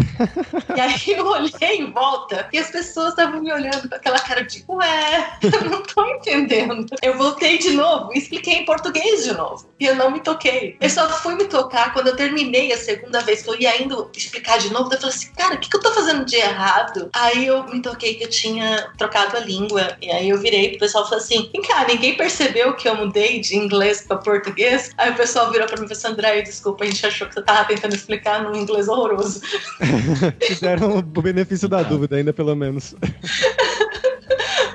e 0.75 0.79
aí 0.79 1.01
eu 1.07 1.25
olhei 1.25 1.77
em 1.79 1.91
volta 1.91 2.47
e 2.51 2.57
as 2.57 2.69
pessoas 2.69 3.09
estavam 3.09 3.41
me 3.41 3.51
olhando 3.51 3.89
com 3.89 3.95
aquela 3.95 4.19
cara 4.19 4.43
de, 4.43 4.63
ué, 4.67 5.37
eu 5.41 5.69
não 5.69 5.83
tô 5.83 6.05
entendendo. 6.05 6.85
Eu 7.01 7.17
voltei 7.17 7.57
de 7.57 7.71
novo 7.71 8.11
e 8.13 8.17
expliquei 8.17 8.55
em 8.55 8.65
português 8.65 9.23
de 9.23 9.33
novo. 9.33 9.69
E 9.79 9.85
eu 9.85 9.95
não 9.95 10.11
me 10.11 10.19
toquei. 10.19 10.77
Eu 10.79 10.89
só 10.89 11.07
fui 11.09 11.35
me 11.35 11.45
tocar 11.45 11.93
quando 11.93 12.07
eu 12.07 12.15
terminei 12.15 12.71
a 12.71 12.77
segunda 12.77 13.21
vez 13.21 13.41
que 13.41 13.49
eu 13.49 13.59
ia 13.59 13.81
indo 13.81 14.09
explicar 14.15 14.57
de 14.57 14.71
novo. 14.71 14.91
Eu 14.91 14.97
falei 14.97 15.15
assim, 15.15 15.31
cara, 15.33 15.55
o 15.55 15.59
que, 15.59 15.69
que 15.69 15.77
eu 15.77 15.81
tô 15.81 15.93
fazendo 15.93 16.24
de 16.25 16.35
errado? 16.35 17.09
Aí 17.13 17.45
eu 17.47 17.63
me 17.67 17.81
toquei 17.81 18.15
que 18.15 18.23
eu 18.23 18.29
tinha 18.29 18.89
trocado 18.97 19.37
a 19.37 19.39
língua. 19.39 19.95
E 20.01 20.09
aí 20.11 20.29
eu 20.29 20.39
virei 20.39 20.69
pro 20.69 20.79
pessoal 20.79 21.05
e 21.05 21.09
falei 21.09 21.23
assim: 21.23 21.49
vem 21.53 21.61
cá, 21.61 21.85
ninguém 21.87 22.15
percebeu 22.15 22.73
que 22.73 22.87
eu 22.87 22.95
mudei 22.95 23.39
de 23.39 23.55
inglês 23.55 24.01
pra 24.01 24.17
português? 24.17 24.91
Aí 24.97 25.11
o 25.11 25.15
pessoal 25.15 25.51
virou 25.51 25.67
pra 25.67 25.77
mim 25.77 25.85
e 25.85 25.87
falou 25.87 25.99
assim: 25.99 26.07
André, 26.13 26.41
desculpa, 26.41 26.83
a 26.83 26.87
gente 26.87 27.05
achou 27.05 27.27
que 27.27 27.33
você 27.33 27.41
tava 27.41 27.65
tentando 27.65 27.95
explicar 27.95 28.43
num 28.43 28.55
inglês 28.55 28.87
horroroso. 28.87 29.41
Fizeram 30.41 30.97
o 30.97 31.01
benefício 31.01 31.69
da 31.69 31.83
dúvida, 31.83 32.15
ainda 32.15 32.33
pelo 32.33 32.55
menos. 32.55 32.95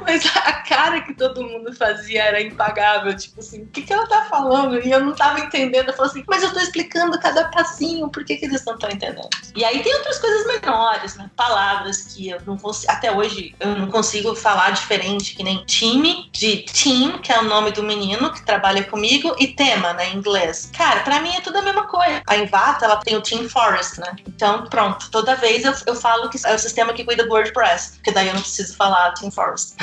Mas 0.05 0.25
a 0.37 0.53
cara 0.53 1.01
que 1.03 1.15
todo 1.15 1.43
mundo 1.43 1.73
fazia 1.75 2.25
era 2.25 2.41
impagável. 2.41 3.15
Tipo 3.17 3.41
assim, 3.41 3.63
o 3.63 3.67
que, 3.67 3.83
que 3.83 3.93
ela 3.93 4.07
tá 4.07 4.23
falando? 4.23 4.81
E 4.81 4.91
eu 4.91 5.05
não 5.05 5.15
tava 5.15 5.41
entendendo. 5.41 5.89
Eu 5.89 5.95
falei 5.95 6.11
assim, 6.11 6.25
mas 6.27 6.43
eu 6.43 6.53
tô 6.53 6.61
explicando 6.61 7.19
cada 7.21 7.49
passinho, 7.49 8.09
por 8.09 8.25
que, 8.25 8.37
que 8.37 8.47
eles 8.47 8.65
não 8.65 8.75
estão 8.75 8.91
entendendo? 8.91 9.29
E 9.55 9.65
aí 9.65 9.83
tem 9.83 9.95
outras 9.95 10.19
coisas 10.19 10.47
menores, 10.47 11.17
né? 11.17 11.31
Palavras 11.37 12.03
que 12.03 12.31
eu 12.31 12.41
não 12.47 12.57
consigo, 12.57 12.93
até 12.93 13.13
hoje 13.13 13.55
eu 13.61 13.77
não 13.77 13.89
consigo 13.89 14.35
falar 14.35 14.71
diferente, 14.71 15.35
que 15.35 15.43
nem 15.43 15.65
time, 15.65 16.29
de 16.33 16.65
team, 16.73 17.19
que 17.19 17.33
é 17.33 17.39
o 17.39 17.45
nome 17.45 17.73
do 17.73 17.83
menino 17.83 18.33
que 18.33 18.45
trabalha 18.45 18.85
comigo, 18.85 19.35
e 19.39 19.49
tema, 19.49 19.93
né, 19.93 20.11
em 20.11 20.17
inglês. 20.17 20.71
Cara, 20.77 21.01
pra 21.01 21.21
mim 21.21 21.35
é 21.35 21.41
tudo 21.41 21.59
a 21.59 21.63
mesma 21.63 21.87
coisa. 21.87 22.23
A 22.27 22.37
Invata, 22.37 22.85
ela 22.85 22.97
tem 22.97 23.17
o 23.17 23.21
Team 23.21 23.49
Forest, 23.49 24.01
né? 24.01 24.15
Então, 24.27 24.65
pronto, 24.65 25.11
toda 25.11 25.35
vez 25.37 25.65
eu, 25.65 25.75
eu 25.87 25.95
falo 25.95 26.29
que 26.29 26.39
é 26.45 26.55
o 26.55 26.59
sistema 26.59 26.93
que 26.93 27.05
cuida 27.05 27.25
do 27.25 27.31
WordPress, 27.31 27.93
porque 27.97 28.13
daí 28.13 28.29
eu 28.29 28.35
não 28.35 28.41
preciso 28.41 28.77
falar 28.77 29.13
Team 29.15 29.31
Forest. 29.31 29.75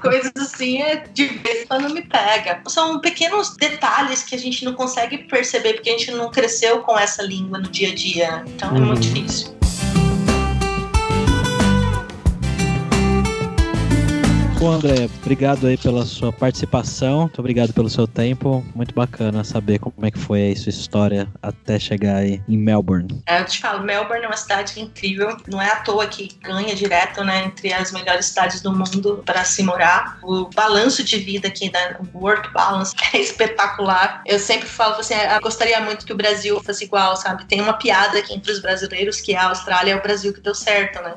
Coisas 0.00 0.32
assim 0.36 0.82
é 0.82 1.04
de 1.12 1.26
vez 1.26 1.66
quando 1.66 1.92
me 1.92 2.02
pega. 2.02 2.62
São 2.68 3.00
pequenos 3.00 3.56
detalhes 3.56 4.22
que 4.22 4.34
a 4.34 4.38
gente 4.38 4.64
não 4.64 4.74
consegue 4.74 5.18
perceber 5.18 5.74
porque 5.74 5.90
a 5.90 5.98
gente 5.98 6.10
não 6.10 6.30
cresceu 6.30 6.80
com 6.80 6.98
essa 6.98 7.22
língua 7.22 7.58
no 7.58 7.68
dia 7.68 7.90
a 7.90 7.94
dia. 7.94 8.44
Então 8.46 8.76
é 8.76 8.80
muito 8.80 9.00
difícil. 9.00 9.53
Bom, 14.64 14.72
André, 14.72 15.10
obrigado 15.20 15.66
aí 15.66 15.76
pela 15.76 16.06
sua 16.06 16.32
participação, 16.32 17.20
muito 17.20 17.38
obrigado 17.38 17.74
pelo 17.74 17.90
seu 17.90 18.06
tempo, 18.06 18.64
muito 18.74 18.94
bacana 18.94 19.44
saber 19.44 19.78
como 19.78 19.94
é 20.06 20.10
que 20.10 20.18
foi 20.18 20.40
aí 20.40 20.56
sua 20.56 20.70
história 20.70 21.28
até 21.42 21.78
chegar 21.78 22.16
aí 22.16 22.40
em 22.48 22.56
Melbourne. 22.56 23.22
É, 23.26 23.40
eu 23.40 23.44
te 23.44 23.60
falo, 23.60 23.84
Melbourne 23.84 24.24
é 24.24 24.26
uma 24.26 24.38
cidade 24.38 24.80
incrível, 24.80 25.36
não 25.52 25.60
é 25.60 25.70
à 25.70 25.76
toa 25.82 26.06
que 26.06 26.30
ganha 26.42 26.74
direto, 26.74 27.22
né, 27.22 27.44
entre 27.44 27.74
as 27.74 27.92
melhores 27.92 28.24
cidades 28.24 28.62
do 28.62 28.72
mundo 28.72 29.22
para 29.26 29.44
se 29.44 29.62
morar. 29.62 30.18
O 30.22 30.48
balanço 30.54 31.04
de 31.04 31.18
vida 31.18 31.48
aqui, 31.48 31.70
né, 31.70 31.98
o 32.14 32.18
work 32.18 32.50
balance, 32.54 32.94
é 33.12 33.18
espetacular. 33.20 34.22
Eu 34.24 34.38
sempre 34.38 34.66
falo 34.66 34.94
assim, 34.94 35.12
eu 35.12 35.40
gostaria 35.42 35.78
muito 35.82 36.06
que 36.06 36.12
o 36.14 36.16
Brasil 36.16 36.58
fosse 36.64 36.84
igual, 36.84 37.18
sabe? 37.18 37.44
Tem 37.44 37.60
uma 37.60 37.74
piada 37.74 38.16
aqui 38.16 38.32
entre 38.32 38.50
os 38.50 38.60
brasileiros 38.60 39.20
que 39.20 39.36
a 39.36 39.48
Austrália 39.48 39.92
é 39.92 39.96
o 39.96 40.02
Brasil 40.02 40.32
que 40.32 40.40
deu 40.40 40.54
certo, 40.54 41.02
né? 41.02 41.16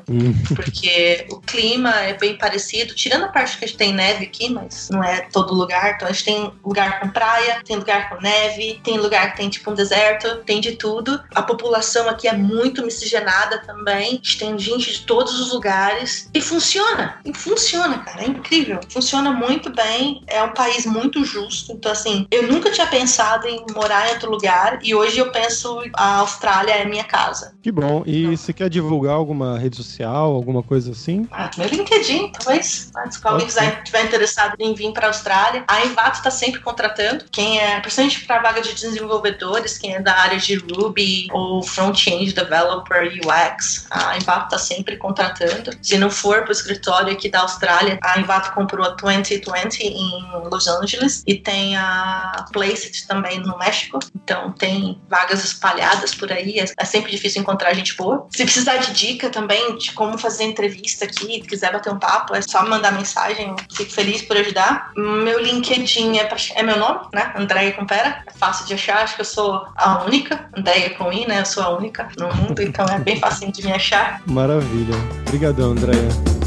Porque 0.54 1.26
o 1.30 1.40
clima 1.40 1.94
é 1.94 2.12
bem 2.12 2.36
parecido, 2.36 2.94
tirando 2.94 3.24
a 3.24 3.37
parte 3.38 3.58
que 3.58 3.64
a 3.64 3.68
gente 3.68 3.76
tem 3.76 3.92
neve 3.92 4.24
aqui, 4.24 4.50
mas 4.52 4.88
não 4.90 5.02
é 5.02 5.20
todo 5.32 5.54
lugar. 5.54 5.94
Então 5.94 6.08
a 6.08 6.12
gente 6.12 6.24
tem 6.24 6.52
lugar 6.64 7.00
com 7.00 7.08
praia, 7.08 7.62
tem 7.64 7.76
lugar 7.76 8.08
com 8.08 8.20
neve, 8.20 8.80
tem 8.82 8.98
lugar 8.98 9.30
que 9.30 9.36
tem 9.36 9.48
tipo 9.48 9.70
um 9.70 9.74
deserto, 9.74 10.42
tem 10.44 10.60
de 10.60 10.72
tudo. 10.72 11.20
A 11.34 11.42
população 11.42 12.08
aqui 12.08 12.26
é 12.26 12.36
muito 12.36 12.84
miscigenada 12.84 13.58
também. 13.58 14.08
A 14.08 14.14
gente 14.14 14.38
tem 14.38 14.58
gente 14.58 14.92
de 14.92 15.06
todos 15.06 15.38
os 15.38 15.52
lugares 15.52 16.28
e 16.34 16.40
funciona. 16.40 17.20
E 17.24 17.32
funciona, 17.32 17.98
cara, 17.98 18.24
é 18.24 18.28
incrível. 18.28 18.80
Funciona 18.88 19.30
muito 19.30 19.70
bem. 19.70 20.22
É 20.26 20.42
um 20.42 20.52
país 20.52 20.84
muito 20.84 21.24
justo. 21.24 21.72
Então 21.72 21.92
assim, 21.92 22.26
eu 22.30 22.48
nunca 22.48 22.70
tinha 22.70 22.86
pensado 22.86 23.46
em 23.46 23.64
morar 23.72 24.08
em 24.08 24.14
outro 24.14 24.30
lugar 24.30 24.80
e 24.82 24.94
hoje 24.94 25.18
eu 25.18 25.30
penso 25.30 25.80
a 25.94 26.16
Austrália 26.18 26.72
é 26.72 26.84
minha 26.84 27.04
casa. 27.04 27.54
Que 27.62 27.70
bom. 27.70 28.02
E 28.04 28.36
você 28.36 28.52
quer 28.52 28.68
divulgar 28.68 29.14
alguma 29.14 29.58
rede 29.58 29.76
social, 29.76 30.32
alguma 30.32 30.62
coisa 30.62 30.90
assim? 30.90 31.28
Ah, 31.30 31.50
meu 31.56 31.68
LinkedIn, 31.68 32.32
talvez. 32.32 32.90
Mas 32.94 33.16
se 33.28 33.32
alguém 33.32 33.46
quiser, 33.46 33.82
tiver 33.82 34.04
interessado 34.04 34.54
em 34.58 34.74
vir 34.74 34.92
para 34.92 35.06
a 35.06 35.10
Austrália, 35.10 35.64
a 35.68 35.84
Envato 35.84 36.18
está 36.18 36.30
sempre 36.30 36.60
contratando. 36.60 37.24
Quem 37.30 37.60
é, 37.60 37.80
principalmente 37.80 38.24
para 38.24 38.40
vaga 38.40 38.60
de 38.60 38.74
desenvolvedores, 38.74 39.78
quem 39.78 39.94
é 39.94 40.00
da 40.00 40.14
área 40.14 40.38
de 40.38 40.56
Ruby 40.56 41.28
ou 41.32 41.62
front-end 41.62 42.32
developer 42.32 43.02
UX, 43.04 43.86
a 43.90 44.16
Envato 44.16 44.44
está 44.44 44.58
sempre 44.58 44.96
contratando. 44.96 45.70
Se 45.82 45.98
não 45.98 46.10
for 46.10 46.42
para 46.42 46.48
o 46.48 46.52
escritório 46.52 47.12
aqui 47.12 47.28
da 47.28 47.40
Austrália, 47.40 47.98
a 48.02 48.18
Envato 48.18 48.52
comprou 48.52 48.86
a 48.86 48.90
2020 48.90 49.80
em 49.80 50.30
Los 50.50 50.66
Angeles 50.66 51.22
e 51.26 51.34
tem 51.34 51.76
a 51.76 52.46
Placeit 52.52 53.06
também 53.06 53.40
no 53.40 53.58
México. 53.58 53.98
Então 54.14 54.52
tem 54.52 55.00
vagas 55.08 55.44
espalhadas 55.44 56.14
por 56.14 56.32
aí. 56.32 56.58
É, 56.58 56.64
é 56.78 56.84
sempre 56.84 57.10
difícil 57.10 57.42
encontrar 57.42 57.74
gente 57.74 57.94
boa. 57.96 58.26
Se 58.30 58.44
precisar 58.44 58.76
de 58.76 58.92
dica 58.92 59.30
também 59.30 59.76
de 59.76 59.92
como 59.92 60.16
fazer 60.16 60.44
entrevista 60.44 61.04
aqui, 61.04 61.40
quiser 61.40 61.72
bater 61.72 61.92
um 61.92 61.98
papo, 61.98 62.34
é 62.34 62.42
só 62.42 62.64
mandar 62.66 62.92
mensagem. 62.92 63.07
Eu 63.16 63.56
fico 63.76 63.92
feliz 63.92 64.22
por 64.22 64.36
ajudar. 64.36 64.90
Meu 64.96 65.40
LinkedIn 65.40 66.18
é, 66.18 66.24
pra, 66.24 66.36
é 66.54 66.62
meu 66.62 66.78
nome, 66.78 67.00
né? 67.12 67.32
Andréia 67.36 67.72
Compera. 67.72 68.22
É 68.26 68.32
fácil 68.32 68.66
de 68.66 68.74
achar. 68.74 68.98
Acho 68.98 69.14
que 69.14 69.20
eu 69.20 69.26
sou 69.26 69.66
a 69.76 70.04
única. 70.04 70.48
Andréia 70.56 70.90
com 70.90 71.12
I, 71.12 71.26
né? 71.26 71.40
Eu 71.40 71.46
sou 71.46 71.62
a 71.62 71.70
única 71.70 72.08
no 72.18 72.34
mundo. 72.34 72.60
Então 72.62 72.86
é 72.86 72.98
bem 72.98 73.18
fácil 73.18 73.50
de 73.50 73.64
me 73.64 73.72
achar. 73.72 74.20
Maravilha. 74.26 74.94
Obrigadão, 75.26 75.72
Andréia. 75.72 76.37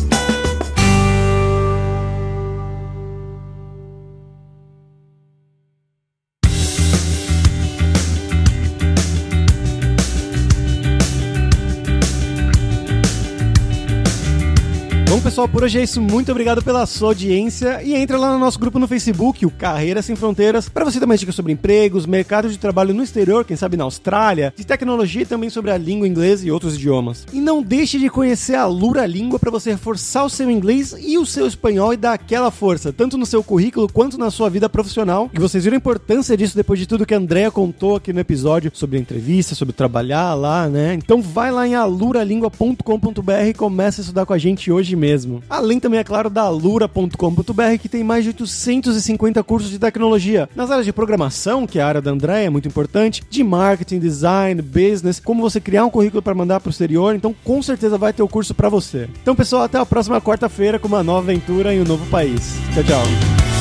Bom, 15.11 15.19
pessoal, 15.19 15.45
por 15.45 15.61
hoje 15.61 15.77
é 15.77 15.83
isso. 15.83 15.99
Muito 15.99 16.31
obrigado 16.31 16.63
pela 16.63 16.85
sua 16.85 17.09
audiência. 17.09 17.83
E 17.83 17.93
entra 17.93 18.17
lá 18.17 18.31
no 18.31 18.39
nosso 18.39 18.57
grupo 18.57 18.79
no 18.79 18.87
Facebook, 18.87 19.45
o 19.45 19.51
Carreira 19.51 20.01
Sem 20.01 20.15
Fronteiras, 20.15 20.69
para 20.69 20.85
você 20.85 21.05
mais 21.05 21.19
dicas 21.19 21.35
sobre 21.35 21.51
empregos, 21.51 22.05
mercado 22.05 22.49
de 22.49 22.57
trabalho 22.57 22.93
no 22.93 23.03
exterior, 23.03 23.43
quem 23.43 23.57
sabe 23.57 23.75
na 23.75 23.83
Austrália, 23.83 24.53
de 24.55 24.65
tecnologia 24.65 25.23
e 25.23 25.25
também 25.25 25.49
sobre 25.49 25.69
a 25.69 25.77
língua 25.77 26.07
inglesa 26.07 26.47
e 26.47 26.51
outros 26.51 26.75
idiomas. 26.75 27.27
E 27.33 27.41
não 27.41 27.61
deixe 27.61 27.99
de 27.99 28.09
conhecer 28.09 28.55
a 28.55 28.65
Lura 28.65 29.05
Língua 29.05 29.37
para 29.37 29.51
você 29.51 29.71
reforçar 29.71 30.23
o 30.23 30.29
seu 30.29 30.49
inglês 30.49 30.95
e 30.97 31.17
o 31.17 31.25
seu 31.25 31.45
espanhol 31.45 31.93
e 31.93 31.97
dar 31.97 32.13
aquela 32.13 32.49
força, 32.49 32.93
tanto 32.93 33.17
no 33.17 33.25
seu 33.25 33.43
currículo 33.43 33.91
quanto 33.91 34.17
na 34.17 34.31
sua 34.31 34.49
vida 34.49 34.69
profissional. 34.69 35.29
E 35.33 35.39
vocês 35.39 35.65
viram 35.65 35.75
a 35.75 35.77
importância 35.77 36.37
disso 36.37 36.55
depois 36.55 36.79
de 36.79 36.87
tudo 36.87 37.05
que 37.05 37.13
a 37.13 37.17
Andrea 37.17 37.51
contou 37.51 37.97
aqui 37.97 38.13
no 38.13 38.21
episódio 38.21 38.71
sobre 38.73 38.97
a 38.97 39.01
entrevista, 39.01 39.55
sobre 39.55 39.73
trabalhar 39.73 40.33
lá, 40.35 40.69
né? 40.69 40.93
Então 40.93 41.21
vai 41.21 41.51
lá 41.51 41.67
em 41.67 41.75
aluralingua.com.br 41.75 43.31
e 43.49 43.53
começa 43.53 43.99
a 43.99 44.03
estudar 44.03 44.25
com 44.25 44.31
a 44.31 44.37
gente 44.37 44.71
hoje 44.71 45.00
mesmo. 45.01 45.43
Além 45.49 45.79
também, 45.79 45.99
é 45.99 46.03
claro, 46.03 46.29
da 46.29 46.43
alura.com.br, 46.43 47.77
que 47.81 47.89
tem 47.89 48.03
mais 48.03 48.23
de 48.23 48.29
850 48.29 49.43
cursos 49.43 49.71
de 49.71 49.79
tecnologia, 49.79 50.47
nas 50.55 50.69
áreas 50.69 50.85
de 50.85 50.93
programação, 50.93 51.65
que 51.65 51.79
é 51.79 51.81
a 51.81 51.87
área 51.87 52.01
da 52.01 52.11
André, 52.11 52.45
é 52.45 52.49
muito 52.49 52.67
importante, 52.67 53.23
de 53.27 53.43
marketing, 53.43 53.99
design, 53.99 54.61
business, 54.61 55.19
como 55.19 55.41
você 55.41 55.59
criar 55.59 55.85
um 55.85 55.89
currículo 55.89 56.21
para 56.21 56.35
mandar 56.35 56.59
para 56.59 56.69
o 56.69 56.71
exterior, 56.71 57.15
então 57.15 57.35
com 57.43 57.61
certeza 57.61 57.97
vai 57.97 58.13
ter 58.13 58.21
o 58.21 58.27
curso 58.27 58.53
para 58.53 58.69
você. 58.69 59.09
Então, 59.21 59.35
pessoal, 59.35 59.63
até 59.63 59.79
a 59.79 59.85
próxima 59.85 60.21
quarta-feira 60.21 60.77
com 60.77 60.87
uma 60.87 61.03
nova 61.03 61.31
aventura 61.31 61.73
em 61.73 61.81
um 61.81 61.85
novo 61.85 62.05
país. 62.07 62.55
Tchau, 62.73 62.83
tchau. 62.83 63.60